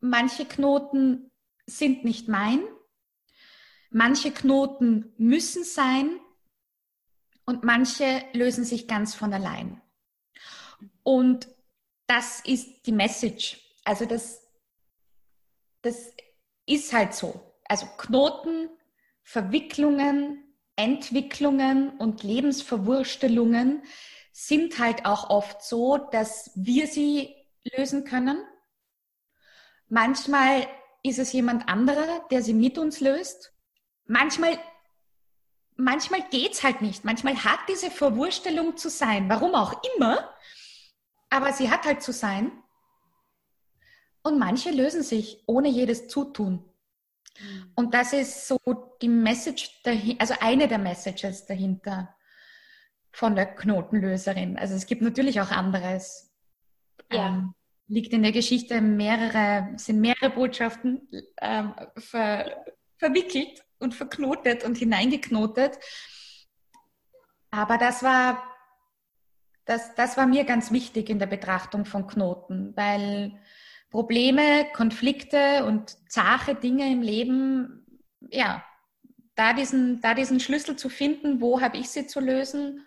manche 0.00 0.46
Knoten 0.46 1.30
sind 1.66 2.04
nicht 2.04 2.28
mein, 2.28 2.60
manche 3.90 4.30
Knoten 4.30 5.12
müssen 5.18 5.64
sein 5.64 6.18
und 7.44 7.64
manche 7.64 8.24
lösen 8.32 8.64
sich 8.64 8.88
ganz 8.88 9.14
von 9.14 9.32
allein. 9.32 9.80
Und 11.02 11.48
das 12.06 12.40
ist 12.40 12.86
die 12.86 12.92
Message. 12.92 13.60
Also 13.84 14.06
das, 14.06 14.42
das 15.82 16.12
ist 16.66 16.92
halt 16.92 17.14
so. 17.14 17.40
Also 17.68 17.86
Knoten 17.98 18.68
Verwicklungen, 19.22 20.45
Entwicklungen 20.76 21.96
und 21.98 22.22
Lebensverwurstelungen 22.22 23.82
sind 24.32 24.78
halt 24.78 25.06
auch 25.06 25.30
oft 25.30 25.62
so, 25.62 25.96
dass 25.96 26.50
wir 26.54 26.86
sie 26.86 27.34
lösen 27.76 28.04
können. 28.04 28.44
Manchmal 29.88 30.68
ist 31.02 31.18
es 31.18 31.32
jemand 31.32 31.68
anderer, 31.68 32.26
der 32.30 32.42
sie 32.42 32.52
mit 32.52 32.76
uns 32.76 33.00
löst. 33.00 33.54
Manchmal, 34.04 34.58
manchmal 35.76 36.22
geht's 36.28 36.62
halt 36.62 36.82
nicht. 36.82 37.04
Manchmal 37.04 37.42
hat 37.44 37.60
diese 37.68 37.90
Verwurstelung 37.90 38.76
zu 38.76 38.90
sein, 38.90 39.28
warum 39.30 39.54
auch 39.54 39.80
immer, 39.96 40.34
aber 41.30 41.52
sie 41.52 41.70
hat 41.70 41.86
halt 41.86 42.02
zu 42.02 42.12
sein. 42.12 42.52
Und 44.22 44.38
manche 44.38 44.70
lösen 44.70 45.02
sich 45.02 45.44
ohne 45.46 45.68
jedes 45.68 46.08
Zutun. 46.08 46.68
Mhm. 47.40 47.72
Und 47.74 47.94
das 47.94 48.12
ist 48.12 48.46
so 48.48 48.58
die 49.00 49.08
Message, 49.08 49.82
dahin, 49.82 50.18
also 50.20 50.34
eine 50.40 50.68
der 50.68 50.78
Messages 50.78 51.46
dahinter 51.46 52.14
von 53.12 53.34
der 53.34 53.46
Knotenlöserin. 53.46 54.58
Also 54.58 54.74
es 54.74 54.86
gibt 54.86 55.02
natürlich 55.02 55.40
auch 55.40 55.50
anderes. 55.50 56.34
Ja. 57.10 57.28
Ähm, 57.28 57.54
liegt 57.88 58.12
in 58.12 58.22
der 58.22 58.32
Geschichte 58.32 58.80
mehrere, 58.80 59.68
sind 59.76 60.00
mehrere 60.00 60.30
Botschaften 60.30 61.08
ähm, 61.40 61.74
ver, 61.96 62.64
verwickelt 62.98 63.64
und 63.78 63.94
verknotet 63.94 64.64
und 64.64 64.76
hineingeknotet. 64.76 65.78
Aber 67.50 67.78
das 67.78 68.02
war, 68.02 68.42
das, 69.64 69.94
das 69.94 70.16
war 70.16 70.26
mir 70.26 70.44
ganz 70.44 70.72
wichtig 70.72 71.08
in 71.08 71.18
der 71.18 71.26
Betrachtung 71.26 71.84
von 71.84 72.06
Knoten, 72.06 72.76
weil 72.76 73.38
Probleme, 73.96 74.66
Konflikte 74.74 75.64
und 75.64 75.96
zache 76.10 76.54
Dinge 76.54 76.92
im 76.92 77.00
Leben, 77.00 78.02
ja, 78.30 78.62
da 79.36 79.54
diesen, 79.54 80.02
da 80.02 80.12
diesen 80.12 80.38
Schlüssel 80.38 80.76
zu 80.76 80.90
finden, 80.90 81.40
wo 81.40 81.62
habe 81.62 81.78
ich 81.78 81.88
sie 81.88 82.06
zu 82.06 82.20
lösen 82.20 82.84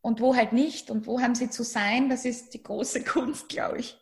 und 0.00 0.20
wo 0.20 0.34
halt 0.34 0.52
nicht 0.52 0.90
und 0.90 1.06
wo 1.06 1.20
haben 1.20 1.36
sie 1.36 1.50
zu 1.50 1.62
sein, 1.62 2.08
das 2.08 2.24
ist 2.24 2.52
die 2.52 2.64
große 2.64 3.04
Kunst, 3.12 3.48
glaube 3.48 3.78
ich. 3.78 3.96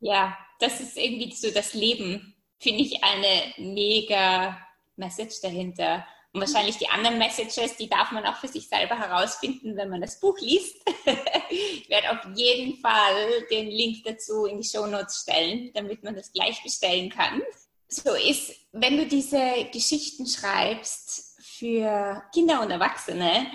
Ja, 0.00 0.36
das 0.60 0.82
ist 0.82 0.98
irgendwie 0.98 1.32
so 1.32 1.50
das 1.50 1.72
Leben, 1.72 2.34
finde 2.58 2.82
ich 2.82 3.02
eine 3.02 3.54
mega 3.56 4.58
Message 4.96 5.40
dahinter. 5.40 6.06
Und 6.36 6.42
wahrscheinlich 6.42 6.76
die 6.76 6.90
anderen 6.90 7.16
Messages, 7.16 7.78
die 7.78 7.88
darf 7.88 8.12
man 8.12 8.26
auch 8.26 8.36
für 8.36 8.48
sich 8.48 8.68
selber 8.68 8.98
herausfinden, 8.98 9.74
wenn 9.74 9.88
man 9.88 10.02
das 10.02 10.20
Buch 10.20 10.38
liest. 10.38 10.76
ich 11.50 11.88
werde 11.88 12.10
auf 12.10 12.18
jeden 12.34 12.76
Fall 12.76 13.46
den 13.50 13.68
Link 13.68 14.04
dazu 14.04 14.44
in 14.44 14.60
die 14.60 14.68
Show 14.68 14.86
Notes 14.86 15.22
stellen, 15.22 15.70
damit 15.72 16.04
man 16.04 16.14
das 16.14 16.30
gleich 16.34 16.62
bestellen 16.62 17.08
kann. 17.08 17.40
So 17.88 18.12
ist, 18.12 18.52
wenn 18.72 18.98
du 18.98 19.06
diese 19.06 19.40
Geschichten 19.72 20.26
schreibst 20.26 21.40
für 21.40 22.22
Kinder 22.34 22.60
und 22.60 22.70
Erwachsene, 22.70 23.46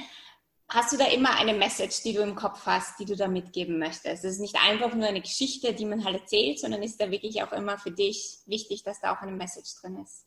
hast 0.67 0.91
du 0.91 0.97
da 0.97 1.05
immer 1.05 1.37
eine 1.37 1.53
Message, 1.53 2.01
die 2.01 2.13
du 2.13 2.23
im 2.23 2.33
Kopf 2.33 2.65
hast, 2.65 2.99
die 2.99 3.05
du 3.05 3.15
da 3.15 3.27
mitgeben 3.27 3.77
möchtest? 3.77 4.25
Es 4.25 4.33
ist 4.33 4.39
nicht 4.39 4.55
einfach 4.55 4.95
nur 4.95 5.07
eine 5.07 5.21
Geschichte, 5.21 5.75
die 5.75 5.85
man 5.85 6.03
halt 6.03 6.19
erzählt, 6.19 6.59
sondern 6.59 6.81
ist 6.81 6.99
da 6.99 7.11
wirklich 7.11 7.43
auch 7.43 7.51
immer 7.51 7.77
für 7.77 7.91
dich 7.91 8.39
wichtig, 8.47 8.81
dass 8.81 8.99
da 9.01 9.13
auch 9.15 9.21
eine 9.21 9.33
Message 9.33 9.69
drin 9.79 9.99
ist? 10.01 10.25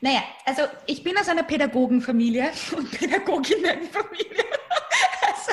Naja, 0.00 0.22
also 0.46 0.62
ich 0.86 1.02
bin 1.02 1.16
aus 1.18 1.28
einer 1.28 1.42
Pädagogenfamilie 1.42 2.50
und 2.76 2.90
Pädagoginnenfamilie. 2.90 4.44
Also, 5.26 5.52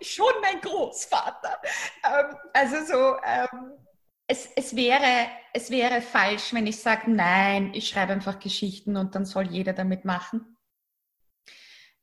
schon 0.00 0.32
mein 0.42 0.60
Großvater. 0.60 1.60
Ähm, 2.04 2.36
also 2.52 2.84
so, 2.84 3.16
ähm, 3.24 3.72
es, 4.26 4.48
es, 4.56 4.74
wäre, 4.74 5.28
es 5.52 5.70
wäre 5.70 6.02
falsch, 6.02 6.52
wenn 6.52 6.66
ich 6.66 6.80
sage, 6.80 7.10
nein, 7.10 7.72
ich 7.74 7.88
schreibe 7.88 8.12
einfach 8.12 8.40
Geschichten 8.40 8.96
und 8.96 9.14
dann 9.14 9.24
soll 9.24 9.46
jeder 9.48 9.72
damit 9.72 10.04
machen. 10.04 10.56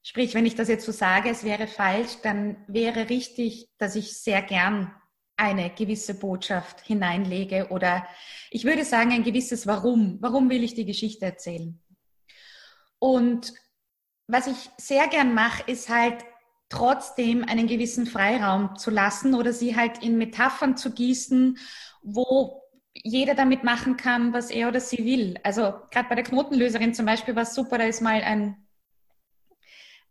Sprich, 0.04 0.36
wenn 0.36 0.46
ich 0.46 0.56
das 0.56 0.70
jetzt 0.70 0.86
so 0.86 0.94
sage, 0.94 1.30
es 1.30 1.44
wäre 1.44 1.68
falsch, 1.68 2.22
dann 2.24 2.64
wäre 2.68 3.10
richtig, 3.10 3.70
dass 3.78 3.96
ich 3.96 4.18
sehr 4.18 4.42
gern 4.42 4.96
eine 5.38 5.70
gewisse 5.70 6.16
Botschaft 6.16 6.82
hineinlege 6.82 7.68
oder 7.70 8.08
ich 8.50 8.66
würde 8.66 8.84
sagen 8.84 9.12
ein 9.12 9.24
gewisses 9.24 9.68
Warum. 9.68 10.18
Warum 10.20 10.50
will 10.50 10.64
ich 10.64 10.74
die 10.74 10.86
Geschichte 10.86 11.26
erzählen? 11.26 11.80
Und 13.00 13.54
was 14.28 14.48
ich 14.48 14.70
sehr 14.78 15.08
gern 15.08 15.34
mache, 15.34 15.64
ist 15.72 15.90
halt 15.90 16.26
trotzdem 16.70 17.46
einen 17.46 17.68
gewissen 17.68 18.06
Freiraum 18.08 18.76
zu 18.76 18.90
lassen 18.92 19.36
oder 19.36 19.54
sie 19.54 19.76
halt 19.76 20.04
in 20.04 20.18
Metaphern 20.18 20.76
zu 20.76 20.92
gießen, 20.92 21.58
wo 22.02 22.64
jeder 22.94 23.36
damit 23.36 23.64
machen 23.64 23.96
kann, 23.96 24.34
was 24.34 24.50
er 24.50 24.68
oder 24.68 24.82
sie 24.82 25.06
will. 25.06 25.40
Also 25.44 25.74
gerade 25.92 26.10
bei 26.10 26.16
der 26.16 26.24
Knotenlöserin 26.24 26.94
zum 26.94 27.06
Beispiel 27.06 27.36
war 27.36 27.44
es 27.44 27.54
super, 27.54 27.78
da 27.78 27.86
ist 27.86 28.02
mal 28.02 28.22
ein 28.22 28.67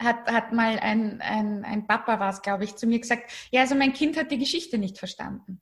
hat, 0.03 0.31
hat 0.31 0.53
mal 0.53 0.79
ein, 0.79 1.21
ein, 1.21 1.65
ein 1.65 1.87
Papa 1.87 2.21
war 2.21 2.31
es, 2.31 2.43
glaube 2.43 2.65
ich, 2.65 2.77
zu 2.77 2.87
mir 2.87 3.01
gesagt, 3.01 3.31
ja, 3.51 3.63
also 3.63 3.75
mein 3.75 3.93
Kind 3.93 4.17
hat 4.17 4.31
die 4.31 4.39
Geschichte 4.39 4.79
nicht 4.79 4.99
verstanden. 4.99 5.61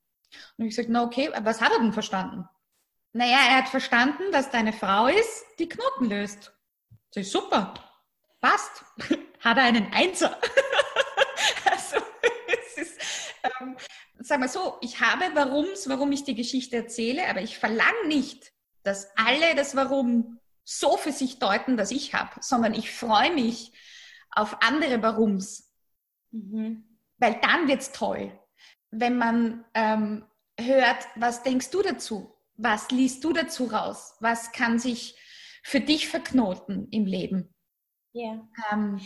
Und 0.57 0.65
ich 0.65 0.71
gesagt, 0.71 0.89
na 0.89 1.05
okay, 1.05 1.31
was 1.43 1.61
hat 1.61 1.73
er 1.73 1.79
denn 1.79 1.93
verstanden? 1.93 2.49
Naja, 3.13 3.39
er 3.49 3.59
hat 3.59 3.69
verstanden, 3.69 4.25
dass 4.33 4.51
deine 4.51 4.73
Frau 4.73 5.07
ist, 5.07 5.45
die 5.59 5.69
Knoten 5.69 6.07
löst. 6.07 6.53
Das 7.13 7.27
ist 7.27 7.33
super. 7.33 7.75
Passt. 8.41 8.85
hat 9.41 9.57
er 9.57 9.65
einen 9.65 9.93
Einser. 9.93 10.37
also, 11.71 11.97
es 12.49 12.79
ist, 12.79 13.01
ähm, 13.61 13.77
sag 14.19 14.41
mal 14.41 14.49
so, 14.49 14.79
ich 14.81 15.01
habe 15.01 15.35
Warums, 15.37 15.89
warum 15.89 16.11
ich 16.11 16.25
die 16.25 16.35
Geschichte 16.35 16.77
erzähle, 16.77 17.29
aber 17.29 17.43
ich 17.43 17.59
verlange 17.59 18.09
nicht, 18.09 18.53
dass 18.83 19.09
alle 19.17 19.55
das 19.55 19.77
Warum 19.77 20.41
so 20.65 20.97
für 20.97 21.13
sich 21.13 21.39
deuten, 21.39 21.77
dass 21.77 21.91
ich 21.91 22.15
habe, 22.15 22.31
sondern 22.41 22.75
ich 22.75 22.91
freue 22.91 23.33
mich, 23.33 23.73
auf 24.35 24.63
andere 24.63 25.03
Warums. 25.03 25.73
Mhm. 26.31 26.85
Weil 27.19 27.41
dann 27.41 27.69
wird 27.69 27.81
es 27.81 27.93
toll, 27.93 28.39
wenn 28.91 29.17
man 29.17 29.65
ähm, 29.75 30.25
hört, 30.59 31.07
was 31.17 31.43
denkst 31.43 31.71
du 31.71 31.83
dazu? 31.83 32.35
Was 32.57 32.91
liest 32.91 33.25
du 33.25 33.33
dazu 33.33 33.67
raus? 33.67 34.17
Was 34.21 34.53
kann 34.53 34.79
sich 34.79 35.17
für 35.63 35.81
dich 35.81 36.09
verknoten 36.09 36.89
im 36.91 37.07
Leben? 37.07 37.55
Ja. 38.13 38.47
Ähm, 38.71 39.01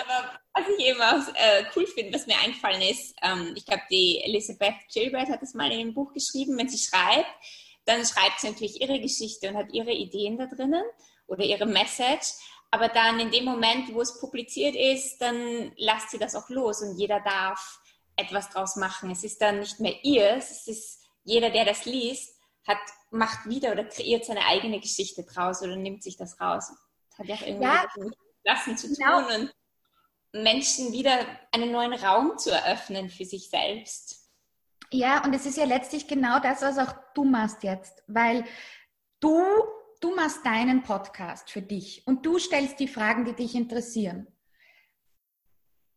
Aber 0.00 0.38
was 0.54 0.64
ich 0.78 0.86
eben 0.86 1.00
auch 1.00 1.34
äh, 1.34 1.64
cool 1.74 1.86
finde, 1.86 2.14
was 2.14 2.26
mir 2.26 2.38
eingefallen 2.38 2.82
ist, 2.82 3.14
ähm, 3.22 3.52
ich 3.56 3.66
glaube, 3.66 3.82
die 3.90 4.20
Elizabeth 4.24 4.74
Gilbert 4.92 5.28
hat 5.28 5.42
das 5.42 5.54
mal 5.54 5.70
in 5.70 5.80
einem 5.80 5.94
Buch 5.94 6.12
geschrieben, 6.12 6.56
wenn 6.56 6.68
sie 6.68 6.78
schreibt, 6.78 7.30
dann 7.84 8.04
schreibt 8.04 8.40
sie 8.40 8.50
natürlich 8.50 8.80
ihre 8.80 9.00
Geschichte 9.00 9.48
und 9.48 9.56
hat 9.56 9.72
ihre 9.72 9.92
Ideen 9.92 10.38
da 10.38 10.46
drinnen 10.46 10.84
oder 11.26 11.44
ihre 11.44 11.66
Message. 11.66 12.32
Aber 12.70 12.88
dann 12.88 13.20
in 13.20 13.30
dem 13.30 13.44
Moment, 13.44 13.94
wo 13.94 14.00
es 14.00 14.20
publiziert 14.20 14.74
ist, 14.74 15.18
dann 15.18 15.72
lasst 15.76 16.10
sie 16.10 16.18
das 16.18 16.34
auch 16.34 16.48
los 16.48 16.82
und 16.82 16.98
jeder 16.98 17.20
darf 17.20 17.80
etwas 18.16 18.50
draus 18.50 18.76
machen. 18.76 19.10
Es 19.10 19.24
ist 19.24 19.40
dann 19.40 19.60
nicht 19.60 19.80
mehr 19.80 20.04
ihr, 20.04 20.36
es 20.36 20.66
ist 20.66 21.02
jeder, 21.24 21.50
der 21.50 21.64
das 21.64 21.84
liest, 21.84 22.36
hat, 22.66 22.78
macht 23.10 23.46
wieder 23.46 23.72
oder 23.72 23.84
kreiert 23.84 24.24
seine 24.24 24.44
eigene 24.46 24.80
Geschichte 24.80 25.24
draus 25.24 25.62
oder 25.62 25.76
nimmt 25.76 26.02
sich 26.02 26.16
das 26.16 26.40
raus. 26.40 26.72
Das 27.10 27.18
hat 27.18 27.26
ja 27.26 27.34
auch 27.36 27.46
irgendwie 27.46 27.64
ja, 27.64 27.86
mit 27.96 28.16
Lassen 28.44 28.76
zu 28.76 28.92
genau. 28.92 29.22
tun 29.22 29.52
und 30.32 30.42
Menschen 30.42 30.92
wieder 30.92 31.26
einen 31.52 31.72
neuen 31.72 31.94
Raum 31.94 32.38
zu 32.38 32.50
eröffnen 32.50 33.10
für 33.10 33.24
sich 33.24 33.48
selbst. 33.48 34.26
Ja, 34.90 35.24
und 35.24 35.34
es 35.34 35.46
ist 35.46 35.56
ja 35.56 35.64
letztlich 35.64 36.06
genau 36.06 36.38
das, 36.38 36.62
was 36.62 36.78
auch 36.78 36.94
du 37.14 37.24
machst 37.24 37.62
jetzt, 37.62 38.02
weil 38.06 38.44
du 39.20 39.42
du 40.06 40.14
machst 40.14 40.46
deinen 40.46 40.84
Podcast 40.84 41.50
für 41.50 41.62
dich 41.62 42.06
und 42.06 42.24
du 42.24 42.38
stellst 42.38 42.78
die 42.78 42.86
Fragen, 42.86 43.24
die 43.24 43.32
dich 43.32 43.56
interessieren. 43.56 44.28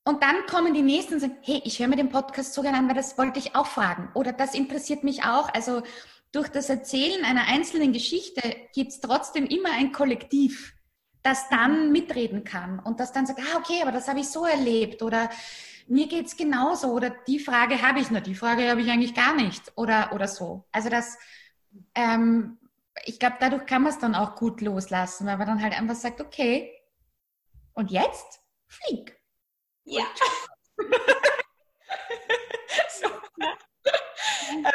Und 0.04 0.24
dann 0.24 0.48
kommen 0.48 0.74
die 0.74 0.82
Nächsten 0.82 1.16
und 1.16 1.20
sagen, 1.20 1.38
hey, 1.44 1.62
ich 1.64 1.78
höre 1.78 1.90
mir 1.90 1.96
den 1.96 2.10
Podcast 2.10 2.56
so 2.56 2.64
gerne 2.64 2.80
an, 2.80 2.88
weil 2.88 2.96
das 2.96 3.20
wollte 3.20 3.38
ich 3.38 3.56
auch 3.56 3.68
fragen. 3.68 4.10
Oder 4.16 4.34
das 4.34 4.56
interessiert 4.56 5.04
mich 5.04 5.24
auch. 5.26 5.54
Also 5.54 5.84
durch 6.32 6.48
das 6.48 6.70
Erzählen 6.70 7.24
einer 7.24 7.46
einzelnen 7.48 7.94
Geschichte 7.94 8.42
gibt 8.74 8.90
es 8.90 9.00
trotzdem 9.00 9.46
immer 9.46 9.70
ein 9.74 9.92
Kollektiv, 9.92 10.74
das 11.22 11.48
dann 11.50 11.92
mitreden 11.92 12.44
kann 12.44 12.80
und 12.80 13.00
das 13.00 13.12
dann 13.12 13.28
sagt, 13.28 13.42
ah, 13.42 13.58
okay, 13.58 13.84
aber 13.84 13.92
das 13.92 14.08
habe 14.08 14.22
ich 14.22 14.30
so 14.30 14.46
erlebt 14.46 15.04
oder 15.04 15.30
mir 15.88 16.08
geht 16.08 16.26
es 16.26 16.38
genauso 16.38 16.94
oder 16.94 17.12
die 17.28 17.40
Frage 17.40 17.80
habe 17.84 18.00
ich 18.00 18.10
nur, 18.10 18.22
die 18.22 18.36
Frage 18.36 18.70
habe 18.72 18.82
ich 18.82 18.90
eigentlich 18.90 19.14
gar 19.14 19.36
nicht 19.36 19.72
oder, 19.76 20.12
oder 20.14 20.28
so. 20.28 20.66
Also 20.72 20.90
das, 20.90 21.18
ähm, 21.94 22.58
ich 23.06 23.20
glaube, 23.20 23.38
dadurch 23.40 23.66
kann 23.66 23.84
man 23.84 23.92
es 23.92 24.00
dann 24.00 24.16
auch 24.16 24.36
gut 24.36 24.62
loslassen, 24.62 25.28
weil 25.28 25.38
man 25.38 25.48
dann 25.48 25.64
halt 25.64 25.78
einfach 25.78 25.96
sagt, 25.96 26.22
okay, 26.22 26.74
und 27.74 27.92
jetzt 27.92 28.42
flieg. 28.68 29.18
Ja. 29.86 30.06
so. 32.90 33.08
ähm, 34.52 34.66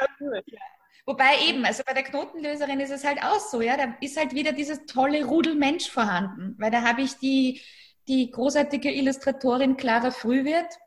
Wobei 1.07 1.39
eben, 1.47 1.65
also 1.67 1.83
bei 1.85 1.93
der 1.93 2.03
Knotenlöserin 2.03 2.81
ist 2.81 2.91
es 2.91 3.05
halt 3.05 3.23
auch 3.23 3.39
so, 3.39 3.61
ja, 3.61 3.77
da 3.77 3.95
ist 4.01 4.17
halt 4.17 4.35
wieder 4.35 4.53
dieses 4.53 4.87
tolle 4.87 5.25
Rudel 5.27 5.55
Mensch 5.55 5.91
vorhanden, 5.91 6.57
weil 6.59 6.71
da 6.71 6.83
habe 6.83 7.03
ich 7.03 7.19
die, 7.19 7.61
die 8.09 8.31
großartige 8.31 8.91
Illustratorin 8.91 9.77
Clara 9.77 10.11
Frühwirt, 10.11 10.79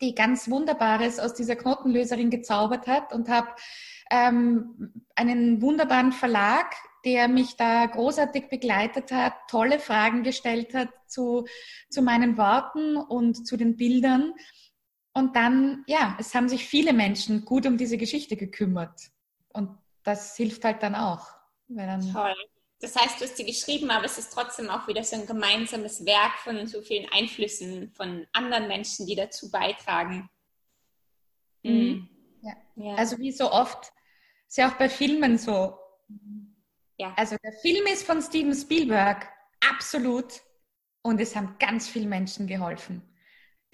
die 0.00 0.14
ganz 0.14 0.48
Wunderbares 0.48 1.18
aus 1.18 1.34
dieser 1.34 1.56
Knotenlöserin 1.56 2.30
gezaubert 2.30 2.86
hat 2.86 3.12
und 3.12 3.28
habe 3.28 3.48
ähm, 4.10 4.92
einen 5.14 5.60
wunderbaren 5.62 6.12
Verlag, 6.12 6.74
der 7.04 7.28
mich 7.28 7.56
da 7.56 7.86
großartig 7.86 8.48
begleitet 8.48 9.12
hat, 9.12 9.34
tolle 9.48 9.78
Fragen 9.78 10.22
gestellt 10.22 10.74
hat 10.74 10.88
zu, 11.06 11.46
zu 11.88 12.02
meinen 12.02 12.36
Worten 12.36 12.96
und 12.96 13.46
zu 13.46 13.56
den 13.56 13.76
Bildern. 13.76 14.32
Und 15.12 15.36
dann, 15.36 15.84
ja, 15.86 16.16
es 16.18 16.34
haben 16.34 16.48
sich 16.48 16.66
viele 16.66 16.92
Menschen 16.92 17.44
gut 17.44 17.66
um 17.66 17.78
diese 17.78 17.96
Geschichte 17.96 18.36
gekümmert. 18.36 19.00
Und 19.52 19.70
das 20.02 20.36
hilft 20.36 20.64
halt 20.64 20.82
dann 20.82 20.94
auch. 20.94 21.28
Dann 21.68 22.12
Toll. 22.12 22.34
Das 22.80 22.94
heißt, 22.94 23.20
du 23.20 23.24
hast 23.24 23.36
sie 23.36 23.46
geschrieben, 23.46 23.90
aber 23.90 24.04
es 24.04 24.18
ist 24.18 24.32
trotzdem 24.32 24.68
auch 24.68 24.86
wieder 24.86 25.02
so 25.02 25.16
ein 25.16 25.26
gemeinsames 25.26 26.04
Werk 26.04 26.34
von 26.44 26.66
so 26.66 26.82
vielen 26.82 27.08
Einflüssen 27.10 27.90
von 27.92 28.26
anderen 28.32 28.68
Menschen, 28.68 29.06
die 29.06 29.14
dazu 29.14 29.50
beitragen. 29.50 30.28
Mhm. 31.62 31.72
mhm. 31.72 32.08
Ja. 32.42 32.52
ja. 32.76 32.94
Also 32.94 33.18
wie 33.18 33.32
so 33.32 33.50
oft, 33.50 33.92
ist 34.48 34.56
ja 34.56 34.70
auch 34.70 34.78
bei 34.78 34.88
Filmen 34.88 35.38
so. 35.38 35.78
Ja. 36.98 37.12
Also 37.16 37.36
der 37.42 37.52
Film 37.60 37.86
ist 37.86 38.06
von 38.06 38.22
Steven 38.22 38.54
Spielberg, 38.54 39.28
absolut. 39.68 40.40
Und 41.02 41.20
es 41.20 41.36
haben 41.36 41.56
ganz 41.58 41.88
viele 41.88 42.06
Menschen 42.06 42.46
geholfen 42.46 43.02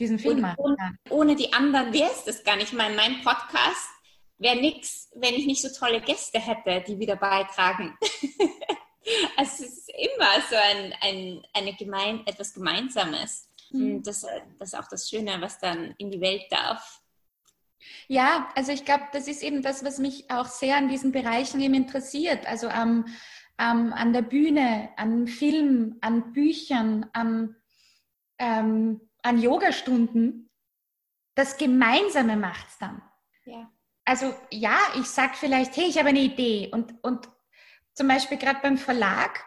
diesen 0.03 0.18
Film 0.18 0.41
machen. 0.41 0.57
Ohne, 0.59 0.99
ohne 1.11 1.37
die 1.37 1.53
anderen 1.53 1.93
wäre 1.93 2.11
es 2.11 2.25
das 2.25 2.45
gar 2.45 2.57
nicht. 2.57 2.73
Ich 2.73 2.79
meine, 2.79 2.97
mein 2.97 3.23
Podcast 3.23 3.89
wäre 4.39 4.57
nichts, 4.57 5.11
wenn 5.14 5.35
ich 5.35 5.47
nicht 5.47 5.62
so 5.62 5.68
tolle 5.68 6.01
Gäste 6.01 6.41
hätte, 6.41 6.85
die 6.87 6.99
wieder 6.99 7.16
beitragen. 7.16 7.97
es 9.39 9.61
ist 9.61 9.89
immer 9.91 10.41
so 10.51 10.57
ein, 10.57 10.95
ein, 11.01 11.47
eine 11.55 11.75
gemein, 11.75 12.27
etwas 12.27 12.53
Gemeinsames. 12.53 13.49
Mhm. 13.70 14.03
Das, 14.03 14.27
das 14.59 14.73
ist 14.73 14.79
auch 14.79 14.89
das 14.89 15.09
Schöne, 15.09 15.41
was 15.41 15.59
dann 15.59 15.95
in 15.99 16.11
die 16.11 16.20
Welt 16.20 16.45
darf. 16.51 17.01
Ja, 18.09 18.49
also 18.55 18.72
ich 18.72 18.85
glaube, 18.85 19.05
das 19.12 19.28
ist 19.28 19.43
eben 19.43 19.62
das, 19.62 19.85
was 19.85 19.99
mich 19.99 20.30
auch 20.30 20.47
sehr 20.47 20.76
an 20.76 20.89
diesen 20.89 21.12
Bereichen 21.12 21.61
eben 21.61 21.74
interessiert. 21.74 22.47
Also 22.47 22.68
am, 22.68 23.07
am, 23.57 23.93
an 23.93 24.12
der 24.12 24.22
Bühne, 24.22 24.91
an 24.97 25.26
Film, 25.26 25.99
an 26.01 26.33
Büchern, 26.33 27.07
an 27.12 27.57
ähm, 28.39 29.01
an 29.22 29.41
Yogastunden, 29.41 30.51
das 31.35 31.57
Gemeinsame 31.57 32.37
macht 32.37 32.68
es 32.68 32.78
dann. 32.78 33.01
Ja. 33.45 33.70
Also 34.05 34.35
ja, 34.51 34.76
ich 34.99 35.07
sage 35.07 35.35
vielleicht, 35.35 35.76
hey, 35.76 35.87
ich 35.87 35.99
habe 35.99 36.09
eine 36.09 36.20
Idee 36.20 36.68
und, 36.72 36.93
und 37.03 37.28
zum 37.95 38.09
Beispiel 38.09 38.37
gerade 38.37 38.61
beim 38.61 38.76
Verlag, 38.76 39.45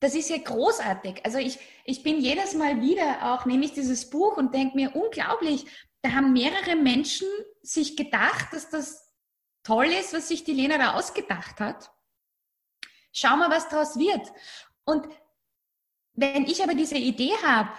das 0.00 0.14
ist 0.14 0.28
ja 0.30 0.36
großartig. 0.36 1.24
Also 1.24 1.38
ich, 1.38 1.58
ich 1.84 2.02
bin 2.02 2.20
jedes 2.20 2.54
Mal 2.54 2.82
wieder 2.82 3.32
auch, 3.32 3.46
nehme 3.46 3.64
ich 3.64 3.72
dieses 3.72 4.10
Buch 4.10 4.36
und 4.36 4.54
denke 4.54 4.76
mir, 4.76 4.94
unglaublich, 4.94 5.66
da 6.08 6.14
haben 6.14 6.32
mehrere 6.32 6.76
Menschen 6.76 7.28
sich 7.62 7.96
gedacht, 7.96 8.52
dass 8.52 8.70
das 8.70 9.12
toll 9.62 9.86
ist, 9.86 10.14
was 10.14 10.28
sich 10.28 10.44
die 10.44 10.52
Lena 10.52 10.78
da 10.78 10.94
ausgedacht 10.94 11.60
hat. 11.60 11.90
Schau 13.12 13.36
mal, 13.36 13.50
was 13.50 13.68
daraus 13.68 13.98
wird. 13.98 14.32
Und 14.84 15.06
wenn 16.14 16.44
ich 16.44 16.62
aber 16.62 16.74
diese 16.74 16.96
Idee 16.96 17.34
habe 17.44 17.70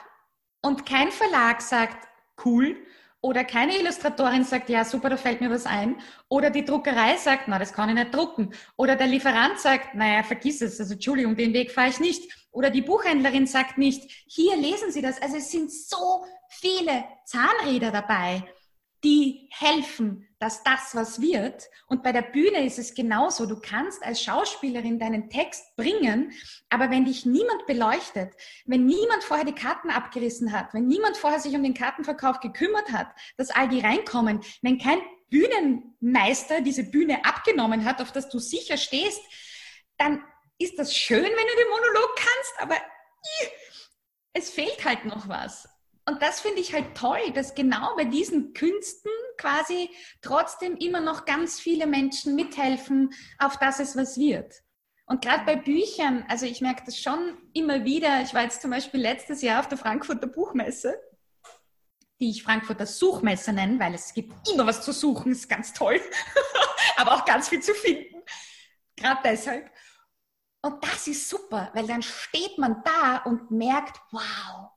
und 0.62 0.86
kein 0.86 1.12
Verlag 1.12 1.62
sagt, 1.62 2.08
cool, 2.46 2.78
oder 3.22 3.44
keine 3.44 3.78
Illustratorin 3.78 4.46
sagt, 4.46 4.70
ja, 4.70 4.86
super, 4.86 5.10
da 5.10 5.18
fällt 5.18 5.42
mir 5.42 5.50
was 5.50 5.66
ein. 5.66 6.00
Oder 6.30 6.52
die 6.52 6.64
Druckerei 6.64 7.18
sagt, 7.18 7.50
na, 7.50 7.60
das 7.60 7.74
kann 7.74 7.90
ich 7.90 7.96
nicht 7.96 8.16
drucken. 8.16 8.54
Oder 8.78 8.96
der 8.96 9.08
Lieferant 9.08 9.60
sagt, 9.60 9.94
naja, 9.94 10.24
vergiss 10.24 10.62
es, 10.62 10.80
also 10.80 10.94
Entschuldigung, 10.94 11.36
den 11.36 11.54
Weg 11.54 11.72
fahre 11.72 11.90
ich 11.90 12.00
nicht. 12.00 12.48
Oder 12.52 12.70
die 12.70 12.82
Buchhändlerin 12.82 13.46
sagt 13.46 13.78
nicht, 13.78 14.10
hier 14.26 14.56
lesen 14.56 14.92
Sie 14.92 15.02
das. 15.02 15.22
Also 15.22 15.36
es 15.36 15.52
sind 15.52 15.70
so 15.70 16.24
viele 16.50 17.06
Zahnräder 17.26 17.92
dabei 17.92 18.44
die 19.04 19.48
helfen, 19.52 20.28
dass 20.40 20.64
das 20.64 20.94
was 20.94 21.22
wird. 21.22 21.70
Und 21.88 22.04
bei 22.04 22.12
der 22.12 22.22
Bühne 22.22 22.66
ist 22.66 22.80
es 22.80 22.94
genauso. 22.94 23.46
Du 23.46 23.60
kannst 23.60 24.04
als 24.04 24.22
Schauspielerin 24.22 25.00
deinen 25.00 25.30
Text 25.30 25.76
bringen, 25.76 26.34
aber 26.70 26.90
wenn 26.90 27.06
dich 27.06 27.26
niemand 27.26 27.66
beleuchtet, 27.66 28.34
wenn 28.66 28.86
niemand 28.86 29.24
vorher 29.24 29.46
die 29.46 29.56
Karten 29.56 29.90
abgerissen 29.90 30.52
hat, 30.52 30.74
wenn 30.74 30.88
niemand 30.88 31.18
vorher 31.18 31.40
sich 31.40 31.56
um 31.56 31.64
den 31.64 31.74
Kartenverkauf 31.74 32.40
gekümmert 32.40 32.92
hat, 32.92 33.08
dass 33.38 33.52
all 33.52 33.70
die 33.70 33.80
reinkommen, 33.80 34.42
wenn 34.62 34.78
kein 34.78 35.00
Bühnenmeister 35.30 36.62
diese 36.62 36.84
Bühne 36.84 37.24
abgenommen 37.24 37.86
hat, 37.86 38.02
auf 38.02 38.12
das 38.12 38.30
du 38.30 38.40
sicher 38.40 38.78
stehst, 38.78 39.22
dann 39.98 40.24
ist 40.58 40.78
das 40.78 40.96
schön, 40.96 41.24
wenn 41.24 41.30
du 41.30 41.56
den 41.56 41.70
Monolog 41.70 42.16
kannst, 42.18 42.54
aber 42.60 42.76
es 44.34 44.50
fehlt 44.50 44.84
halt 44.84 45.06
noch 45.06 45.30
was. 45.30 45.68
Und 46.10 46.24
das 46.24 46.42
finde 46.42 46.60
ich 46.60 46.74
halt 46.74 46.96
toll, 46.96 47.22
dass 47.36 47.54
genau 47.54 47.96
bei 47.96 48.04
diesen 48.04 48.56
Künsten 48.56 49.12
quasi 49.38 49.92
trotzdem 50.24 50.76
immer 50.76 51.02
noch 51.02 51.26
ganz 51.26 51.60
viele 51.60 51.86
Menschen 51.86 52.34
mithelfen, 52.34 53.14
auf 53.38 53.58
dass 53.58 53.80
es 53.80 53.96
was 53.96 54.18
wird. 54.18 54.56
Und 55.06 55.22
gerade 55.22 55.46
bei 55.46 55.56
Büchern, 55.56 56.26
also 56.28 56.48
ich 56.48 56.62
merke 56.62 56.82
das 56.84 57.00
schon 57.00 57.38
immer 57.54 57.86
wieder. 57.86 58.24
Ich 58.24 58.34
war 58.34 58.42
jetzt 58.42 58.60
zum 58.64 58.72
Beispiel 58.72 59.00
letztes 59.00 59.44
Jahr 59.44 59.60
auf 59.60 59.68
der 59.68 59.78
Frankfurter 59.78 60.26
Buchmesse, 60.26 61.00
die 62.20 62.32
ich 62.32 62.42
Frankfurter 62.42 62.88
Suchmesse 62.88 63.54
nenne, 63.54 63.80
weil 63.80 63.94
es 63.94 64.12
gibt 64.12 64.34
immer 64.52 64.66
was 64.66 64.82
zu 64.84 64.94
suchen, 64.94 65.32
ist 65.32 65.48
ganz 65.48 65.74
toll, 65.74 66.02
aber 66.98 67.14
auch 67.14 67.26
ganz 67.26 67.50
viel 67.50 67.62
zu 67.62 67.76
finden. 67.76 68.24
Gerade 68.96 69.22
deshalb. 69.24 69.70
Und 70.64 70.84
das 70.84 71.06
ist 71.06 71.30
super, 71.30 71.70
weil 71.76 71.86
dann 71.86 72.02
steht 72.02 72.58
man 72.58 72.82
da 72.84 73.18
und 73.26 73.52
merkt, 73.52 74.02
wow, 74.12 74.72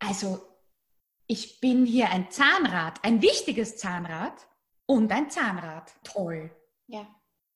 also 0.00 0.53
ich 1.26 1.60
bin 1.60 1.86
hier 1.86 2.10
ein 2.10 2.30
Zahnrad, 2.30 3.02
ein 3.02 3.22
wichtiges 3.22 3.76
Zahnrad 3.76 4.46
und 4.86 5.10
ein 5.12 5.30
Zahnrad. 5.30 5.92
Toll. 6.04 6.50
Ja. 6.86 7.06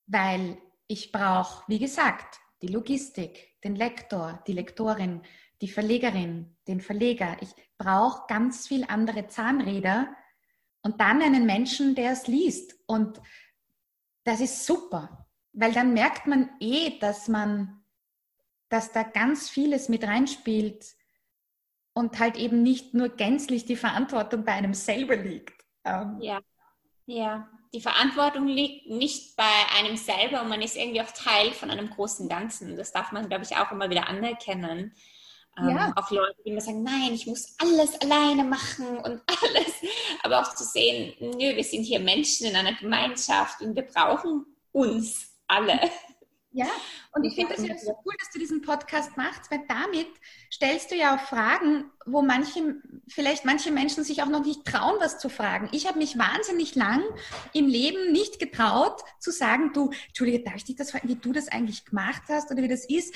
Weil 0.06 0.58
ich 0.86 1.12
brauche, 1.12 1.64
wie 1.68 1.78
gesagt, 1.78 2.40
die 2.62 2.68
Logistik, 2.68 3.60
den 3.62 3.76
Lektor, 3.76 4.42
die 4.46 4.52
Lektorin, 4.52 5.22
die 5.60 5.68
Verlegerin, 5.68 6.56
den 6.66 6.80
Verleger. 6.80 7.36
Ich 7.40 7.50
brauche 7.76 8.26
ganz 8.26 8.66
viel 8.66 8.84
andere 8.88 9.28
Zahnräder 9.28 10.14
und 10.82 11.00
dann 11.00 11.20
einen 11.22 11.46
Menschen, 11.46 11.94
der 11.94 12.12
es 12.12 12.26
liest. 12.26 12.76
Und 12.86 13.20
das 14.24 14.40
ist 14.40 14.64
super, 14.64 15.28
weil 15.52 15.72
dann 15.72 15.92
merkt 15.92 16.26
man 16.26 16.50
eh, 16.60 16.98
dass 16.98 17.28
man, 17.28 17.84
dass 18.68 18.92
da 18.92 19.02
ganz 19.02 19.50
vieles 19.50 19.88
mit 19.88 20.04
reinspielt, 20.04 20.86
und 21.98 22.20
halt 22.20 22.36
eben 22.36 22.62
nicht 22.62 22.94
nur 22.94 23.08
gänzlich 23.08 23.64
die 23.64 23.74
Verantwortung 23.74 24.44
bei 24.44 24.52
einem 24.52 24.72
selber 24.72 25.16
liegt. 25.16 25.64
Ähm. 25.84 26.18
Ja, 26.20 26.38
ja. 27.06 27.48
Die 27.74 27.80
Verantwortung 27.80 28.46
liegt 28.46 28.88
nicht 28.88 29.36
bei 29.36 29.50
einem 29.76 29.96
selber 29.96 30.42
und 30.42 30.48
man 30.48 30.62
ist 30.62 30.76
irgendwie 30.76 31.02
auch 31.02 31.10
Teil 31.10 31.50
von 31.50 31.70
einem 31.72 31.90
großen 31.90 32.28
Ganzen. 32.28 32.76
Das 32.76 32.92
darf 32.92 33.10
man, 33.10 33.28
glaube 33.28 33.42
ich, 33.42 33.56
auch 33.56 33.72
immer 33.72 33.90
wieder 33.90 34.06
anerkennen. 34.08 34.94
Ähm, 35.58 35.70
ja. 35.70 35.92
Auch 35.96 36.08
Leute, 36.12 36.36
die 36.44 36.50
immer 36.50 36.60
sagen, 36.60 36.84
nein, 36.84 37.12
ich 37.12 37.26
muss 37.26 37.56
alles 37.58 38.00
alleine 38.00 38.44
machen 38.44 38.98
und 38.98 39.20
alles. 39.42 39.74
Aber 40.22 40.40
auch 40.40 40.54
zu 40.54 40.62
sehen, 40.62 41.14
nö, 41.18 41.56
wir 41.56 41.64
sind 41.64 41.82
hier 41.82 41.98
Menschen 41.98 42.46
in 42.46 42.54
einer 42.54 42.74
Gemeinschaft 42.74 43.60
und 43.60 43.74
wir 43.74 43.82
brauchen 43.82 44.46
uns 44.70 45.36
alle. 45.48 45.80
Ja, 46.50 46.68
und 47.12 47.24
ich 47.24 47.34
finde 47.34 47.54
es 47.54 47.66
ja 47.66 47.76
so 47.76 47.92
cool, 48.06 48.14
dass 48.18 48.30
du 48.30 48.38
diesen 48.38 48.62
Podcast 48.62 49.16
machst, 49.18 49.50
weil 49.50 49.64
damit 49.68 50.08
stellst 50.50 50.90
du 50.90 50.96
ja 50.96 51.14
auch 51.14 51.20
Fragen, 51.20 51.90
wo 52.06 52.22
manche, 52.22 52.76
vielleicht 53.06 53.44
manche 53.44 53.70
Menschen 53.70 54.02
sich 54.02 54.22
auch 54.22 54.28
noch 54.28 54.44
nicht 54.44 54.64
trauen, 54.64 54.96
was 54.98 55.18
zu 55.18 55.28
fragen. 55.28 55.68
Ich 55.72 55.86
habe 55.86 55.98
mich 55.98 56.18
wahnsinnig 56.18 56.74
lang 56.74 57.02
im 57.52 57.66
Leben 57.66 58.12
nicht 58.12 58.38
getraut, 58.38 59.02
zu 59.20 59.30
sagen, 59.30 59.72
du, 59.74 59.90
Entschuldige, 60.06 60.42
darf 60.42 60.56
ich 60.56 60.64
dich 60.64 60.76
das 60.76 60.90
fragen, 60.90 61.08
wie 61.08 61.16
du 61.16 61.32
das 61.32 61.48
eigentlich 61.48 61.84
gemacht 61.84 62.22
hast 62.28 62.50
oder 62.50 62.62
wie 62.62 62.68
das 62.68 62.86
ist? 62.86 63.14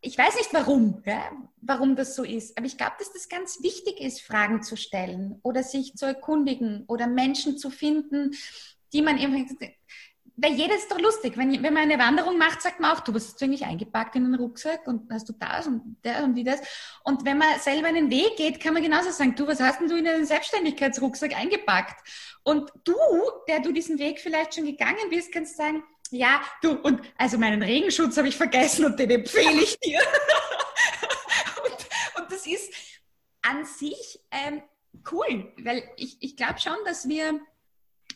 Ich 0.00 0.16
weiß 0.16 0.34
nicht 0.36 0.52
warum, 0.52 1.02
ja, 1.04 1.30
warum 1.60 1.94
das 1.94 2.16
so 2.16 2.24
ist, 2.24 2.56
aber 2.56 2.66
ich 2.66 2.78
glaube, 2.78 2.94
dass 2.98 3.12
das 3.12 3.28
ganz 3.28 3.62
wichtig 3.62 4.00
ist, 4.00 4.22
Fragen 4.22 4.62
zu 4.62 4.76
stellen 4.76 5.38
oder 5.42 5.62
sich 5.62 5.94
zu 5.94 6.06
erkundigen 6.06 6.84
oder 6.88 7.06
Menschen 7.06 7.58
zu 7.58 7.70
finden, 7.70 8.32
die 8.92 9.02
man 9.02 9.18
irgendwie 9.18 9.76
weil 10.42 10.54
jeder 10.54 10.74
ist 10.74 10.90
doch 10.90 10.98
lustig. 10.98 11.36
Wenn, 11.36 11.62
wenn 11.62 11.72
man 11.72 11.84
eine 11.84 11.98
Wanderung 11.98 12.36
macht, 12.36 12.62
sagt 12.62 12.80
man 12.80 12.90
auch, 12.90 13.00
du, 13.00 13.14
was 13.14 13.28
hast 13.28 13.40
du 13.40 13.44
eigentlich 13.44 13.64
eingepackt 13.64 14.16
in 14.16 14.24
den 14.24 14.34
Rucksack 14.34 14.86
und 14.88 15.10
hast 15.10 15.28
du 15.28 15.32
das 15.34 15.68
und 15.68 15.96
der 16.04 16.24
und 16.24 16.34
wie 16.34 16.42
das. 16.42 16.60
Und 17.04 17.24
wenn 17.24 17.38
man 17.38 17.60
selber 17.60 17.86
einen 17.86 18.10
Weg 18.10 18.36
geht, 18.36 18.60
kann 18.60 18.74
man 18.74 18.82
genauso 18.82 19.10
sagen, 19.10 19.36
du, 19.36 19.46
was 19.46 19.60
hast 19.60 19.80
denn 19.80 19.88
du 19.88 19.96
in 19.96 20.06
einen 20.06 20.26
Selbstständigkeitsrucksack 20.26 21.36
eingepackt? 21.36 22.06
Und 22.42 22.72
du, 22.82 22.96
der 23.46 23.60
du 23.60 23.72
diesen 23.72 24.00
Weg 24.00 24.18
vielleicht 24.18 24.54
schon 24.54 24.64
gegangen 24.64 25.10
bist, 25.10 25.32
kannst 25.32 25.56
sagen, 25.56 25.84
ja, 26.10 26.42
du, 26.60 26.72
und 26.72 27.00
also 27.16 27.38
meinen 27.38 27.62
Regenschutz 27.62 28.16
habe 28.16 28.28
ich 28.28 28.36
vergessen 28.36 28.84
und 28.84 28.98
den 28.98 29.10
empfehle 29.10 29.62
ich 29.62 29.78
dir. 29.78 30.00
und, 31.64 32.20
und 32.20 32.32
das 32.32 32.46
ist 32.46 32.74
an 33.42 33.64
sich 33.64 34.20
ähm, 34.32 34.62
cool, 35.10 35.52
weil 35.62 35.84
ich, 35.96 36.16
ich 36.20 36.36
glaube 36.36 36.58
schon, 36.58 36.76
dass 36.84 37.08
wir 37.08 37.40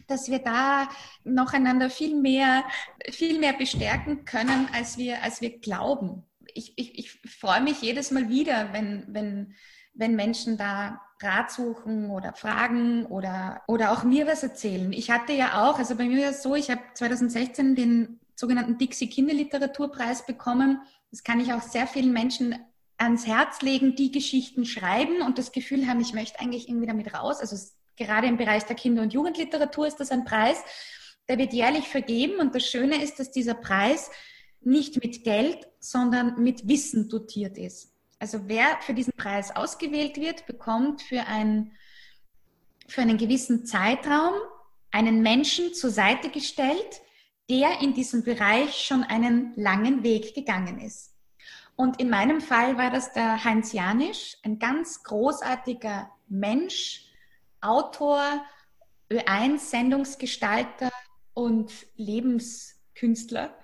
dass 0.07 0.31
wir 0.31 0.39
da 0.39 0.89
noch 1.25 1.53
einander 1.53 1.91
viel 1.91 2.15
mehr, 2.15 2.65
viel 3.11 3.39
mehr 3.39 3.53
bestärken 3.53 4.25
können, 4.25 4.69
als 4.73 4.99
wir, 4.99 5.23
als 5.23 5.41
wir 5.41 5.59
glauben. 5.59 6.25
Ich, 6.55 6.73
ich, 6.77 6.99
ich 6.99 7.31
freue 7.31 7.61
mich 7.61 7.83
jedes 7.83 8.11
Mal 8.11 8.29
wieder, 8.29 8.73
wenn, 8.73 9.05
wenn, 9.09 9.55
wenn 9.95 10.17
Menschen 10.17 10.57
da 10.57 11.01
Rat 11.23 11.51
suchen 11.51 12.11
oder 12.11 12.35
fragen 12.35 13.07
oder, 13.07 13.63
oder 13.67 13.93
auch 13.93 14.05
mir 14.05 14.27
was 14.27 14.43
erzählen. 14.43 14.93
Ich 14.93 15.11
hatte 15.11 15.33
ja 15.33 15.67
auch, 15.67 15.79
also 15.79 15.97
bei 15.97 16.05
mir 16.05 16.29
ist 16.29 16.37
es 16.37 16.43
so, 16.43 16.55
ich 16.55 16.71
habe 16.71 16.83
2016 16.95 17.75
den 17.75 18.21
sogenannten 18.35 18.77
Dixie 18.77 19.09
Kinderliteraturpreis 19.09 20.27
bekommen. 20.27 20.83
Das 21.11 21.25
kann 21.25 21.41
ich 21.41 21.55
auch 21.55 21.63
sehr 21.63 21.87
vielen 21.87 22.13
Menschen 22.13 22.55
ans 22.99 23.27
Herz 23.27 23.63
legen, 23.63 23.95
die 23.97 24.11
Geschichten 24.11 24.65
schreiben 24.65 25.23
und 25.23 25.39
das 25.39 25.53
Gefühl 25.53 25.87
haben, 25.87 26.01
ich 26.01 26.13
möchte 26.15 26.41
eigentlich 26.41 26.69
irgendwie 26.69 26.87
damit 26.87 27.15
raus. 27.15 27.41
Also 27.41 27.57
gerade 27.97 28.27
im 28.27 28.37
Bereich 28.37 28.65
der 28.65 28.77
Kinder- 28.77 29.03
und 29.03 29.13
Jugendliteratur 29.13 29.87
ist 29.87 29.99
das 29.99 30.11
ein 30.11 30.25
Preis, 30.25 30.63
der 31.29 31.39
wird 31.39 31.53
jährlich 31.53 31.89
vergeben 31.89 32.39
und 32.41 32.55
das 32.55 32.67
Schöne 32.67 33.03
ist, 33.03 33.19
dass 33.19 33.33
dieser 33.33 33.55
Preis 33.55 34.11
nicht 34.61 35.03
mit 35.03 35.25
Geld, 35.25 35.67
sondern 35.81 36.43
mit 36.43 36.69
Wissen 36.69 37.09
dotiert 37.09 37.59
ist. 37.59 37.93
Also 38.19 38.49
wer 38.49 38.79
für 38.81 38.95
diesen 38.95 39.13
Preis 39.13 39.55
ausgewählt 39.55 40.17
wird, 40.17 40.47
bekommt 40.47 41.03
für, 41.03 41.27
ein, 41.27 41.73
für 42.89 43.03
einen 43.03 43.19
gewissen 43.19 43.67
Zeitraum 43.67 44.35
einen 44.91 45.21
Menschen 45.21 45.75
zur 45.75 45.91
Seite 45.91 46.31
gestellt, 46.31 47.03
der 47.51 47.81
in 47.81 47.95
diesem 47.95 48.25
Bereich 48.25 48.75
schon 48.85 49.03
einen 49.05 49.53
langen 49.57 50.03
Weg 50.03 50.35
gegangen 50.35 50.81
ist. 50.81 51.13
Und 51.77 52.01
in 52.01 52.09
meinem 52.09 52.41
Fall 52.41 52.79
war 52.79 52.91
das 52.91 53.13
der 53.13 53.45
Heinz 53.45 53.73
Janisch, 53.73 54.39
ein 54.43 54.59
ganz 54.59 55.03
großartiger 55.03 56.11
Mensch, 56.27 57.06
Autor, 57.67 58.45
Ö1-Sendungsgestalter 59.11 60.91
und 61.35 61.73
Lebenskünstler. 61.97 63.57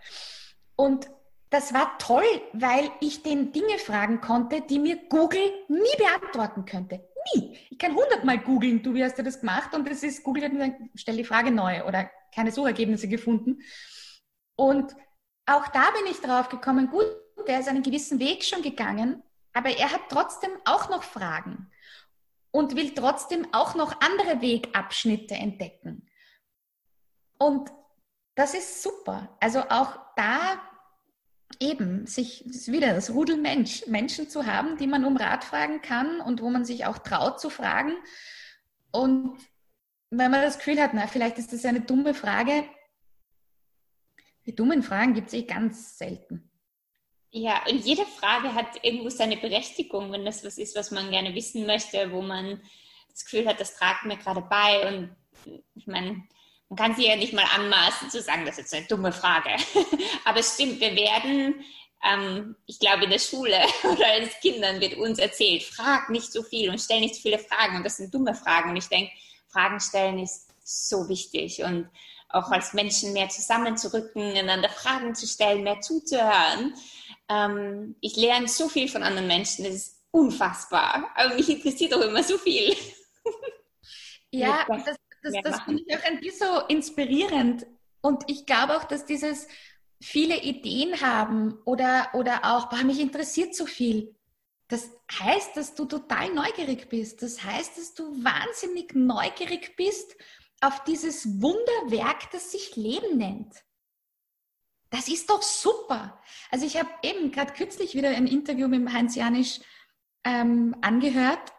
Und 0.76 1.09
das 1.50 1.74
war 1.74 1.98
toll, 1.98 2.24
weil 2.53 2.90
ich 3.00 3.22
den 3.22 3.53
Dinge 3.53 3.78
fragen 3.78 4.20
konnte, 4.20 4.62
die 4.62 4.78
mir 4.78 4.96
Google 5.09 5.53
nie 5.68 5.96
beantworten 5.98 6.64
könnte. 6.64 7.07
Nie. 7.34 7.59
Ich 7.70 7.78
kann 7.78 7.94
hundertmal 7.94 8.38
googeln, 8.38 8.82
du, 8.82 8.94
wie 8.94 9.05
hast 9.05 9.18
du 9.18 9.22
das 9.22 9.40
gemacht? 9.40 9.74
Und 9.74 9.88
es 9.88 10.03
ist, 10.03 10.24
Google 10.24 10.44
hat 10.44 10.53
mir 10.53 10.70
gesagt, 10.70 10.80
stell 10.94 11.16
die 11.16 11.24
Frage 11.24 11.50
neu 11.50 11.84
oder 11.84 12.11
keine 12.34 12.50
Suchergebnisse 12.50 13.07
gefunden. 13.07 13.61
Und 14.57 14.94
auch 15.46 15.68
da 15.68 15.90
bin 15.90 16.11
ich 16.11 16.20
drauf 16.20 16.48
gekommen, 16.48 16.88
gut, 16.88 17.07
der 17.46 17.61
ist 17.61 17.68
einen 17.68 17.82
gewissen 17.82 18.18
Weg 18.18 18.44
schon 18.44 18.62
gegangen, 18.62 19.22
aber 19.53 19.70
er 19.70 19.92
hat 19.92 20.03
trotzdem 20.09 20.50
auch 20.64 20.88
noch 20.88 21.03
Fragen 21.03 21.70
und 22.53 22.76
will 22.76 22.94
trotzdem 22.94 23.48
auch 23.53 23.74
noch 23.74 24.00
andere 24.00 24.40
Wegabschnitte 24.40 25.34
entdecken. 25.34 26.09
Und 27.38 27.72
das 28.36 28.55
ist 28.55 28.82
super. 28.82 29.36
Also 29.40 29.62
auch 29.68 29.98
da 30.16 30.61
eben 31.59 32.07
sich 32.07 32.44
wieder 32.66 32.94
das 32.94 33.11
Rudel 33.11 33.36
Mensch, 33.36 33.86
Menschen 33.86 34.28
zu 34.28 34.46
haben, 34.46 34.76
die 34.76 34.86
man 34.86 35.05
um 35.05 35.16
Rat 35.16 35.44
fragen 35.44 35.82
kann 35.82 36.20
und 36.20 36.40
wo 36.40 36.50
man 36.50 36.64
sich 36.64 36.86
auch 36.86 36.98
traut 36.98 37.40
zu 37.40 37.50
fragen. 37.50 37.94
Und 38.90 39.38
wenn 40.11 40.30
man 40.30 40.42
das 40.42 40.59
Gefühl 40.59 40.80
hat, 40.80 40.92
na, 40.94 41.07
vielleicht 41.07 41.38
ist 41.38 41.53
das 41.53 41.64
eine 41.64 41.80
dumme 41.80 42.14
Frage, 42.14 42.68
die 44.46 44.55
dummen 44.55 44.82
Fragen 44.82 45.14
gibt 45.14 45.28
es 45.28 45.34
eh 45.34 45.44
ganz 45.44 45.96
selten. 45.98 46.51
Ja, 47.35 47.62
und 47.66 47.87
jede 47.87 48.05
Frage 48.05 48.55
hat 48.55 48.85
irgendwo 48.85 49.09
seine 49.09 49.39
Berechtigung, 49.39 50.12
wenn 50.12 50.26
das 50.26 50.45
was 50.45 50.59
ist, 50.59 50.76
was 50.76 50.91
man 50.91 51.11
gerne 51.11 51.35
wissen 51.35 51.64
möchte, 51.64 52.12
wo 52.12 52.20
man 52.20 52.61
das 53.11 53.24
Gefühl 53.24 53.49
hat, 53.49 53.59
das 53.59 53.74
tragt 53.74 54.05
mir 54.05 54.18
gerade 54.18 54.43
bei. 54.43 54.87
Und 54.87 55.16
ich 55.74 55.87
meine, 55.87 56.24
man 56.68 56.76
kann 56.76 56.95
sie 56.95 57.07
ja 57.07 57.16
nicht 57.16 57.33
mal 57.33 57.47
anmaßen 57.55 58.11
zu 58.11 58.20
sagen, 58.20 58.45
das 58.45 58.59
ist 58.59 58.74
eine 58.74 58.87
dumme 58.87 59.12
Frage. 59.12 59.49
Aber 60.26 60.41
es 60.41 60.55
stimmt, 60.55 60.78
wir 60.80 60.95
werden, 60.95 61.64
ähm, 62.05 62.55
ich 62.66 62.78
glaube, 62.78 63.05
in 63.05 63.11
der 63.11 63.18
Schule 63.18 63.57
oder 63.91 64.07
als 64.09 64.39
Kindern 64.41 64.78
wird 64.83 64.99
uns 64.99 65.18
erzählt, 65.18 65.62
frag 65.62 66.11
nicht 66.11 66.30
so 66.30 66.43
viel 66.43 66.68
und 66.68 66.83
stell 66.83 67.01
nicht 67.01 67.14
so 67.14 67.22
viele 67.22 67.39
Fragen. 67.39 67.76
Und 67.76 67.85
das 67.85 67.97
sind 67.97 68.12
dumme 68.12 68.35
Fragen. 68.35 68.68
Und 68.68 68.76
ich 68.76 68.89
denke, 68.89 69.11
Fragen 69.49 69.80
stellen 69.80 70.18
ist 70.18 70.49
so 70.64 71.09
wichtig. 71.09 71.62
Und 71.62 71.89
auch 72.28 72.51
als 72.51 72.72
Menschen 72.72 73.12
mehr 73.14 73.28
zusammenzurücken, 73.28 74.37
einander 74.37 74.68
Fragen 74.68 75.14
zu 75.14 75.26
stellen, 75.26 75.62
mehr 75.62 75.80
zuzuhören. 75.80 76.74
Ähm, 77.33 77.97
ich 78.01 78.16
lerne 78.16 78.49
so 78.49 78.68
viel 78.68 78.89
von 78.89 79.03
anderen 79.03 79.28
Menschen, 79.28 79.64
das 79.64 79.74
ist 79.74 79.97
unfassbar. 80.11 81.11
Aber 81.14 81.35
mich 81.35 81.49
interessiert 81.49 81.95
auch 81.95 82.03
immer 82.03 82.22
so 82.22 82.39
viel. 82.39 82.74
Ja, 84.35 84.64
das, 84.66 84.97
das, 85.22 85.35
das 85.45 85.61
finde 85.61 85.83
ich 85.87 85.95
auch 85.95 86.05
ein 86.05 86.18
bisschen 86.18 86.49
so 86.49 86.66
inspirierend. 86.66 87.66
Und 88.01 88.24
ich 88.28 88.47
glaube 88.47 88.78
auch, 88.78 88.85
dass 88.85 89.05
dieses 89.05 89.47
viele 90.01 90.41
Ideen 90.41 91.03
haben 91.03 91.59
oder, 91.66 92.09
oder 92.14 92.41
auch, 92.45 92.70
boah, 92.70 92.83
mich 92.83 92.99
interessiert 92.99 93.55
so 93.55 93.66
viel. 93.66 94.16
Das 94.68 94.91
heißt, 95.12 95.55
dass 95.57 95.74
du 95.74 95.85
total 95.85 96.33
neugierig 96.33 96.89
bist. 96.89 97.22
Das 97.22 97.45
heißt, 97.45 97.76
dass 97.76 97.93
du 97.93 98.24
wahnsinnig 98.24 98.95
neugierig 98.95 99.76
bist 99.76 100.16
auf 100.62 100.83
dieses 100.85 101.43
Wunderwerk, 101.43 102.30
das 102.30 102.53
sich 102.53 102.74
Leben 102.76 103.18
nennt. 103.18 103.55
Das 104.93 105.09
ist 105.09 105.28
doch 105.28 105.43
super. 105.43 106.20
Also 106.51 106.66
ich 106.66 106.78
habe 106.78 106.90
eben 107.03 107.32
gerade 107.32 107.53
kürzlich 107.55 107.95
wieder 107.95 108.11
ein 108.11 108.26
Interview 108.26 108.68
mit 108.68 108.93
Heinz 108.93 109.16
Janisch 109.16 109.61
ähm, 110.22 110.76
angehört 110.82 111.53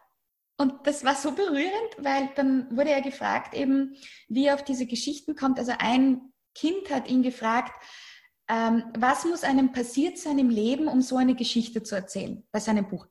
und 0.56 0.86
das 0.86 1.04
war 1.04 1.16
so 1.16 1.32
berührend, 1.32 1.96
weil 1.98 2.30
dann 2.36 2.74
wurde 2.76 2.90
er 2.90 3.02
gefragt 3.02 3.54
eben, 3.54 3.96
wie 4.28 4.46
er 4.46 4.54
auf 4.54 4.62
diese 4.62 4.86
Geschichten 4.86 5.34
kommt. 5.34 5.58
Also 5.58 5.72
ein 5.78 6.32
Kind 6.54 6.90
hat 6.90 7.08
ihn 7.08 7.22
gefragt, 7.22 7.72
ähm, 8.48 8.84
was 8.96 9.24
muss 9.24 9.42
einem 9.42 9.72
passiert 9.72 10.16
sein 10.18 10.38
im 10.38 10.50
Leben, 10.50 10.86
um 10.86 11.02
so 11.02 11.16
eine 11.16 11.34
Geschichte 11.34 11.82
zu 11.82 11.96
erzählen 11.96 12.46
bei 12.52 12.60
seinem 12.60 12.86
Buch? 12.86 13.06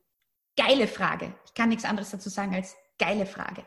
Geile 0.55 0.87
Frage. 0.87 1.35
Ich 1.45 1.53
kann 1.53 1.69
nichts 1.69 1.83
anderes 1.83 2.11
dazu 2.11 2.29
sagen 2.29 2.55
als 2.55 2.75
geile 2.97 3.25
Frage. 3.25 3.65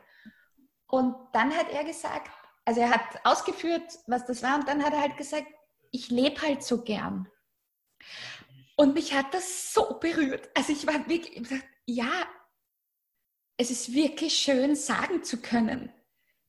Und 0.86 1.14
dann 1.32 1.54
hat 1.54 1.68
er 1.70 1.84
gesagt, 1.84 2.30
also 2.64 2.80
er 2.80 2.90
hat 2.90 3.02
ausgeführt, 3.24 3.82
was 4.06 4.24
das 4.24 4.42
war, 4.42 4.54
und 4.54 4.66
dann 4.68 4.82
hat 4.82 4.94
er 4.94 5.02
halt 5.02 5.16
gesagt, 5.16 5.48
ich 5.92 6.10
lebe 6.10 6.40
halt 6.42 6.62
so 6.62 6.82
gern. 6.82 7.28
Und 8.76 8.94
mich 8.94 9.14
hat 9.14 9.32
das 9.32 9.72
so 9.72 9.98
berührt. 9.98 10.50
Also 10.54 10.72
ich 10.72 10.86
war 10.86 11.08
wirklich, 11.08 11.36
ich 11.36 11.62
ja, 11.86 12.26
es 13.56 13.70
ist 13.70 13.94
wirklich 13.94 14.34
schön 14.34 14.76
sagen 14.76 15.22
zu 15.22 15.40
können, 15.40 15.92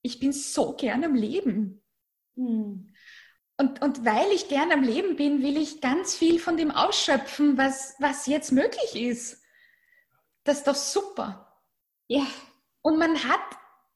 ich 0.02 0.20
bin 0.20 0.34
so 0.34 0.74
gern 0.76 1.04
am 1.04 1.16
Leben. 1.16 1.82
Hm. 2.36 2.94
Und, 3.60 3.82
und 3.82 4.06
weil 4.06 4.32
ich 4.32 4.50
gern 4.50 4.72
am 4.72 4.84
Leben 4.84 5.16
bin, 5.16 5.42
will 5.42 5.58
ich 5.58 5.82
ganz 5.82 6.16
viel 6.16 6.40
von 6.40 6.58
dem 6.58 6.70
ausschöpfen, 6.70 7.58
was, 7.58 7.96
was 8.00 8.28
jetzt 8.28 8.52
möglich 8.52 8.96
ist. 8.96 9.42
Das 10.44 10.60
ist 10.60 10.68
doch 10.68 10.76
super. 10.76 11.60
Ja. 12.08 12.26
Und 12.82 13.00
man 13.00 13.24
hat, 13.24 13.42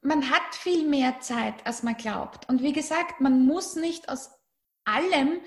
man 0.02 0.30
hat 0.30 0.56
viel 0.56 0.88
mehr 0.88 1.20
Zeit, 1.20 1.66
als 1.66 1.84
man 1.84 1.96
glaubt. 1.96 2.50
Und 2.50 2.64
wie 2.64 2.74
gesagt, 2.74 3.22
man 3.22 3.46
muss 3.46 3.76
nicht 3.76 4.10
aus 4.10 4.32
allem 4.86 5.42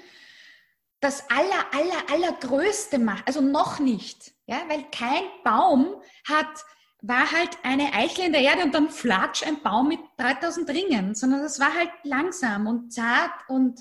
das 1.01 1.29
aller, 1.29 1.67
aller, 1.73 2.11
allergrößte 2.11 2.99
machen. 2.99 3.23
Also 3.27 3.41
noch 3.41 3.79
nicht. 3.79 4.33
Ja, 4.47 4.63
weil 4.69 4.85
kein 4.91 5.23
Baum 5.43 5.97
hat, 6.27 6.65
war 7.03 7.31
halt 7.31 7.51
eine 7.63 7.93
Eichel 7.93 8.27
in 8.27 8.33
der 8.33 8.41
Erde 8.41 8.63
und 8.63 8.75
dann 8.75 8.91
flatsch 8.91 9.47
ein 9.47 9.63
Baum 9.63 9.89
mit 9.89 10.01
3000 10.17 10.69
Ringen, 10.71 11.15
sondern 11.15 11.43
das 11.43 11.61
war 11.61 11.75
halt 11.75 11.91
langsam 12.03 12.67
und 12.67 12.93
zart 12.93 13.33
und 13.49 13.81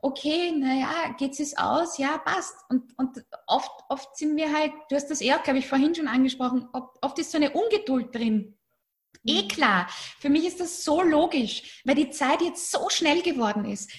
okay, 0.00 0.52
naja, 0.52 1.14
geht's 1.16 1.40
es 1.40 1.56
aus? 1.56 1.98
Ja, 1.98 2.18
passt. 2.18 2.54
Und, 2.68 2.96
und 2.98 3.24
oft, 3.46 3.70
oft 3.88 4.16
sind 4.16 4.36
wir 4.36 4.52
halt, 4.52 4.72
du 4.88 4.96
hast 4.96 5.08
das 5.08 5.20
eher, 5.20 5.38
glaube 5.38 5.58
ich, 5.58 5.68
vorhin 5.68 5.94
schon 5.94 6.08
angesprochen, 6.08 6.68
oft 6.72 7.18
ist 7.18 7.32
so 7.32 7.38
eine 7.38 7.50
Ungeduld 7.50 8.14
drin. 8.14 8.56
Eh 9.24 9.42
mhm. 9.42 9.48
klar. 9.48 9.88
Für 10.20 10.28
mich 10.28 10.46
ist 10.46 10.60
das 10.60 10.84
so 10.84 11.02
logisch, 11.02 11.82
weil 11.84 11.96
die 11.96 12.10
Zeit 12.10 12.40
jetzt 12.40 12.70
so 12.70 12.88
schnell 12.88 13.22
geworden 13.22 13.64
ist 13.64 13.90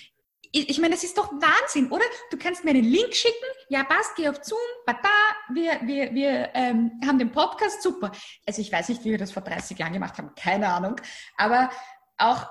ich 0.52 0.80
meine, 0.80 0.96
das 0.96 1.04
ist 1.04 1.18
doch 1.18 1.32
Wahnsinn, 1.32 1.92
oder? 1.92 2.06
Du 2.32 2.38
kannst 2.38 2.64
mir 2.64 2.72
einen 2.72 2.84
Link 2.84 3.14
schicken, 3.14 3.36
ja 3.70 3.84
passt, 3.84 4.16
geh 4.16 4.28
auf 4.28 4.44
Zoom, 4.44 4.60
bata, 4.86 5.10
wir, 5.54 5.80
wir, 5.84 6.14
wir 6.14 6.50
ähm, 6.56 7.00
haben 7.06 7.20
den 7.20 7.32
Podcast, 7.32 7.84
super. 7.84 8.12
Also 8.46 8.62
ich 8.62 8.72
weiß 8.72 8.90
nicht, 8.90 9.06
wie 9.06 9.12
wir 9.12 9.18
das 9.18 9.32
vor 9.32 9.44
30 9.44 9.78
Jahren 9.78 9.94
gemacht 9.94 10.18
haben, 10.18 10.34
keine 10.36 10.68
Ahnung. 10.70 10.96
Aber 11.38 11.70
auch 12.18 12.48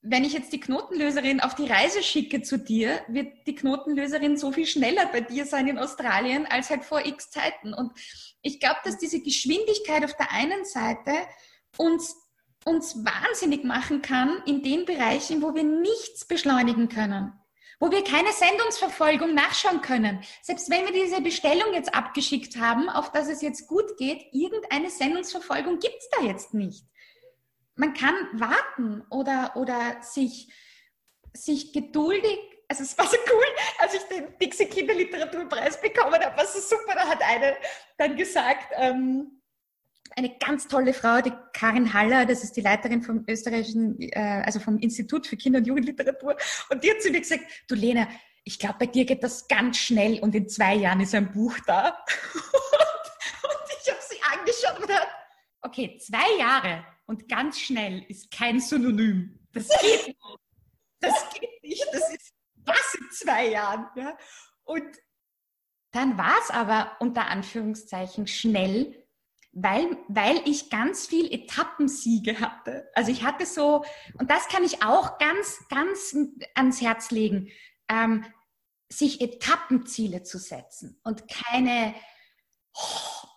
wenn 0.00 0.24
ich 0.24 0.32
jetzt 0.32 0.52
die 0.52 0.60
Knotenlöserin 0.60 1.40
auf 1.40 1.54
die 1.54 1.66
Reise 1.66 2.02
schicke 2.02 2.40
zu 2.42 2.58
dir, 2.58 3.00
wird 3.08 3.46
die 3.46 3.54
Knotenlöserin 3.54 4.36
so 4.36 4.52
viel 4.52 4.66
schneller 4.66 5.06
bei 5.06 5.20
dir 5.20 5.44
sein 5.44 5.66
in 5.66 5.78
Australien 5.78 6.46
als 6.46 6.70
halt 6.70 6.84
vor 6.84 7.04
x 7.04 7.30
Zeiten. 7.30 7.74
Und 7.74 7.92
ich 8.40 8.60
glaube, 8.60 8.78
dass 8.84 8.96
diese 8.96 9.20
Geschwindigkeit 9.20 10.04
auf 10.04 10.16
der 10.16 10.30
einen 10.32 10.64
Seite 10.64 11.12
uns 11.76 12.16
uns 12.64 13.04
wahnsinnig 13.04 13.64
machen 13.64 14.02
kann 14.02 14.42
in 14.46 14.62
den 14.62 14.84
Bereichen, 14.84 15.42
wo 15.42 15.54
wir 15.54 15.64
nichts 15.64 16.26
beschleunigen 16.26 16.88
können, 16.88 17.32
wo 17.80 17.90
wir 17.90 18.04
keine 18.04 18.32
Sendungsverfolgung 18.32 19.34
nachschauen 19.34 19.80
können. 19.80 20.22
Selbst 20.42 20.68
wenn 20.70 20.84
wir 20.84 20.92
diese 20.92 21.20
Bestellung 21.20 21.72
jetzt 21.74 21.94
abgeschickt 21.94 22.58
haben, 22.58 22.88
auf 22.88 23.12
dass 23.12 23.28
es 23.28 23.40
jetzt 23.40 23.68
gut 23.68 23.96
geht, 23.96 24.26
irgendeine 24.32 24.90
Sendungsverfolgung 24.90 25.78
gibt 25.78 25.96
es 25.98 26.08
da 26.10 26.24
jetzt 26.24 26.54
nicht. 26.54 26.84
Man 27.76 27.94
kann 27.94 28.14
warten 28.32 29.04
oder, 29.10 29.52
oder 29.56 30.02
sich, 30.02 30.52
sich 31.32 31.72
geduldig 31.72 32.38
also 32.68 32.82
es 32.82 32.98
war 32.98 33.06
so 33.06 33.16
cool, 33.32 33.46
als 33.78 33.94
ich 33.94 34.02
den 34.02 34.38
Dixie 34.38 34.66
Kinderliteraturpreis 34.66 35.80
bekommen 35.80 36.22
habe, 36.22 36.36
war 36.36 36.46
so 36.46 36.60
super, 36.60 36.94
da 36.94 37.08
hat 37.08 37.22
eine 37.22 37.56
dann 37.96 38.14
gesagt, 38.14 38.74
ähm, 38.76 39.37
eine 40.18 40.36
ganz 40.38 40.66
tolle 40.66 40.92
Frau, 40.92 41.20
die 41.20 41.32
Karin 41.52 41.92
Haller, 41.92 42.26
das 42.26 42.42
ist 42.42 42.56
die 42.56 42.60
Leiterin 42.60 43.02
vom 43.02 43.24
österreichischen, 43.28 44.00
äh, 44.00 44.42
also 44.44 44.58
vom 44.58 44.78
Institut 44.78 45.26
für 45.26 45.36
Kinder- 45.36 45.60
und 45.60 45.66
Jugendliteratur. 45.66 46.36
Und 46.70 46.82
die 46.82 46.90
hat 46.90 47.00
zu 47.00 47.10
mir 47.10 47.20
gesagt, 47.20 47.44
du 47.68 47.76
Lena, 47.76 48.08
ich 48.42 48.58
glaube, 48.58 48.76
bei 48.80 48.86
dir 48.86 49.04
geht 49.04 49.22
das 49.22 49.46
ganz 49.46 49.78
schnell 49.78 50.18
und 50.20 50.34
in 50.34 50.48
zwei 50.48 50.74
Jahren 50.74 51.00
ist 51.00 51.14
ein 51.14 51.30
Buch 51.32 51.56
da. 51.66 52.04
und 52.34 53.70
ich 53.80 53.90
habe 53.90 54.00
sie 54.08 54.20
angeschaut 54.22 54.76
und 54.76 54.88
gedacht, 54.88 55.08
okay, 55.62 55.98
zwei 55.98 56.38
Jahre 56.38 56.84
und 57.06 57.28
ganz 57.28 57.60
schnell 57.60 58.04
ist 58.08 58.30
kein 58.30 58.60
Synonym. 58.60 59.38
Das 59.52 59.68
geht 59.68 60.08
nicht. 60.08 60.18
Das 61.00 61.30
geht 61.32 61.62
nicht. 61.62 61.86
Das 61.92 62.12
ist 62.12 62.32
was 62.56 62.94
in 62.98 63.10
zwei 63.12 63.48
Jahren. 63.50 63.86
Ja? 63.94 64.18
Und 64.64 64.96
dann 65.92 66.18
war 66.18 66.36
es 66.42 66.50
aber 66.50 66.96
unter 67.00 67.28
Anführungszeichen 67.28 68.26
schnell, 68.26 69.07
weil, 69.62 69.96
weil 70.08 70.40
ich 70.44 70.70
ganz 70.70 71.06
viel 71.06 71.32
Etappensiege 71.32 72.40
hatte. 72.40 72.88
Also 72.94 73.10
ich 73.10 73.24
hatte 73.24 73.46
so, 73.46 73.84
und 74.18 74.30
das 74.30 74.48
kann 74.48 74.64
ich 74.64 74.82
auch 74.82 75.18
ganz, 75.18 75.64
ganz 75.68 76.16
ans 76.54 76.80
Herz 76.80 77.10
legen, 77.10 77.50
ähm, 77.88 78.24
sich 78.88 79.20
Etappenziele 79.20 80.22
zu 80.22 80.38
setzen 80.38 80.98
und 81.02 81.24
keine, 81.28 81.94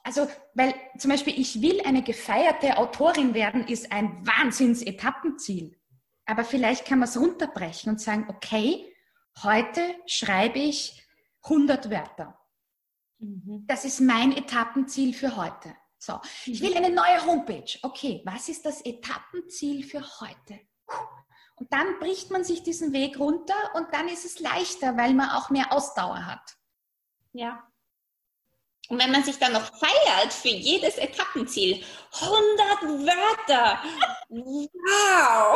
also, 0.03 0.27
weil 0.53 0.73
zum 0.97 1.11
Beispiel 1.11 1.39
ich 1.39 1.61
will 1.61 1.81
eine 1.81 2.03
gefeierte 2.03 2.77
Autorin 2.77 3.33
werden, 3.33 3.67
ist 3.67 3.91
ein 3.91 4.25
Wahnsinns-Etappenziel. 4.25 5.77
Aber 6.25 6.45
vielleicht 6.45 6.85
kann 6.85 6.99
man 6.99 7.09
es 7.09 7.19
runterbrechen 7.19 7.91
und 7.91 7.99
sagen, 7.99 8.27
okay, 8.29 8.85
heute 9.43 9.81
schreibe 10.05 10.59
ich 10.59 11.03
100 11.43 11.89
Wörter. 11.89 12.39
Mhm. 13.19 13.65
Das 13.67 13.85
ist 13.85 13.99
mein 13.99 14.35
Etappenziel 14.35 15.13
für 15.13 15.35
heute. 15.35 15.75
So, 16.03 16.19
ich 16.47 16.59
will 16.61 16.75
eine 16.75 16.89
neue 16.89 17.23
Homepage. 17.27 17.77
Okay, 17.83 18.23
was 18.25 18.49
ist 18.49 18.65
das 18.65 18.81
Etappenziel 18.81 19.83
für 19.83 20.01
heute? 20.19 20.59
Und 21.57 21.71
dann 21.71 21.99
bricht 21.99 22.31
man 22.31 22.43
sich 22.43 22.63
diesen 22.63 22.91
Weg 22.91 23.19
runter 23.19 23.75
und 23.75 23.93
dann 23.93 24.07
ist 24.07 24.25
es 24.25 24.39
leichter, 24.39 24.97
weil 24.97 25.13
man 25.13 25.29
auch 25.29 25.51
mehr 25.51 25.71
Ausdauer 25.71 26.25
hat. 26.25 26.57
Ja. 27.33 27.71
Und 28.89 28.97
wenn 28.97 29.11
man 29.11 29.23
sich 29.23 29.37
dann 29.37 29.53
noch 29.53 29.61
feiert 29.77 30.33
für 30.33 30.47
jedes 30.47 30.97
Etappenziel, 30.97 31.85
100 32.19 33.05
Wörter, 33.05 33.83
wow, 34.29 35.55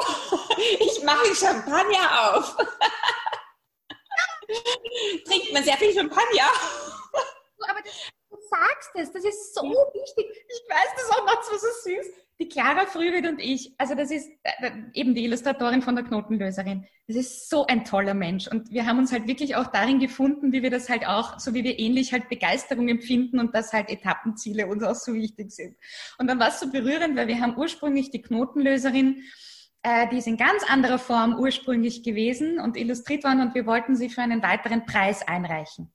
ich 0.80 1.04
mache 1.04 1.34
Champagner 1.34 2.36
auf. 2.36 2.56
Trinkt 5.26 5.54
man 5.54 5.64
sehr 5.64 5.78
viel 5.78 5.92
Champagner. 5.92 6.52
Aber 7.68 7.82
das, 7.82 7.94
sagst 8.56 8.92
es, 8.96 9.12
das 9.12 9.26
ist 9.26 9.56
so 9.56 9.64
wichtig. 9.64 10.26
Ich 10.48 10.64
weiß 10.70 10.90
das 10.96 11.18
auch 11.18 11.26
noch 11.26 11.44
so 11.44 11.58
süß 11.58 12.26
die 12.40 12.50
Clara 12.50 12.86
Frühwied 12.86 13.28
und 13.28 13.40
ich, 13.40 13.74
also 13.78 13.96
das 13.96 14.12
ist 14.12 14.30
äh, 14.44 14.72
eben 14.94 15.16
die 15.16 15.24
Illustratorin 15.24 15.82
von 15.82 15.96
der 15.96 16.04
Knotenlöserin. 16.04 16.86
Das 17.08 17.16
ist 17.16 17.50
so 17.50 17.66
ein 17.66 17.86
toller 17.86 18.14
Mensch. 18.14 18.48
Und 18.48 18.72
wir 18.72 18.86
haben 18.86 19.00
uns 19.00 19.14
halt 19.14 19.28
wirklich 19.28 19.56
auch 19.56 19.68
darin 19.68 20.00
gefunden, 20.00 20.52
wie 20.52 20.62
wir 20.62 20.70
das 20.70 20.90
halt 20.90 21.08
auch, 21.08 21.40
so 21.40 21.54
wie 21.54 21.64
wir 21.64 21.80
ähnlich 21.80 22.12
halt 22.12 22.28
Begeisterung 22.28 22.90
empfinden 22.90 23.40
und 23.40 23.56
dass 23.56 23.72
halt 23.72 23.90
Etappenziele 23.90 24.68
uns 24.68 24.84
auch 24.84 24.96
so 24.96 25.14
wichtig 25.14 25.52
sind. 25.52 25.78
Und 26.18 26.28
dann 26.28 26.40
war 26.40 26.50
es 26.50 26.60
so 26.60 26.70
berührend, 26.70 27.16
weil 27.16 27.28
wir 27.28 27.40
haben 27.40 27.58
ursprünglich 27.58 28.12
die 28.12 28.22
Knotenlöserin, 28.22 29.24
äh, 29.84 30.10
die 30.10 30.18
ist 30.18 30.28
in 30.28 30.36
ganz 30.36 30.64
anderer 30.70 31.00
Form 31.00 31.40
ursprünglich 31.40 32.04
gewesen 32.04 32.60
und 32.60 32.76
illustriert 32.76 33.24
worden 33.24 33.42
und 33.42 33.56
wir 33.56 33.66
wollten 33.66 33.96
sie 33.96 34.10
für 34.10 34.22
einen 34.22 34.44
weiteren 34.44 34.86
Preis 34.86 35.26
einreichen. 35.26 35.90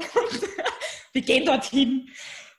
wir 1.12 1.22
gehen 1.22 1.44
dorthin 1.44 2.08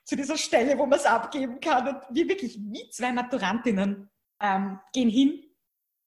zu 0.04 0.16
dieser 0.16 0.38
Stelle, 0.38 0.78
wo 0.78 0.86
man 0.86 1.00
es 1.00 1.06
abgeben 1.06 1.60
kann. 1.60 1.88
Und 1.88 2.02
wir 2.10 2.28
wirklich 2.28 2.58
wie 2.60 2.90
zwei 2.90 3.12
Maturantinnen 3.12 4.10
ähm, 4.42 4.80
gehen 4.94 5.10
hin. 5.10 5.44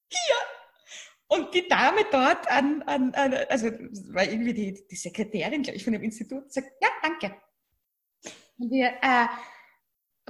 Hier! 0.09 0.35
Und 1.27 1.53
die 1.53 1.67
Dame 1.67 2.05
dort 2.11 2.47
an, 2.47 2.83
an, 2.83 3.13
an 3.15 3.33
also 3.49 3.67
war 4.13 4.23
irgendwie 4.23 4.53
die, 4.53 4.87
die 4.87 4.95
Sekretärin, 4.95 5.63
glaube 5.63 5.77
ich, 5.77 5.83
von 5.83 5.93
dem 5.93 6.03
Institut, 6.03 6.51
sagt, 6.51 6.67
ja, 6.79 6.89
danke. 7.01 7.35
Und 8.57 8.69
wir, 8.69 8.87
äh, 9.01 9.27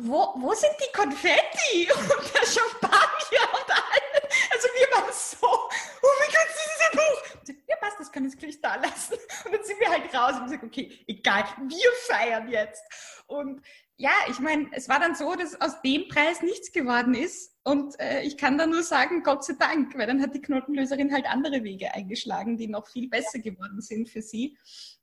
wo, 0.02 0.34
wo 0.38 0.54
sind 0.54 0.74
die 0.80 0.96
Konfetti 0.96 1.92
und 1.94 2.34
der 2.34 2.48
Champagner 2.48 3.50
und 3.54 3.70
alles? 3.70 4.52
Also 4.52 4.68
wir 4.68 4.98
waren 4.98 5.14
so, 5.14 5.48
oh 5.48 6.10
mein 6.20 6.30
Gott, 6.30 6.48
das 6.48 6.66
ist 6.66 6.84
ein 6.90 6.98
Buch. 6.98 7.64
Ja, 7.68 7.76
passt, 7.78 8.00
das 8.00 8.03
kann 8.14 8.26
ich 8.26 8.38
gleich 8.38 8.62
da 8.62 8.76
lassen. 8.76 9.16
Und 9.46 9.54
dann 9.54 9.64
sind 9.64 9.80
wir 9.80 9.90
halt 9.90 10.14
raus 10.14 10.38
und 10.38 10.46
gesagt, 10.46 10.64
okay, 10.64 11.04
egal, 11.08 11.44
wir 11.68 11.92
feiern 12.08 12.48
jetzt. 12.48 12.84
Und 13.28 13.62
ja, 13.98 14.12
ich 14.30 14.40
meine, 14.40 14.70
es 14.72 14.90
war 14.90 15.00
dann 15.00 15.16
so, 15.16 15.36
dass 15.36 15.60
aus 15.60 15.82
dem 15.82 16.08
Preis 16.08 16.42
nichts 16.42 16.72
geworden 16.72 17.14
ist. 17.14 17.56
Und 17.64 18.00
äh, 18.00 18.22
ich 18.24 18.38
kann 18.38 18.58
da 18.58 18.66
nur 18.66 18.84
sagen, 18.84 19.24
Gott 19.24 19.44
sei 19.44 19.54
Dank, 19.60 19.98
weil 19.98 20.08
dann 20.08 20.22
hat 20.22 20.34
die 20.34 20.42
Knotenlöserin 20.42 21.14
halt 21.14 21.26
andere 21.26 21.64
Wege 21.64 21.94
eingeschlagen, 21.94 22.58
die 22.58 22.68
noch 22.68 22.88
viel 22.88 23.10
besser 23.10 23.40
geworden 23.40 23.82
sind 23.82 24.10
für 24.10 24.22
sie. 24.22 24.58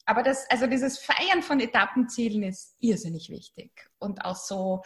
Aber 0.06 0.22
das, 0.22 0.48
also 0.50 0.66
dieses 0.66 0.98
Feiern 0.98 1.42
von 1.42 1.60
Etappenzielen 1.60 2.42
ist 2.42 2.76
irrsinnig 2.80 3.30
wichtig. 3.30 3.70
Und 3.98 4.24
auch 4.24 4.36
so, 4.36 4.82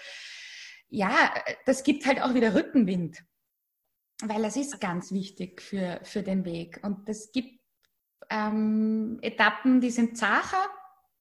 ja, 0.88 1.34
das 1.66 1.82
gibt 1.82 2.06
halt 2.06 2.22
auch 2.22 2.34
wieder 2.34 2.54
Rückenwind. 2.54 3.22
Weil 4.22 4.42
das 4.42 4.56
ist 4.56 4.80
ganz 4.80 5.10
wichtig 5.10 5.60
für, 5.60 6.00
für 6.04 6.22
den 6.22 6.44
Weg. 6.44 6.78
Und 6.82 7.08
es 7.08 7.32
gibt 7.32 7.63
ähm, 8.30 9.18
Etappen, 9.22 9.80
die 9.80 9.90
sind 9.90 10.16
zacher 10.18 10.68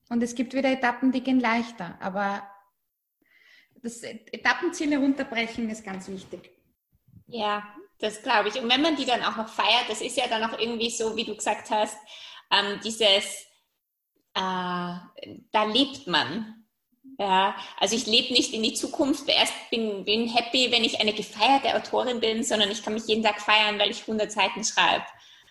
und 0.09 0.21
es 0.23 0.35
gibt 0.35 0.53
wieder 0.53 0.71
Etappen, 0.71 1.11
die 1.11 1.21
gehen 1.21 1.39
leichter. 1.39 1.97
Aber 2.01 2.47
das 3.81 4.01
Etappenziele 4.03 4.97
runterbrechen 4.97 5.69
ist 5.69 5.83
ganz 5.83 6.07
wichtig. 6.07 6.51
Ja, 7.27 7.63
das 7.99 8.21
glaube 8.21 8.49
ich. 8.49 8.59
Und 8.61 8.69
wenn 8.69 8.81
man 8.81 8.95
die 8.95 9.05
dann 9.05 9.23
auch 9.23 9.37
noch 9.37 9.49
feiert, 9.49 9.89
das 9.89 10.01
ist 10.01 10.17
ja 10.17 10.27
dann 10.27 10.43
auch 10.43 10.57
irgendwie 10.57 10.89
so, 10.89 11.15
wie 11.15 11.25
du 11.25 11.35
gesagt 11.35 11.69
hast, 11.69 11.97
ähm, 12.51 12.79
dieses, 12.83 13.45
äh, 14.35 14.95
da 15.51 15.63
lebt 15.71 16.07
man. 16.07 16.59
Ja, 17.19 17.55
also 17.79 17.95
ich 17.95 18.07
lebe 18.07 18.33
nicht 18.33 18.53
in 18.53 18.63
die 18.63 18.73
Zukunft, 18.73 19.29
erst 19.29 19.53
bin, 19.69 20.03
bin 20.03 20.27
happy, 20.27 20.71
wenn 20.71 20.83
ich 20.83 20.99
eine 20.99 21.13
gefeierte 21.13 21.75
Autorin 21.75 22.19
bin, 22.19 22.43
sondern 22.43 22.71
ich 22.71 22.83
kann 22.83 22.93
mich 22.93 23.05
jeden 23.05 23.23
Tag 23.23 23.39
feiern, 23.39 23.77
weil 23.77 23.91
ich 23.91 24.01
100 24.01 24.31
Seiten 24.31 24.63
schreibe. 24.63 25.05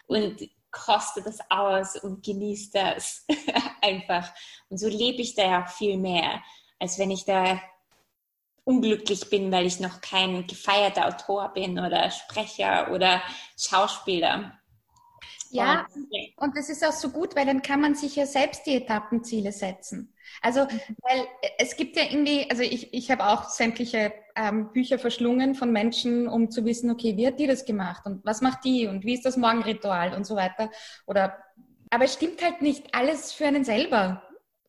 Und 0.07 0.49
koste 0.73 1.23
das 1.23 1.39
aus 1.51 1.97
und 1.97 2.25
genieße 2.25 2.71
das 2.73 3.25
einfach. 3.81 4.33
Und 4.69 4.79
so 4.79 4.89
lebe 4.89 5.23
ich 5.23 5.35
da 5.35 5.45
ja 5.45 5.67
viel 5.67 5.99
mehr, 5.99 6.43
als 6.81 6.99
wenn 6.99 7.11
ich 7.11 7.25
da 7.25 7.61
unglücklich 8.65 9.29
bin, 9.29 9.53
weil 9.53 9.67
ich 9.67 9.81
noch 9.81 10.01
kein 10.01 10.47
gefeierter 10.47 11.07
Autor 11.07 11.51
bin 11.51 11.79
oder 11.79 12.11
Sprecher 12.11 12.91
oder 12.93 13.23
Schauspieler. 13.59 14.59
Ja, 15.51 15.87
und 16.37 16.57
das 16.57 16.71
ist 16.71 16.85
auch 16.85 16.93
so 16.93 17.11
gut, 17.11 17.37
weil 17.37 17.45
dann 17.45 17.61
kann 17.61 17.81
man 17.81 17.95
sich 17.95 18.17
ja 18.17 18.25
selbst 18.25 18.65
die 18.67 18.77
Etappenziele 18.77 19.53
setzen. 19.53 20.12
Also, 20.41 20.65
mhm. 20.65 20.81
weil 21.03 21.27
es 21.59 21.77
gibt 21.77 21.97
ja 21.97 22.05
irgendwie, 22.11 22.49
also 22.51 22.63
ich, 22.63 22.93
ich 22.95 23.11
habe 23.11 23.27
auch 23.27 23.45
sämtliche 23.45 24.13
ähm, 24.37 24.73
Bücher 24.73 24.99
verschlungen 24.99 25.55
von 25.55 25.73
Menschen, 25.73 26.29
um 26.29 26.51
zu 26.51 26.65
wissen, 26.65 26.91
okay, 26.91 27.17
wie 27.17 27.27
hat 27.27 27.39
die 27.39 27.47
das 27.47 27.65
gemacht 27.65 28.07
und 28.07 28.25
was 28.25 28.41
macht 28.41 28.65
die 28.65 28.87
und 28.87 29.05
wie 29.05 29.15
ist 29.15 29.25
das 29.25 29.37
Morgenritual 29.37 30.15
und 30.15 30.27
so 30.27 30.37
weiter. 30.37 30.71
Oder 31.07 31.39
aber 31.91 32.05
es 32.05 32.15
stimmt 32.15 32.43
halt 32.43 32.63
nicht 32.63 32.95
alles 32.95 33.33
für 33.33 33.47
einen 33.47 33.65
selber. 33.65 34.23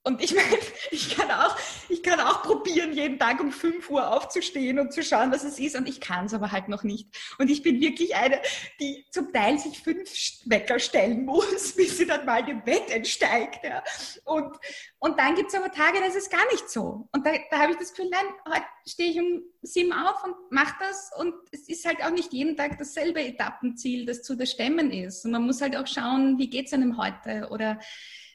Und 0.06 0.22
ich 0.22 0.36
meine, 0.36 0.58
ich 0.92 1.16
kann 1.16 1.32
auch, 1.32 1.56
ich 1.88 2.04
kann 2.04 2.20
auch 2.20 2.44
probieren, 2.44 2.94
jeden 2.94 3.18
Tag 3.18 3.40
um 3.40 3.52
5 3.52 3.90
Uhr 3.90 4.12
aufzustehen 4.12 4.78
und 4.80 4.92
zu 4.92 5.02
schauen, 5.02 5.32
was 5.32 5.44
es 5.44 5.60
ist. 5.60 5.78
Und 5.78 5.88
ich 5.88 6.02
kann 6.02 6.26
es 6.26 6.34
aber 6.34 6.52
halt 6.52 6.68
noch 6.68 6.84
nicht. 6.84 7.08
Und 7.40 7.50
ich 7.50 7.64
bin 7.64 7.80
wirklich 7.80 8.16
eine, 8.16 8.42
die 8.80 9.06
zum 9.12 9.32
Teil 9.32 9.58
sich 9.58 9.80
fünf 9.80 10.10
Wecker 10.46 10.80
stellen 10.80 11.26
muss, 11.26 11.74
bis 11.74 11.98
sie 11.98 12.06
dann 12.06 12.26
mal 12.26 12.48
im 12.48 12.64
Bett 12.64 12.90
entsteigt. 12.90 13.64
Ja. 13.64 13.82
Und, 14.26 14.58
und 15.00 15.18
dann 15.18 15.36
gibt 15.36 15.50
es 15.50 15.56
aber 15.56 15.72
Tage, 15.72 16.00
da 16.00 16.06
ist 16.06 16.18
es 16.18 16.30
gar 16.30 16.46
nicht 16.52 16.70
so. 16.70 17.08
Und 17.14 17.26
da, 17.26 17.32
da 17.50 17.60
habe 17.60 17.72
ich 17.72 17.78
das 17.78 17.94
Gefühl, 17.94 18.10
nein, 18.12 18.26
heute 18.48 18.66
stehe 18.86 19.12
ich 19.12 19.20
um 19.20 19.42
sieben 19.62 19.94
auf 19.94 20.22
und 20.26 20.36
mache 20.52 20.76
das. 20.82 21.12
Und 21.18 21.34
es 21.52 21.70
ist 21.70 21.86
halt 21.86 22.04
auch 22.04 22.12
nicht 22.12 22.34
jeden 22.34 22.58
Tag 22.58 22.78
dasselbe 22.78 23.24
Etappenziel, 23.24 24.06
das 24.06 24.22
zu 24.22 24.34
stemmen 24.46 24.92
ist. 24.92 25.24
Und 25.24 25.32
man 25.32 25.44
muss 25.44 25.62
halt 25.62 25.78
auch 25.78 25.88
schauen, 25.88 26.38
wie 26.38 26.50
geht 26.50 26.68
es 26.68 26.74
einem 26.74 26.98
heute? 26.98 27.48
Oder 27.50 27.80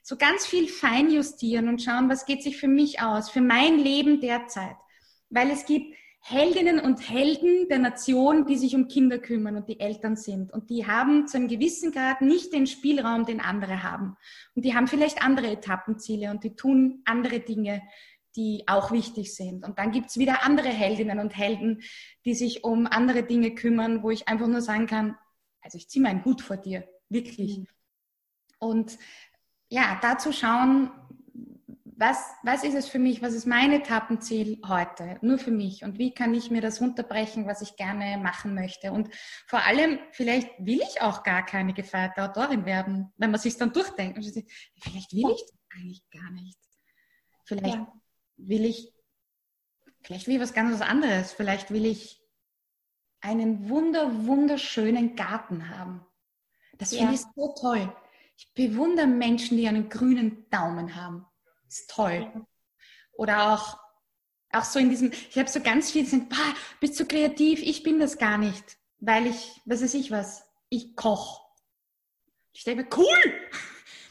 so 0.08 0.16
ganz 0.16 0.46
viel 0.46 0.68
feinjustieren 0.68 1.68
und 1.68 1.82
schauen, 1.82 2.08
was 2.08 2.24
geht 2.24 2.42
sich 2.42 2.56
für 2.56 2.66
mich 2.66 3.02
aus, 3.02 3.28
für 3.28 3.42
mein 3.42 3.78
Leben 3.78 4.22
derzeit. 4.22 4.76
Weil 5.28 5.50
es 5.50 5.66
gibt 5.66 5.94
Heldinnen 6.20 6.80
und 6.80 7.10
Helden 7.10 7.68
der 7.68 7.78
Nation, 7.78 8.46
die 8.46 8.56
sich 8.56 8.74
um 8.74 8.88
Kinder 8.88 9.18
kümmern 9.18 9.56
und 9.56 9.68
die 9.68 9.80
Eltern 9.80 10.16
sind. 10.16 10.50
Und 10.50 10.70
die 10.70 10.86
haben 10.86 11.26
zu 11.26 11.36
einem 11.36 11.46
gewissen 11.48 11.92
Grad 11.92 12.22
nicht 12.22 12.54
den 12.54 12.66
Spielraum, 12.66 13.26
den 13.26 13.42
andere 13.42 13.82
haben. 13.82 14.16
Und 14.54 14.64
die 14.64 14.74
haben 14.74 14.86
vielleicht 14.86 15.22
andere 15.22 15.48
Etappenziele 15.48 16.30
und 16.30 16.42
die 16.42 16.56
tun 16.56 17.02
andere 17.04 17.40
Dinge, 17.40 17.82
die 18.34 18.64
auch 18.66 18.90
wichtig 18.90 19.34
sind. 19.34 19.62
Und 19.62 19.78
dann 19.78 19.92
gibt's 19.92 20.16
wieder 20.16 20.42
andere 20.42 20.70
Heldinnen 20.70 21.18
und 21.18 21.36
Helden, 21.36 21.82
die 22.24 22.34
sich 22.34 22.64
um 22.64 22.86
andere 22.86 23.24
Dinge 23.24 23.54
kümmern, 23.54 24.02
wo 24.02 24.08
ich 24.08 24.26
einfach 24.26 24.46
nur 24.46 24.62
sagen 24.62 24.86
kann, 24.86 25.18
also 25.60 25.76
ich 25.76 25.90
ziehe 25.90 26.02
meinen 26.02 26.24
Hut 26.24 26.40
vor 26.40 26.56
dir, 26.56 26.88
wirklich. 27.10 27.58
Mhm. 27.58 27.66
Und 28.58 28.98
ja, 29.68 29.98
dazu 30.00 30.32
schauen, 30.32 30.90
was, 31.98 32.16
was 32.44 32.62
ist 32.62 32.74
es 32.74 32.88
für 32.88 33.00
mich, 33.00 33.22
was 33.22 33.34
ist 33.34 33.46
mein 33.46 33.72
Etappenziel 33.72 34.60
heute, 34.66 35.18
nur 35.20 35.36
für 35.36 35.50
mich 35.50 35.82
und 35.82 35.98
wie 35.98 36.14
kann 36.14 36.32
ich 36.32 36.48
mir 36.48 36.60
das 36.60 36.80
runterbrechen, 36.80 37.46
was 37.46 37.60
ich 37.60 37.74
gerne 37.74 38.18
machen 38.22 38.54
möchte. 38.54 38.92
Und 38.92 39.12
vor 39.48 39.66
allem, 39.66 39.98
vielleicht 40.12 40.48
will 40.64 40.80
ich 40.80 41.02
auch 41.02 41.24
gar 41.24 41.44
keine 41.44 41.74
gefeierte 41.74 42.22
Autorin 42.22 42.64
werden, 42.64 43.12
wenn 43.16 43.32
man 43.32 43.40
sich 43.40 43.56
dann 43.56 43.72
durchdenkt. 43.72 44.16
Vielleicht 44.80 45.12
will 45.12 45.28
ich 45.28 45.42
das 45.42 45.58
eigentlich 45.74 46.08
gar 46.10 46.30
nicht. 46.30 46.58
Vielleicht 47.44 47.74
ja. 47.74 47.92
will 48.36 48.64
ich, 48.64 48.94
vielleicht 50.04 50.28
will 50.28 50.36
ich 50.36 50.40
was 50.40 50.54
ganz 50.54 50.80
anderes. 50.80 51.32
Vielleicht 51.32 51.72
will 51.72 51.84
ich 51.84 52.22
einen 53.20 53.68
wunder, 53.68 54.24
wunderschönen 54.24 55.16
Garten 55.16 55.68
haben. 55.68 56.06
Das 56.78 56.92
ja. 56.92 56.98
finde 56.98 57.14
ich 57.14 57.22
so 57.34 57.54
toll. 57.60 57.92
Ich 58.38 58.54
bewundere 58.54 59.08
Menschen, 59.08 59.56
die 59.56 59.66
einen 59.66 59.88
grünen 59.88 60.48
Daumen 60.48 60.94
haben. 60.94 61.26
Ist 61.66 61.90
toll. 61.90 62.46
Oder 63.12 63.52
auch, 63.52 63.78
auch 64.52 64.62
so 64.64 64.78
in 64.78 64.90
diesem, 64.90 65.10
ich 65.10 65.36
habe 65.36 65.48
so 65.48 65.60
ganz 65.60 65.90
viel, 65.90 66.06
sind, 66.06 66.28
bah, 66.28 66.54
bist 66.78 66.98
du 67.00 67.04
kreativ? 67.04 67.60
Ich 67.60 67.82
bin 67.82 67.98
das 67.98 68.16
gar 68.16 68.38
nicht, 68.38 68.78
weil 69.00 69.26
ich, 69.26 69.60
was 69.64 69.82
weiß 69.82 69.92
ich 69.94 70.12
was, 70.12 70.48
ich 70.68 70.94
koche. 70.94 71.42
Ich 72.52 72.62
denke 72.62 72.84
mir, 72.84 72.88
cool! 72.96 73.34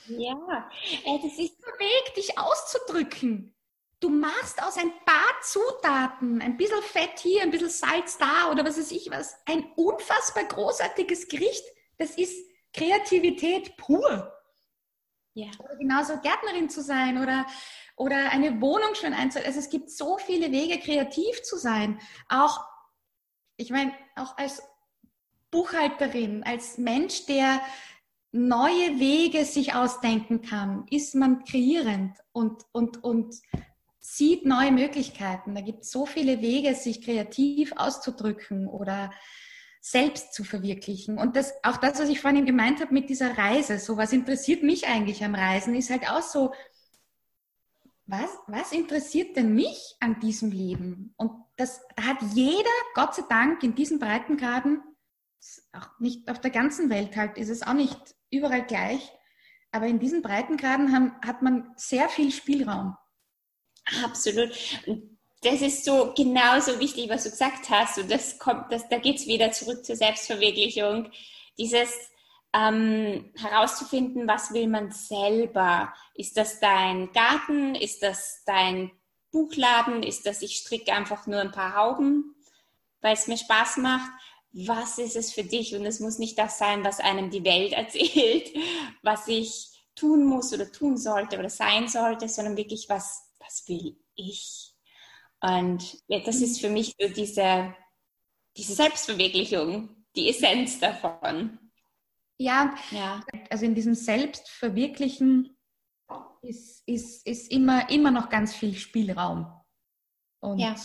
Ja, 0.07 0.69
äh, 1.05 1.19
das 1.23 1.39
ist 1.39 1.57
der 1.61 1.79
Weg, 1.79 2.15
dich 2.15 2.37
auszudrücken. 2.37 3.55
Du 4.01 4.09
machst 4.09 4.61
aus 4.61 4.77
ein 4.77 4.91
paar 5.05 5.41
Zutaten, 5.41 6.41
ein 6.41 6.57
bisschen 6.57 6.83
Fett 6.83 7.19
hier, 7.19 7.43
ein 7.43 7.51
bisschen 7.51 7.69
Salz 7.69 8.17
da 8.17 8.51
oder 8.51 8.65
was 8.65 8.77
weiß 8.77 8.91
ich 8.91 9.09
was, 9.09 9.37
ein 9.45 9.71
unfassbar 9.75 10.43
großartiges 10.43 11.29
Gericht. 11.29 11.63
Das 11.97 12.11
ist 12.11 12.46
Kreativität 12.73 13.77
pur. 13.77 14.33
Ja. 15.33 15.47
Oder 15.59 15.75
genauso 15.75 16.19
Gärtnerin 16.19 16.69
zu 16.69 16.81
sein 16.81 17.21
oder, 17.21 17.45
oder 17.95 18.31
eine 18.31 18.59
Wohnung 18.59 18.95
schön 18.95 19.13
einzurichten. 19.13 19.53
Also 19.53 19.59
es 19.59 19.69
gibt 19.69 19.91
so 19.91 20.17
viele 20.17 20.51
Wege, 20.51 20.79
kreativ 20.79 21.43
zu 21.43 21.57
sein. 21.57 21.99
Auch, 22.27 22.65
ich 23.55 23.69
meine, 23.69 23.93
auch 24.15 24.35
als 24.37 24.63
Buchhalterin, 25.51 26.43
als 26.43 26.77
Mensch, 26.77 27.25
der 27.27 27.61
neue 28.31 28.99
Wege 28.99 29.45
sich 29.45 29.75
ausdenken 29.75 30.41
kann, 30.41 30.85
ist 30.89 31.15
man 31.15 31.43
kreierend 31.45 32.17
und, 32.31 32.63
und, 32.71 33.03
und 33.03 33.35
sieht 33.99 34.45
neue 34.45 34.71
Möglichkeiten. 34.71 35.53
Da 35.53 35.61
gibt 35.61 35.83
es 35.83 35.91
so 35.91 36.05
viele 36.05 36.41
Wege, 36.41 36.73
sich 36.75 37.03
kreativ 37.03 37.73
auszudrücken 37.75 38.67
oder 38.67 39.11
selbst 39.81 40.33
zu 40.33 40.43
verwirklichen. 40.43 41.17
Und 41.17 41.35
das, 41.35 41.53
auch 41.63 41.77
das, 41.77 41.99
was 41.99 42.09
ich 42.09 42.19
vorhin 42.19 42.45
gemeint 42.45 42.81
habe 42.81 42.93
mit 42.93 43.09
dieser 43.09 43.37
Reise, 43.37 43.79
so 43.79 43.97
was 43.97 44.13
interessiert 44.13 44.63
mich 44.63 44.87
eigentlich 44.87 45.23
am 45.23 45.35
Reisen, 45.35 45.75
ist 45.75 45.89
halt 45.89 46.09
auch 46.09 46.21
so, 46.21 46.53
was, 48.05 48.29
was 48.47 48.71
interessiert 48.71 49.35
denn 49.35 49.53
mich 49.53 49.95
an 49.99 50.19
diesem 50.19 50.51
Leben? 50.51 51.13
Und 51.17 51.31
das 51.57 51.81
hat 51.99 52.17
jeder, 52.33 52.69
Gott 52.95 53.15
sei 53.15 53.23
Dank, 53.29 53.63
in 53.63 53.75
diesen 53.75 53.99
Breitengraden, 53.99 54.81
auch 55.73 55.99
nicht 55.99 56.29
auf 56.29 56.39
der 56.39 56.51
ganzen 56.51 56.89
Welt 56.89 57.15
halt, 57.15 57.37
ist 57.37 57.49
es 57.49 57.63
auch 57.63 57.73
nicht 57.73 58.15
überall 58.29 58.65
gleich, 58.65 59.11
aber 59.71 59.87
in 59.87 59.99
diesen 59.99 60.21
Breitengraden 60.21 60.93
haben, 60.93 61.13
hat 61.21 61.41
man 61.41 61.73
sehr 61.75 62.09
viel 62.09 62.31
Spielraum. 62.31 62.95
Absolut. 64.03 64.51
Das 65.41 65.61
ist 65.61 65.85
so 65.85 66.13
genauso 66.15 66.79
wichtig, 66.79 67.09
was 67.09 67.23
du 67.23 67.29
gesagt 67.29 67.69
hast. 67.69 67.97
Und 67.99 68.11
das 68.11 68.39
kommt, 68.39 68.71
das, 68.71 68.89
da 68.89 68.97
geht 68.97 69.17
es 69.17 69.27
wieder 69.27 69.51
zurück 69.51 69.85
zur 69.85 69.95
Selbstverwirklichung. 69.95 71.11
Dieses 71.57 71.91
ähm, 72.53 73.31
herauszufinden, 73.35 74.27
was 74.27 74.53
will 74.53 74.67
man 74.67 74.91
selber? 74.91 75.93
Ist 76.15 76.37
das 76.37 76.59
dein 76.59 77.11
Garten? 77.11 77.75
Ist 77.75 78.01
das 78.01 78.43
dein 78.45 78.91
Buchladen? 79.31 80.01
Ist 80.01 80.25
das, 80.25 80.41
ich 80.41 80.57
stricke 80.57 80.93
einfach 80.93 81.27
nur 81.27 81.39
ein 81.39 81.51
paar 81.51 81.75
Hauben, 81.75 82.35
weil 83.01 83.13
es 83.13 83.27
mir 83.27 83.37
Spaß 83.37 83.77
macht? 83.77 84.09
Was 84.53 84.97
ist 84.97 85.15
es 85.15 85.33
für 85.33 85.43
dich? 85.43 85.75
Und 85.75 85.85
es 85.85 85.99
muss 85.99 86.17
nicht 86.17 86.39
das 86.39 86.57
sein, 86.57 86.83
was 86.83 86.99
einem 86.99 87.29
die 87.29 87.43
Welt 87.43 87.73
erzählt, 87.73 88.51
was 89.03 89.27
ich 89.27 89.69
tun 89.93 90.25
muss 90.25 90.53
oder 90.53 90.71
tun 90.71 90.97
sollte 90.97 91.37
oder 91.37 91.49
sein 91.49 91.87
sollte, 91.87 92.27
sondern 92.27 92.57
wirklich, 92.57 92.89
was, 92.89 93.29
was 93.39 93.67
will 93.67 93.97
ich? 94.15 94.76
Und 95.41 95.97
ja, 96.07 96.19
das 96.19 96.37
ist 96.37 96.59
für 96.59 96.69
mich 96.69 96.95
so 96.99 97.07
diese, 97.09 97.73
diese 98.55 98.73
Selbstverwirklichung, 98.73 99.89
die 100.15 100.29
Essenz 100.29 100.79
davon. 100.79 101.59
Ja, 102.39 102.75
ja. 102.91 103.23
also 103.49 103.65
in 103.65 103.75
diesem 103.75 103.95
Selbstverwirklichen 103.95 105.57
ist, 106.41 106.83
ist, 106.87 107.25
ist 107.27 107.51
immer, 107.51 107.89
immer 107.89 108.11
noch 108.11 108.29
ganz 108.29 108.55
viel 108.55 108.75
Spielraum. 108.75 109.51
Und, 110.39 110.59
ja. 110.59 110.75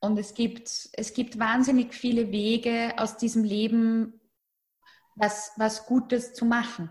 und 0.00 0.18
es, 0.18 0.34
gibt, 0.34 0.88
es 0.92 1.14
gibt 1.14 1.38
wahnsinnig 1.38 1.94
viele 1.94 2.30
Wege 2.30 2.94
aus 2.96 3.16
diesem 3.16 3.44
Leben, 3.44 4.20
was, 5.16 5.52
was 5.56 5.86
Gutes 5.86 6.34
zu 6.34 6.44
machen 6.44 6.90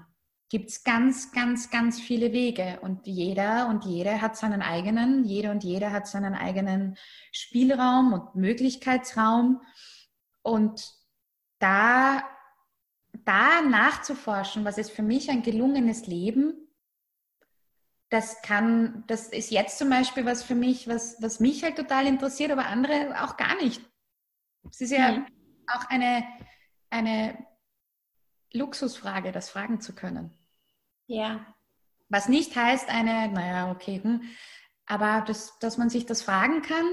gibt 0.50 0.70
es 0.70 0.84
ganz, 0.84 1.32
ganz, 1.32 1.70
ganz 1.72 2.00
viele 2.00 2.32
Wege 2.32 2.80
und 2.82 3.08
jeder 3.08 3.68
und 3.68 3.86
jede 3.86 4.22
hat 4.22 4.38
seinen 4.38 4.62
eigenen, 4.62 5.26
jeder 5.26 5.52
und 5.52 5.64
jede 5.64 5.92
hat 5.92 6.08
seinen 6.08 6.36
eigenen 6.36 6.98
Spielraum 7.32 8.14
und 8.14 8.36
Möglichkeitsraum 8.36 9.62
und 10.44 10.94
da, 11.60 12.24
da 13.24 13.62
nachzuforschen, 13.62 14.66
was 14.66 14.78
ist 14.78 14.92
für 14.92 15.04
mich 15.04 15.30
ein 15.32 15.42
gelungenes 15.42 16.06
Leben, 16.06 16.66
das 18.10 18.42
kann, 18.44 19.04
das 19.08 19.28
ist 19.30 19.50
jetzt 19.50 19.78
zum 19.78 19.90
Beispiel 19.90 20.26
was 20.26 20.44
für 20.44 20.56
mich, 20.56 20.88
was, 20.88 21.22
was 21.22 21.40
mich 21.40 21.64
halt 21.64 21.76
total 21.76 22.06
interessiert, 22.06 22.52
aber 22.52 22.68
andere 22.68 23.24
auch 23.24 23.36
gar 23.36 23.56
nicht. 23.56 23.82
Es 24.70 24.82
ist 24.82 24.92
ja 24.92 25.14
mhm. 25.14 25.26
auch 25.68 25.90
eine, 25.90 26.24
eine 26.90 27.46
Luxusfrage, 28.56 29.32
das 29.32 29.50
fragen 29.50 29.82
zu 29.82 29.94
können. 29.94 30.32
Ja. 31.08 31.46
Was 32.10 32.30
nicht 32.30 32.56
heißt, 32.56 32.90
eine, 32.90 33.30
naja, 33.30 33.72
okay, 33.72 34.02
hm, 34.02 34.22
aber 34.86 35.24
das, 35.26 35.58
dass 35.60 35.78
man 35.78 35.90
sich 35.90 36.06
das 36.06 36.22
fragen 36.22 36.62
kann. 36.62 36.86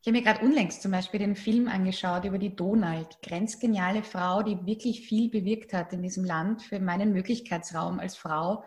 Ich 0.00 0.08
habe 0.08 0.18
mir 0.18 0.22
gerade 0.22 0.44
unlängst 0.44 0.82
zum 0.82 0.90
Beispiel 0.90 1.20
den 1.20 1.36
Film 1.36 1.68
angeschaut 1.68 2.24
über 2.24 2.38
die 2.38 2.54
Donald, 2.54 3.20
grenzgeniale 3.22 4.02
Frau, 4.02 4.42
die 4.42 4.64
wirklich 4.66 5.06
viel 5.06 5.30
bewirkt 5.30 5.72
hat 5.72 5.92
in 5.92 6.02
diesem 6.02 6.24
Land 6.24 6.62
für 6.62 6.80
meinen 6.80 7.12
Möglichkeitsraum 7.12 8.00
als 8.00 8.16
Frau. 8.16 8.64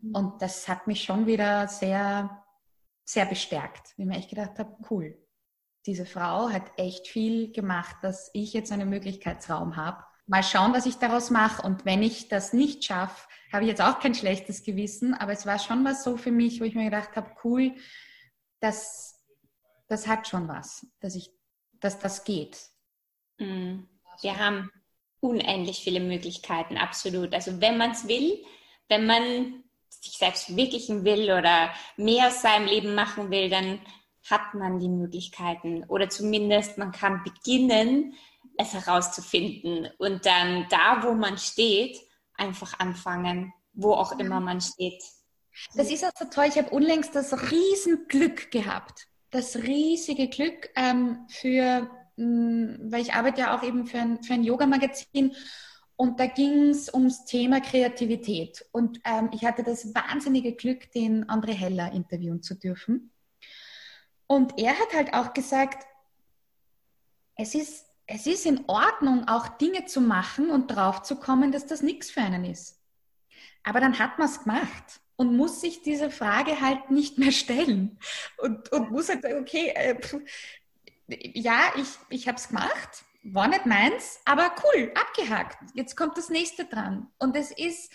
Mhm. 0.00 0.14
Und 0.14 0.42
das 0.42 0.68
hat 0.68 0.86
mich 0.86 1.02
schon 1.02 1.26
wieder 1.26 1.68
sehr, 1.68 2.44
sehr 3.04 3.24
bestärkt, 3.24 3.94
wie 3.96 4.04
mir 4.04 4.18
echt 4.18 4.30
gedacht 4.30 4.58
habe, 4.58 4.76
cool. 4.90 5.16
Diese 5.86 6.04
Frau 6.04 6.50
hat 6.50 6.70
echt 6.76 7.08
viel 7.08 7.52
gemacht, 7.52 7.96
dass 8.02 8.30
ich 8.34 8.52
jetzt 8.52 8.70
einen 8.70 8.90
Möglichkeitsraum 8.90 9.76
habe 9.76 10.04
mal 10.30 10.44
schauen, 10.44 10.72
was 10.72 10.86
ich 10.86 10.96
daraus 10.96 11.30
mache. 11.30 11.60
Und 11.62 11.84
wenn 11.84 12.02
ich 12.02 12.28
das 12.28 12.52
nicht 12.52 12.84
schaffe, 12.84 13.28
habe 13.52 13.64
ich 13.64 13.68
jetzt 13.68 13.82
auch 13.82 13.98
kein 13.98 14.14
schlechtes 14.14 14.62
Gewissen. 14.62 15.12
Aber 15.12 15.32
es 15.32 15.44
war 15.44 15.58
schon 15.58 15.84
was 15.84 16.04
so 16.04 16.16
für 16.16 16.30
mich, 16.30 16.60
wo 16.60 16.64
ich 16.64 16.76
mir 16.76 16.84
gedacht 16.84 17.16
habe, 17.16 17.32
cool, 17.42 17.74
das, 18.60 19.20
das 19.88 20.06
hat 20.06 20.28
schon 20.28 20.46
was, 20.46 20.86
dass, 21.00 21.16
ich, 21.16 21.32
dass 21.80 21.98
das 21.98 22.22
geht. 22.22 22.60
Mhm. 23.38 23.88
Wir 24.22 24.38
haben 24.38 24.70
unendlich 25.18 25.82
viele 25.82 26.00
Möglichkeiten, 26.00 26.78
absolut. 26.78 27.34
Also 27.34 27.60
wenn 27.60 27.76
man 27.76 27.90
es 27.90 28.06
will, 28.06 28.38
wenn 28.88 29.06
man 29.06 29.64
sich 29.88 30.16
selbst 30.16 30.44
verwirklichen 30.44 31.04
will 31.04 31.24
oder 31.32 31.74
mehr 31.96 32.28
aus 32.28 32.40
seinem 32.40 32.66
Leben 32.66 32.94
machen 32.94 33.32
will, 33.32 33.50
dann 33.50 33.80
hat 34.30 34.54
man 34.54 34.78
die 34.78 34.88
Möglichkeiten. 34.88 35.82
Oder 35.88 36.08
zumindest 36.08 36.78
man 36.78 36.92
kann 36.92 37.24
beginnen, 37.24 38.14
es 38.60 38.74
herauszufinden 38.74 39.88
und 39.98 40.26
dann 40.26 40.66
da, 40.68 41.02
wo 41.02 41.12
man 41.12 41.38
steht, 41.38 41.98
einfach 42.34 42.78
anfangen, 42.78 43.52
wo 43.72 43.92
auch 43.92 44.18
immer 44.18 44.40
man 44.40 44.60
steht. 44.60 45.02
Das 45.74 45.90
ist 45.90 46.04
auch 46.04 46.12
so 46.18 46.26
toll. 46.26 46.46
Ich 46.48 46.58
habe 46.58 46.70
unlängst 46.70 47.14
das 47.14 47.50
Riesenglück 47.50 48.50
gehabt. 48.50 49.06
Das 49.30 49.56
riesige 49.56 50.28
Glück 50.28 50.70
ähm, 50.74 51.26
für, 51.28 51.90
mh, 52.16 52.24
mm, 52.24 52.92
weil 52.92 53.02
ich 53.02 53.14
arbeite 53.14 53.42
ja 53.42 53.56
auch 53.56 53.62
eben 53.62 53.86
für 53.86 53.98
ein, 53.98 54.22
für 54.22 54.34
ein 54.34 54.44
Yoga-Magazin 54.44 55.34
und 55.96 56.18
da 56.18 56.26
ging 56.26 56.70
es 56.70 56.92
ums 56.92 57.24
Thema 57.26 57.60
Kreativität. 57.60 58.64
Und 58.72 59.00
ähm, 59.04 59.30
ich 59.32 59.44
hatte 59.44 59.62
das 59.62 59.94
wahnsinnige 59.94 60.54
Glück, 60.54 60.90
den 60.92 61.26
André 61.26 61.52
Heller 61.52 61.92
interviewen 61.92 62.42
zu 62.42 62.54
dürfen. 62.54 63.12
Und 64.26 64.58
er 64.58 64.78
hat 64.78 64.94
halt 64.94 65.12
auch 65.12 65.34
gesagt, 65.34 65.86
es 67.36 67.54
ist 67.54 67.89
es 68.12 68.26
ist 68.26 68.44
in 68.44 68.64
Ordnung, 68.66 69.28
auch 69.28 69.46
Dinge 69.46 69.84
zu 69.84 70.00
machen 70.00 70.50
und 70.50 70.66
drauf 70.66 71.02
zu 71.02 71.16
kommen, 71.16 71.52
dass 71.52 71.66
das 71.66 71.80
nichts 71.80 72.10
für 72.10 72.20
einen 72.20 72.44
ist. 72.44 72.80
Aber 73.62 73.78
dann 73.78 74.00
hat 74.00 74.18
man 74.18 74.28
es 74.28 74.42
gemacht 74.42 75.00
und 75.14 75.36
muss 75.36 75.60
sich 75.60 75.82
diese 75.82 76.10
Frage 76.10 76.60
halt 76.60 76.90
nicht 76.90 77.18
mehr 77.18 77.30
stellen 77.30 77.98
und, 78.38 78.72
und 78.72 78.90
muss 78.90 79.08
halt 79.08 79.22
sagen, 79.22 79.40
okay, 79.40 79.68
äh, 79.76 80.00
ja, 81.34 81.72
ich, 81.76 81.88
ich 82.08 82.26
habe 82.26 82.36
es 82.36 82.48
gemacht, 82.48 83.04
war 83.22 83.46
nicht 83.46 83.66
meins, 83.66 84.20
aber 84.24 84.54
cool, 84.64 84.92
abgehakt. 84.94 85.58
Jetzt 85.74 85.96
kommt 85.96 86.18
das 86.18 86.30
nächste 86.30 86.64
dran. 86.64 87.06
Und 87.18 87.36
es 87.36 87.52
ist, 87.52 87.92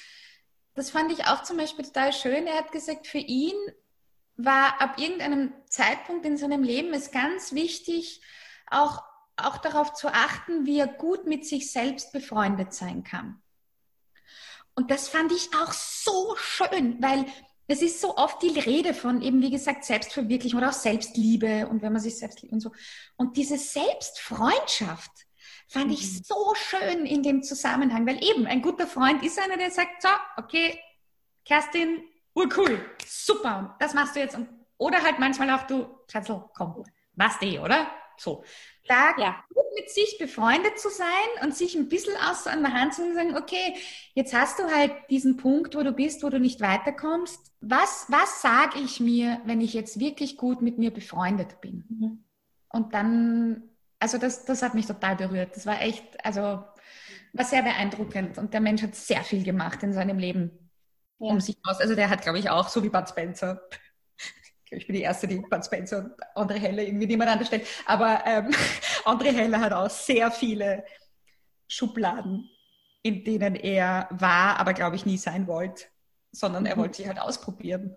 das 0.75 0.91
fand 0.91 1.11
ich 1.11 1.25
auch 1.25 1.43
zum 1.43 1.57
Beispiel 1.57 1.83
total 1.83 2.13
schön. 2.13 2.47
Er 2.47 2.57
hat 2.57 2.71
gesagt, 2.71 3.07
für 3.07 3.17
ihn 3.17 3.55
war 4.37 4.79
ab 4.81 4.97
irgendeinem 4.97 5.53
Zeitpunkt 5.67 6.25
in 6.25 6.37
seinem 6.37 6.63
Leben 6.63 6.93
es 6.93 7.11
ganz 7.11 7.53
wichtig, 7.53 8.21
auch, 8.67 9.03
auch 9.37 9.57
darauf 9.57 9.93
zu 9.93 10.07
achten, 10.07 10.65
wie 10.65 10.79
er 10.79 10.87
gut 10.87 11.25
mit 11.25 11.45
sich 11.45 11.71
selbst 11.71 12.11
befreundet 12.11 12.73
sein 12.73 13.03
kann. 13.03 13.41
Und 14.75 14.91
das 14.91 15.07
fand 15.07 15.31
ich 15.31 15.49
auch 15.55 15.71
so 15.71 16.35
schön, 16.37 17.01
weil 17.01 17.25
es 17.67 17.81
ist 17.81 18.01
so 18.01 18.17
oft 18.17 18.41
die 18.43 18.59
Rede 18.59 18.93
von 18.93 19.21
eben, 19.21 19.41
wie 19.41 19.49
gesagt, 19.49 19.85
Selbstverwirklichung 19.85 20.59
oder 20.59 20.69
auch 20.69 20.73
Selbstliebe 20.73 21.67
und 21.67 21.81
wenn 21.81 21.93
man 21.93 22.01
sich 22.01 22.17
selbst 22.17 22.41
liebt 22.41 22.53
und 22.53 22.59
so. 22.59 22.71
Und 23.15 23.37
diese 23.37 23.57
Selbstfreundschaft 23.57 25.11
fand 25.67 25.87
mhm. 25.87 25.93
ich 25.93 26.23
so 26.23 26.53
schön 26.55 27.05
in 27.05 27.23
dem 27.23 27.41
Zusammenhang, 27.41 28.05
weil 28.05 28.23
eben 28.23 28.45
ein 28.45 28.61
guter 28.61 28.85
Freund 28.85 29.23
ist 29.23 29.39
einer, 29.39 29.57
der 29.57 29.71
sagt, 29.71 30.01
so, 30.01 30.09
okay, 30.37 30.79
Kerstin, 31.43 32.03
urcool, 32.33 32.85
super, 33.05 33.75
das 33.79 33.93
machst 33.93 34.15
du 34.15 34.19
jetzt. 34.19 34.37
oder 34.77 35.01
halt 35.01 35.19
manchmal 35.19 35.49
auch, 35.51 35.63
du, 35.63 35.87
Schatzel, 36.11 36.43
komm, 36.55 36.83
machst 37.15 37.41
eh, 37.41 37.59
oder? 37.59 37.87
So. 38.17 38.43
Da 38.87 39.15
ja. 39.17 39.43
gut 39.53 39.65
mit 39.75 39.89
sich 39.89 40.17
befreundet 40.19 40.79
zu 40.79 40.89
sein 40.89 41.07
und 41.43 41.55
sich 41.55 41.75
ein 41.75 41.89
bisschen 41.89 42.15
aus 42.17 42.45
an 42.45 42.61
der 42.61 42.73
Hand 42.73 42.93
zu 42.93 43.13
sagen, 43.13 43.35
okay, 43.35 43.75
jetzt 44.13 44.33
hast 44.33 44.59
du 44.59 44.63
halt 44.65 44.91
diesen 45.09 45.37
Punkt, 45.37 45.75
wo 45.75 45.81
du 45.81 45.91
bist, 45.91 46.23
wo 46.23 46.29
du 46.29 46.39
nicht 46.39 46.61
weiterkommst. 46.61 47.51
Was, 47.61 48.05
was 48.09 48.41
sage 48.41 48.79
ich 48.79 48.99
mir, 48.99 49.41
wenn 49.45 49.61
ich 49.61 49.73
jetzt 49.73 49.99
wirklich 49.99 50.37
gut 50.37 50.61
mit 50.61 50.77
mir 50.77 50.91
befreundet 50.91 51.61
bin? 51.61 51.83
Mhm. 51.89 52.23
Und 52.69 52.93
dann, 52.93 53.63
also 53.99 54.17
das, 54.17 54.45
das 54.45 54.61
hat 54.61 54.75
mich 54.75 54.85
total 54.85 55.15
berührt. 55.15 55.55
Das 55.55 55.65
war 55.65 55.81
echt, 55.81 56.23
also 56.23 56.63
war 57.33 57.45
sehr 57.45 57.63
beeindruckend. 57.63 58.37
Und 58.37 58.53
der 58.53 58.61
Mensch 58.61 58.81
hat 58.83 58.95
sehr 58.95 59.23
viel 59.23 59.43
gemacht 59.43 59.81
in 59.83 59.93
seinem 59.93 60.19
Leben. 60.19 60.71
Ja. 61.19 61.31
Um 61.31 61.39
sich 61.39 61.57
aus. 61.63 61.79
Also 61.79 61.95
der 61.95 62.09
hat, 62.09 62.21
glaube 62.21 62.39
ich, 62.39 62.49
auch, 62.49 62.69
so 62.69 62.83
wie 62.83 62.89
Bud 62.89 63.09
Spencer, 63.09 63.61
ich 64.71 64.87
bin 64.87 64.95
die 64.95 65.01
Erste, 65.01 65.27
die 65.27 65.37
Bud 65.37 65.65
Spencer 65.65 66.15
und 66.35 66.51
André 66.51 66.55
Heller 66.55 66.83
irgendwie 66.83 67.07
nebeneinander 67.07 67.45
stellt. 67.45 67.67
Aber 67.85 68.23
ähm, 68.25 68.49
André 69.05 69.31
Heller 69.31 69.59
hat 69.59 69.73
auch 69.73 69.89
sehr 69.89 70.31
viele 70.31 70.83
Schubladen, 71.67 72.49
in 73.03 73.23
denen 73.23 73.55
er 73.55 74.07
war, 74.11 74.59
aber 74.59 74.73
glaube 74.73 74.95
ich 74.95 75.05
nie 75.05 75.17
sein 75.17 75.47
wollte, 75.47 75.85
sondern 76.31 76.63
mhm. 76.63 76.69
er 76.69 76.77
wollte 76.77 76.97
sich 76.97 77.07
halt 77.07 77.19
ausprobieren. 77.19 77.95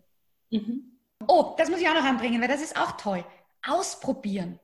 Mhm. 0.50 0.98
Oh, 1.26 1.54
das 1.58 1.68
muss 1.68 1.80
ich 1.80 1.88
auch 1.88 1.94
noch 1.94 2.04
anbringen, 2.04 2.40
weil 2.40 2.48
das 2.48 2.62
ist 2.62 2.78
auch 2.78 2.92
toll. 2.92 3.24
Ausprobieren. 3.66 4.60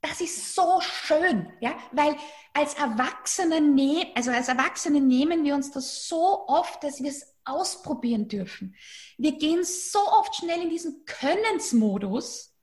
Das 0.00 0.20
ist 0.20 0.54
so 0.54 0.80
schön, 0.80 1.52
ja, 1.60 1.76
weil 1.90 2.14
als 2.54 2.74
Erwachsene, 2.74 3.60
ne 3.60 4.12
also 4.14 4.30
als 4.30 4.48
Erwachsene 4.48 5.00
nehmen 5.00 5.44
wir 5.44 5.56
uns 5.56 5.72
das 5.72 6.06
so 6.06 6.46
oft, 6.46 6.84
dass 6.84 7.02
wir 7.02 7.10
es 7.10 7.34
ausprobieren 7.48 8.28
dürfen. 8.28 8.76
Wir 9.16 9.32
gehen 9.32 9.64
so 9.64 10.00
oft 10.00 10.36
schnell 10.36 10.62
in 10.62 10.70
diesen 10.70 11.04
Könnensmodus 11.04 12.54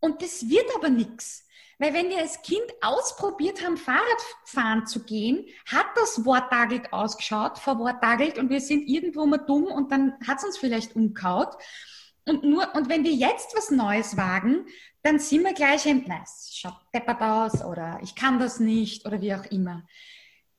und 0.00 0.22
das 0.22 0.48
wird 0.48 0.66
aber 0.76 0.88
nichts. 0.88 1.46
Weil 1.78 1.94
wenn 1.94 2.10
wir 2.10 2.18
als 2.18 2.42
Kind 2.42 2.62
ausprobiert 2.80 3.64
haben, 3.64 3.76
Fahrradfahren 3.76 4.86
zu 4.86 5.02
gehen, 5.02 5.46
hat 5.66 5.86
das 5.96 6.24
wortagelt 6.24 6.92
ausgeschaut, 6.92 7.58
verwortagelt 7.58 8.38
und 8.38 8.50
wir 8.50 8.60
sind 8.60 8.88
irgendwo 8.88 9.26
mal 9.26 9.38
dumm 9.38 9.64
und 9.64 9.90
dann 9.90 10.14
hat 10.26 10.38
es 10.38 10.44
uns 10.44 10.58
vielleicht 10.58 10.94
umkaut. 10.94 11.56
Und 12.24 12.44
nur, 12.44 12.72
und 12.76 12.88
wenn 12.88 13.02
wir 13.02 13.12
jetzt 13.12 13.56
was 13.56 13.72
Neues 13.72 14.16
wagen, 14.16 14.66
dann 15.02 15.18
sind 15.18 15.44
wir 15.44 15.54
gleich 15.54 15.86
im, 15.86 16.04
na, 16.06 16.20
es 16.22 16.50
schaut 16.54 16.76
deppert 16.94 17.20
aus 17.20 17.64
oder 17.64 17.98
ich 18.02 18.14
kann 18.14 18.38
das 18.38 18.60
nicht 18.60 19.04
oder 19.04 19.20
wie 19.20 19.34
auch 19.34 19.46
immer. 19.46 19.84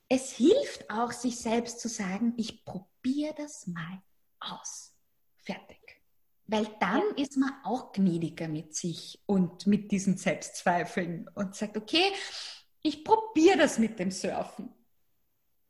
Es 0.10 0.34
hilft 0.34 0.90
auch, 0.90 1.14
sich 1.14 1.38
selbst 1.38 1.80
zu 1.80 1.88
sagen, 1.88 2.34
ich 2.36 2.66
probiere 2.66 2.93
probier 3.04 3.34
das 3.34 3.68
mal 3.68 4.02
aus. 4.40 4.96
Fertig. 5.38 6.02
Weil 6.46 6.68
dann 6.80 7.02
ja. 7.18 7.24
ist 7.24 7.38
man 7.38 7.52
auch 7.64 7.92
gnädiger 7.92 8.48
mit 8.48 8.76
sich 8.76 9.22
und 9.26 9.66
mit 9.68 9.92
diesen 9.92 10.18
Selbstzweifeln 10.18 11.30
und 11.36 11.56
sagt, 11.56 11.78
okay, 11.78 12.12
ich 12.82 13.04
probiere 13.04 13.58
das 13.58 13.78
mit 13.78 14.00
dem 14.00 14.12
Surfen. 14.12 14.74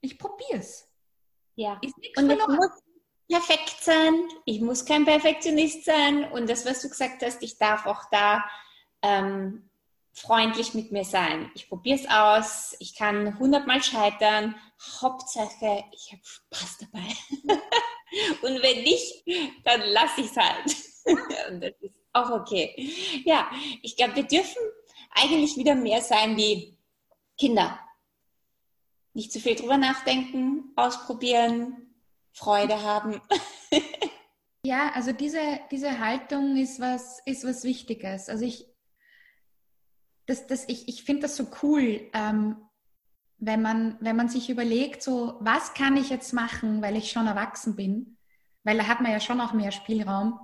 Ich 0.02 0.18
probiere 0.18 0.60
es. 0.60 0.90
Ja. 1.56 1.80
und 2.18 2.30
es 2.30 2.48
muss 2.48 2.82
perfekt 3.30 3.84
sein. 3.84 4.14
Ich 4.46 4.62
muss 4.62 4.84
kein 4.86 5.06
Perfektionist 5.06 5.86
sein. 5.86 6.32
Und 6.32 6.50
das, 6.50 6.66
was 6.66 6.82
du 6.82 6.90
gesagt 6.90 7.24
hast, 7.24 7.42
ich 7.44 7.58
darf 7.58 7.86
auch 7.86 8.10
da 8.12 8.44
ähm, 9.04 9.70
freundlich 10.14 10.74
mit 10.74 10.91
mir 10.91 11.03
sein. 11.03 11.51
Ich 11.55 11.68
probiere 11.68 11.99
es 11.99 12.07
aus, 12.07 12.76
ich 12.80 12.95
kann 12.95 13.38
hundertmal 13.39 13.84
scheitern. 13.84 14.55
Hauptsache, 15.01 15.84
ich 15.91 16.11
habe 16.11 16.22
Spaß 16.24 16.78
dabei. 16.80 17.07
Und 18.43 18.61
wenn 18.61 18.84
nicht, 18.84 19.26
dann 19.66 19.82
lasse 19.82 20.22
ich 20.22 20.28
es 20.28 20.38
halt. 20.38 20.76
Und 21.49 21.61
das 21.61 21.74
ist 21.82 21.95
auch 22.14 22.30
okay. 22.30 22.91
Ja, 23.26 23.49
ich 23.82 23.97
glaube, 23.97 24.16
wir 24.16 24.24
dürfen 24.24 24.61
eigentlich 25.11 25.57
wieder 25.57 25.76
mehr 25.76 26.01
sein 26.01 26.38
wie 26.38 26.78
Kinder. 27.38 27.80
Nicht 29.14 29.32
zu 29.32 29.39
viel 29.39 29.55
drüber 29.55 29.78
nachdenken, 29.78 30.72
ausprobieren, 30.76 31.95
Freude 32.32 32.82
haben. 32.82 33.22
ja, 34.66 34.91
also 34.93 35.11
diese, 35.11 35.59
diese 35.72 35.99
Haltung 35.99 36.57
ist 36.57 36.80
was, 36.80 37.20
ist 37.26 37.45
was 37.45 37.64
Wichtiges. 37.64 38.30
Also 38.30 38.45
ich, 38.45 38.72
das, 40.26 40.47
das, 40.47 40.67
ich, 40.67 40.88
ich 40.88 41.03
finde 41.03 41.24
das 41.24 41.36
so 41.36 41.47
cool, 41.61 42.09
ähm, 42.13 42.57
wenn, 43.38 43.61
man, 43.61 43.97
wenn 43.99 44.15
man 44.15 44.30
sich 44.30 44.49
überlegt, 44.49 45.03
so, 45.03 45.38
was 45.41 45.74
kann 45.74 45.97
ich 45.97 46.09
jetzt 46.09 46.34
machen, 46.34 46.82
weil 46.82 46.95
ich 46.95 47.11
schon 47.11 47.28
erwachsen 47.28 47.76
bin? 47.76 48.17
Weil 48.63 48.78
da 48.78 48.88
hat 48.88 49.01
man 49.01 49.11
ja 49.11 49.19
schon 49.19 49.41
auch 49.41 49.53
mehr 49.53 49.71
Spielraum. 49.71 50.39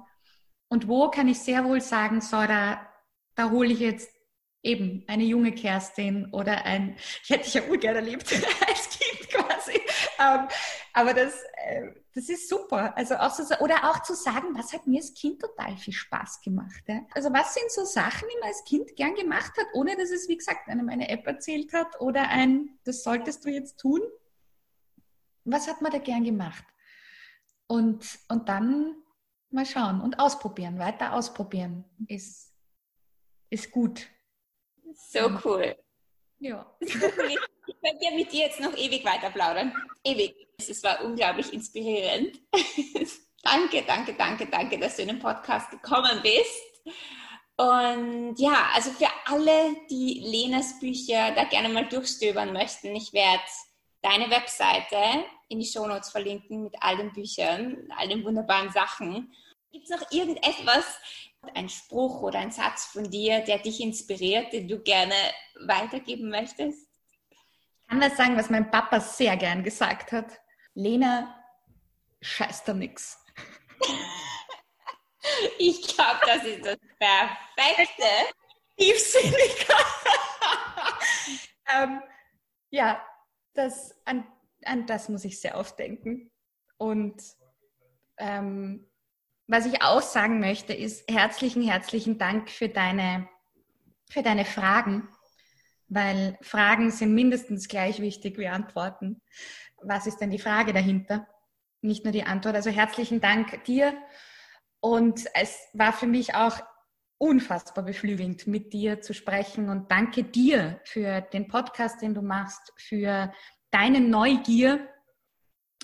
Und 0.68 0.88
wo 0.88 1.10
kann 1.10 1.28
ich 1.28 1.40
sehr 1.40 1.64
wohl 1.64 1.82
sagen, 1.82 2.22
so, 2.22 2.38
da, 2.38 2.86
da 3.36 3.50
hole 3.50 3.72
ich 3.72 3.80
jetzt 3.80 4.12
eben 4.62 5.04
eine 5.08 5.24
junge 5.24 5.54
Kerstin 5.54 6.28
oder 6.34 6.66
ein, 6.66 6.96
ich 7.24 7.30
hätte 7.30 7.46
dich 7.46 7.54
ja 7.54 7.64
urgern 7.64 7.96
erlebt 7.96 8.32
als. 8.68 8.99
Ähm, 10.20 10.48
aber 10.94 11.14
das, 11.14 11.44
äh, 11.66 11.92
das 12.14 12.28
ist 12.28 12.50
super. 12.50 12.96
Also 12.98 13.16
auch 13.16 13.32
so, 13.32 13.56
oder 13.60 13.90
auch 13.90 14.02
zu 14.04 14.14
sagen, 14.16 14.48
was 14.54 14.74
hat 14.74 14.86
mir 14.86 14.98
als 14.98 15.14
Kind 15.14 15.42
total 15.42 15.78
viel 15.78 15.94
Spaß 15.94 16.42
gemacht. 16.42 16.84
Ja? 16.88 17.06
Also 17.14 17.32
was 17.32 17.54
sind 17.54 17.72
so 17.72 17.86
Sachen, 17.86 18.28
die 18.28 18.40
man 18.40 18.50
als 18.50 18.64
Kind 18.66 18.96
gern 18.96 19.16
gemacht 19.16 19.54
hat, 19.58 19.68
ohne 19.74 19.96
dass 19.96 20.10
es, 20.10 20.28
wie 20.28 20.38
gesagt, 20.38 20.68
einem 20.68 20.90
eine 20.90 21.10
App 21.10 21.26
erzählt 21.26 21.72
hat 21.74 22.00
oder 22.02 22.28
ein, 22.30 22.78
das 22.84 23.04
solltest 23.04 23.46
du 23.46 23.50
jetzt 23.50 23.80
tun? 23.80 24.02
Was 25.46 25.68
hat 25.68 25.82
man 25.82 25.92
da 25.92 26.00
gern 26.00 26.24
gemacht? 26.24 26.66
Und, 27.68 28.20
und 28.28 28.50
dann 28.50 28.96
mal 29.52 29.66
schauen 29.66 30.02
und 30.02 30.20
ausprobieren, 30.20 30.80
weiter 30.80 31.14
ausprobieren 31.14 31.86
ist, 32.08 32.54
ist 33.50 33.72
gut. 33.72 34.08
So 34.94 35.40
cool. 35.46 35.78
Ja. 36.40 36.76
Ich 37.70 37.76
könnte 37.82 38.06
ja 38.06 38.12
mit 38.16 38.32
dir 38.32 38.46
jetzt 38.46 38.60
noch 38.60 38.76
ewig 38.76 39.06
weiter 39.06 39.30
plaudern. 39.30 39.72
Ewig. 40.04 40.36
Es 40.58 40.84
war 40.84 41.04
unglaublich 41.04 41.54
inspirierend. 41.54 42.40
danke, 43.44 43.84
danke, 43.86 44.14
danke, 44.16 44.48
danke, 44.48 44.80
dass 44.80 44.96
du 44.96 45.04
in 45.04 45.10
den 45.10 45.20
Podcast 45.20 45.70
gekommen 45.70 46.20
bist. 46.24 46.96
Und 47.58 48.40
ja, 48.40 48.70
also 48.74 48.90
für 48.92 49.10
alle, 49.26 49.76
die 49.90 50.22
Lenas 50.26 50.80
Bücher 50.80 51.32
da 51.36 51.44
gerne 51.44 51.70
mal 51.70 51.88
durchstöbern 51.88 52.54
möchten, 52.54 52.96
ich 52.96 53.14
werde 53.14 53.44
deine 54.02 54.32
Webseite 54.32 55.26
in 55.48 55.60
die 55.60 55.66
Shownotes 55.66 56.10
verlinken 56.10 56.64
mit 56.64 56.76
all 56.80 56.98
den 56.98 57.14
Büchern, 57.14 57.88
all 57.98 58.08
den 58.08 58.24
wunderbaren 58.24 58.72
Sachen. 58.72 59.32
Gibt 59.72 59.90
es 59.90 59.92
noch 59.92 60.12
irgendetwas, 60.12 60.98
ein 61.54 61.70
Spruch 61.70 62.24
oder 62.24 62.40
ein 62.40 62.52
Satz 62.52 62.86
von 62.86 63.12
dir, 63.12 63.42
der 63.42 63.60
dich 63.60 63.80
inspiriert, 63.80 64.54
den 64.54 64.68
du 64.68 64.80
gerne 64.80 65.14
weitergeben 65.68 66.30
möchtest? 66.30 66.89
Ich 67.90 67.92
kann 67.92 68.08
das 68.08 68.18
sagen, 68.18 68.38
was 68.38 68.52
mein 68.52 68.70
Papa 68.70 69.00
sehr 69.00 69.36
gern 69.36 69.64
gesagt 69.64 70.12
hat. 70.12 70.40
Lena, 70.76 71.44
scheiß 72.22 72.64
da 72.64 72.74
nix. 72.74 73.18
Ich 75.58 75.88
glaube, 75.96 76.20
das 76.26 76.44
ist 76.44 76.66
das 76.66 76.78
Perfekte. 76.98 78.04
Tiefsinnig. 78.78 79.68
ähm, 81.76 82.02
ja, 82.70 83.06
das, 83.54 83.96
an, 84.06 84.26
an 84.64 84.88
das 84.88 85.10
muss 85.10 85.26
ich 85.26 85.40
sehr 85.40 85.58
oft 85.58 85.78
denken. 85.78 86.32
Und 86.78 87.22
ähm, 88.18 88.90
was 89.48 89.66
ich 89.66 89.82
auch 89.82 90.02
sagen 90.02 90.40
möchte, 90.40 90.74
ist 90.74 91.10
herzlichen, 91.12 91.62
herzlichen 91.64 92.18
Dank 92.18 92.50
für 92.50 92.70
deine, 92.70 93.28
für 94.10 94.24
deine 94.24 94.46
Fragen, 94.46 95.10
weil 95.90 96.38
Fragen 96.42 96.92
sind 96.92 97.14
mindestens 97.14 97.68
gleich 97.68 98.00
wichtig 98.00 98.38
wie 98.38 98.48
Antworten. 98.48 99.22
Was 99.82 100.08
ist 100.08 100.18
denn 100.18 100.30
die 100.30 100.40
Frage 100.40 100.72
dahinter? 100.72 101.28
Nicht 101.82 102.04
nur 102.04 102.14
die 102.14 102.24
Antwort. 102.24 102.56
Also 102.56 102.70
herzlichen 102.70 103.22
Dank 103.22 103.64
dir. 103.66 103.94
Und 104.80 105.26
es 105.34 105.58
war 105.74 105.92
für 105.92 106.08
mich 106.08 106.36
auch 106.36 106.62
unfassbar 107.18 107.84
beflügelnd, 107.84 108.48
mit 108.48 108.72
dir 108.72 109.02
zu 109.02 109.14
sprechen. 109.14 109.70
Und 109.70 109.92
danke 109.92 110.24
dir 110.24 110.80
für 110.86 111.22
den 111.22 111.48
Podcast, 111.48 112.02
den 112.02 112.14
du 112.14 112.22
machst, 112.22 112.72
für 112.78 113.34
deine 113.72 114.00
Neugier 114.00 114.88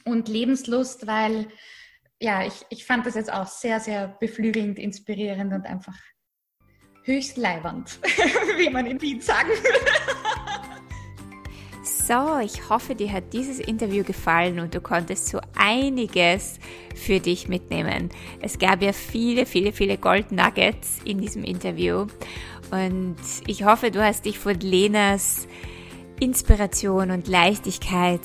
und 0.06 0.28
Lebenslust, 0.28 1.08
weil 1.08 1.48
ja, 2.20 2.46
ich, 2.46 2.66
ich 2.70 2.86
fand 2.86 3.06
das 3.06 3.16
jetzt 3.16 3.32
auch 3.32 3.48
sehr, 3.48 3.80
sehr 3.80 4.08
beflügelnd, 4.08 4.80
inspirierend 4.80 5.54
und 5.54 5.66
einfach 5.66 5.98
höchst 7.06 7.38
leibernd, 7.38 8.00
wie 8.58 8.70
man 8.70 8.86
in 8.86 9.02
Wien 9.02 9.22
sagen 9.22 9.50
würde. 9.50 9.80
So, 11.84 12.40
ich 12.44 12.70
hoffe, 12.70 12.94
dir 12.94 13.12
hat 13.12 13.34
dieses 13.34 13.60
Interview 13.60 14.04
gefallen 14.04 14.60
und 14.60 14.76
du 14.76 14.82
konntest 14.82 15.28
so 15.28 15.40
einiges 15.56 16.60
für 16.96 17.20
dich 17.20 17.48
mitnehmen. 17.48 18.10
Es 18.42 18.60
gab 18.60 18.82
ja 18.82 18.94
viele, 18.94 19.46
viele, 19.46 19.72
viele 19.72 19.98
Gold 19.98 20.32
Nuggets 20.32 21.00
in 21.04 21.20
diesem 21.20 21.44
Interview 21.44 22.08
und 22.72 23.18
ich 23.48 23.64
hoffe, 23.64 23.92
du 23.92 24.04
hast 24.04 24.26
dich 24.26 24.38
von 24.38 24.60
Lenas 24.60 25.48
Inspiration 26.20 27.12
und 27.12 27.28
Leichtigkeit 27.28 28.22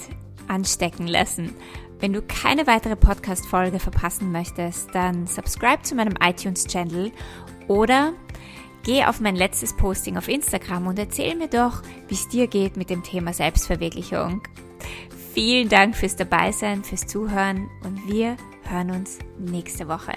anstecken 0.48 1.06
lassen. 1.06 1.54
Wenn 1.98 2.12
du 2.12 2.22
keine 2.22 2.66
weitere 2.66 2.96
Podcast-Folge 2.96 3.78
verpassen 3.78 4.32
möchtest, 4.32 4.94
dann 4.94 5.26
subscribe 5.26 5.82
zu 5.82 5.94
meinem 5.94 6.14
iTunes-Channel 6.22 7.12
oder 7.68 8.14
Geh 8.82 9.04
auf 9.04 9.20
mein 9.20 9.36
letztes 9.36 9.76
Posting 9.76 10.16
auf 10.16 10.28
Instagram 10.28 10.86
und 10.86 10.98
erzähl 10.98 11.34
mir 11.36 11.48
doch, 11.48 11.82
wie 12.08 12.14
es 12.14 12.28
dir 12.28 12.46
geht 12.46 12.76
mit 12.76 12.88
dem 12.88 13.02
Thema 13.02 13.32
Selbstverwirklichung. 13.32 14.42
Vielen 15.34 15.68
Dank 15.68 15.96
fürs 15.96 16.16
Dabeisein, 16.16 16.82
fürs 16.82 17.06
Zuhören 17.06 17.68
und 17.84 18.08
wir 18.08 18.36
hören 18.64 18.90
uns 18.90 19.18
nächste 19.38 19.86
Woche. 19.86 20.14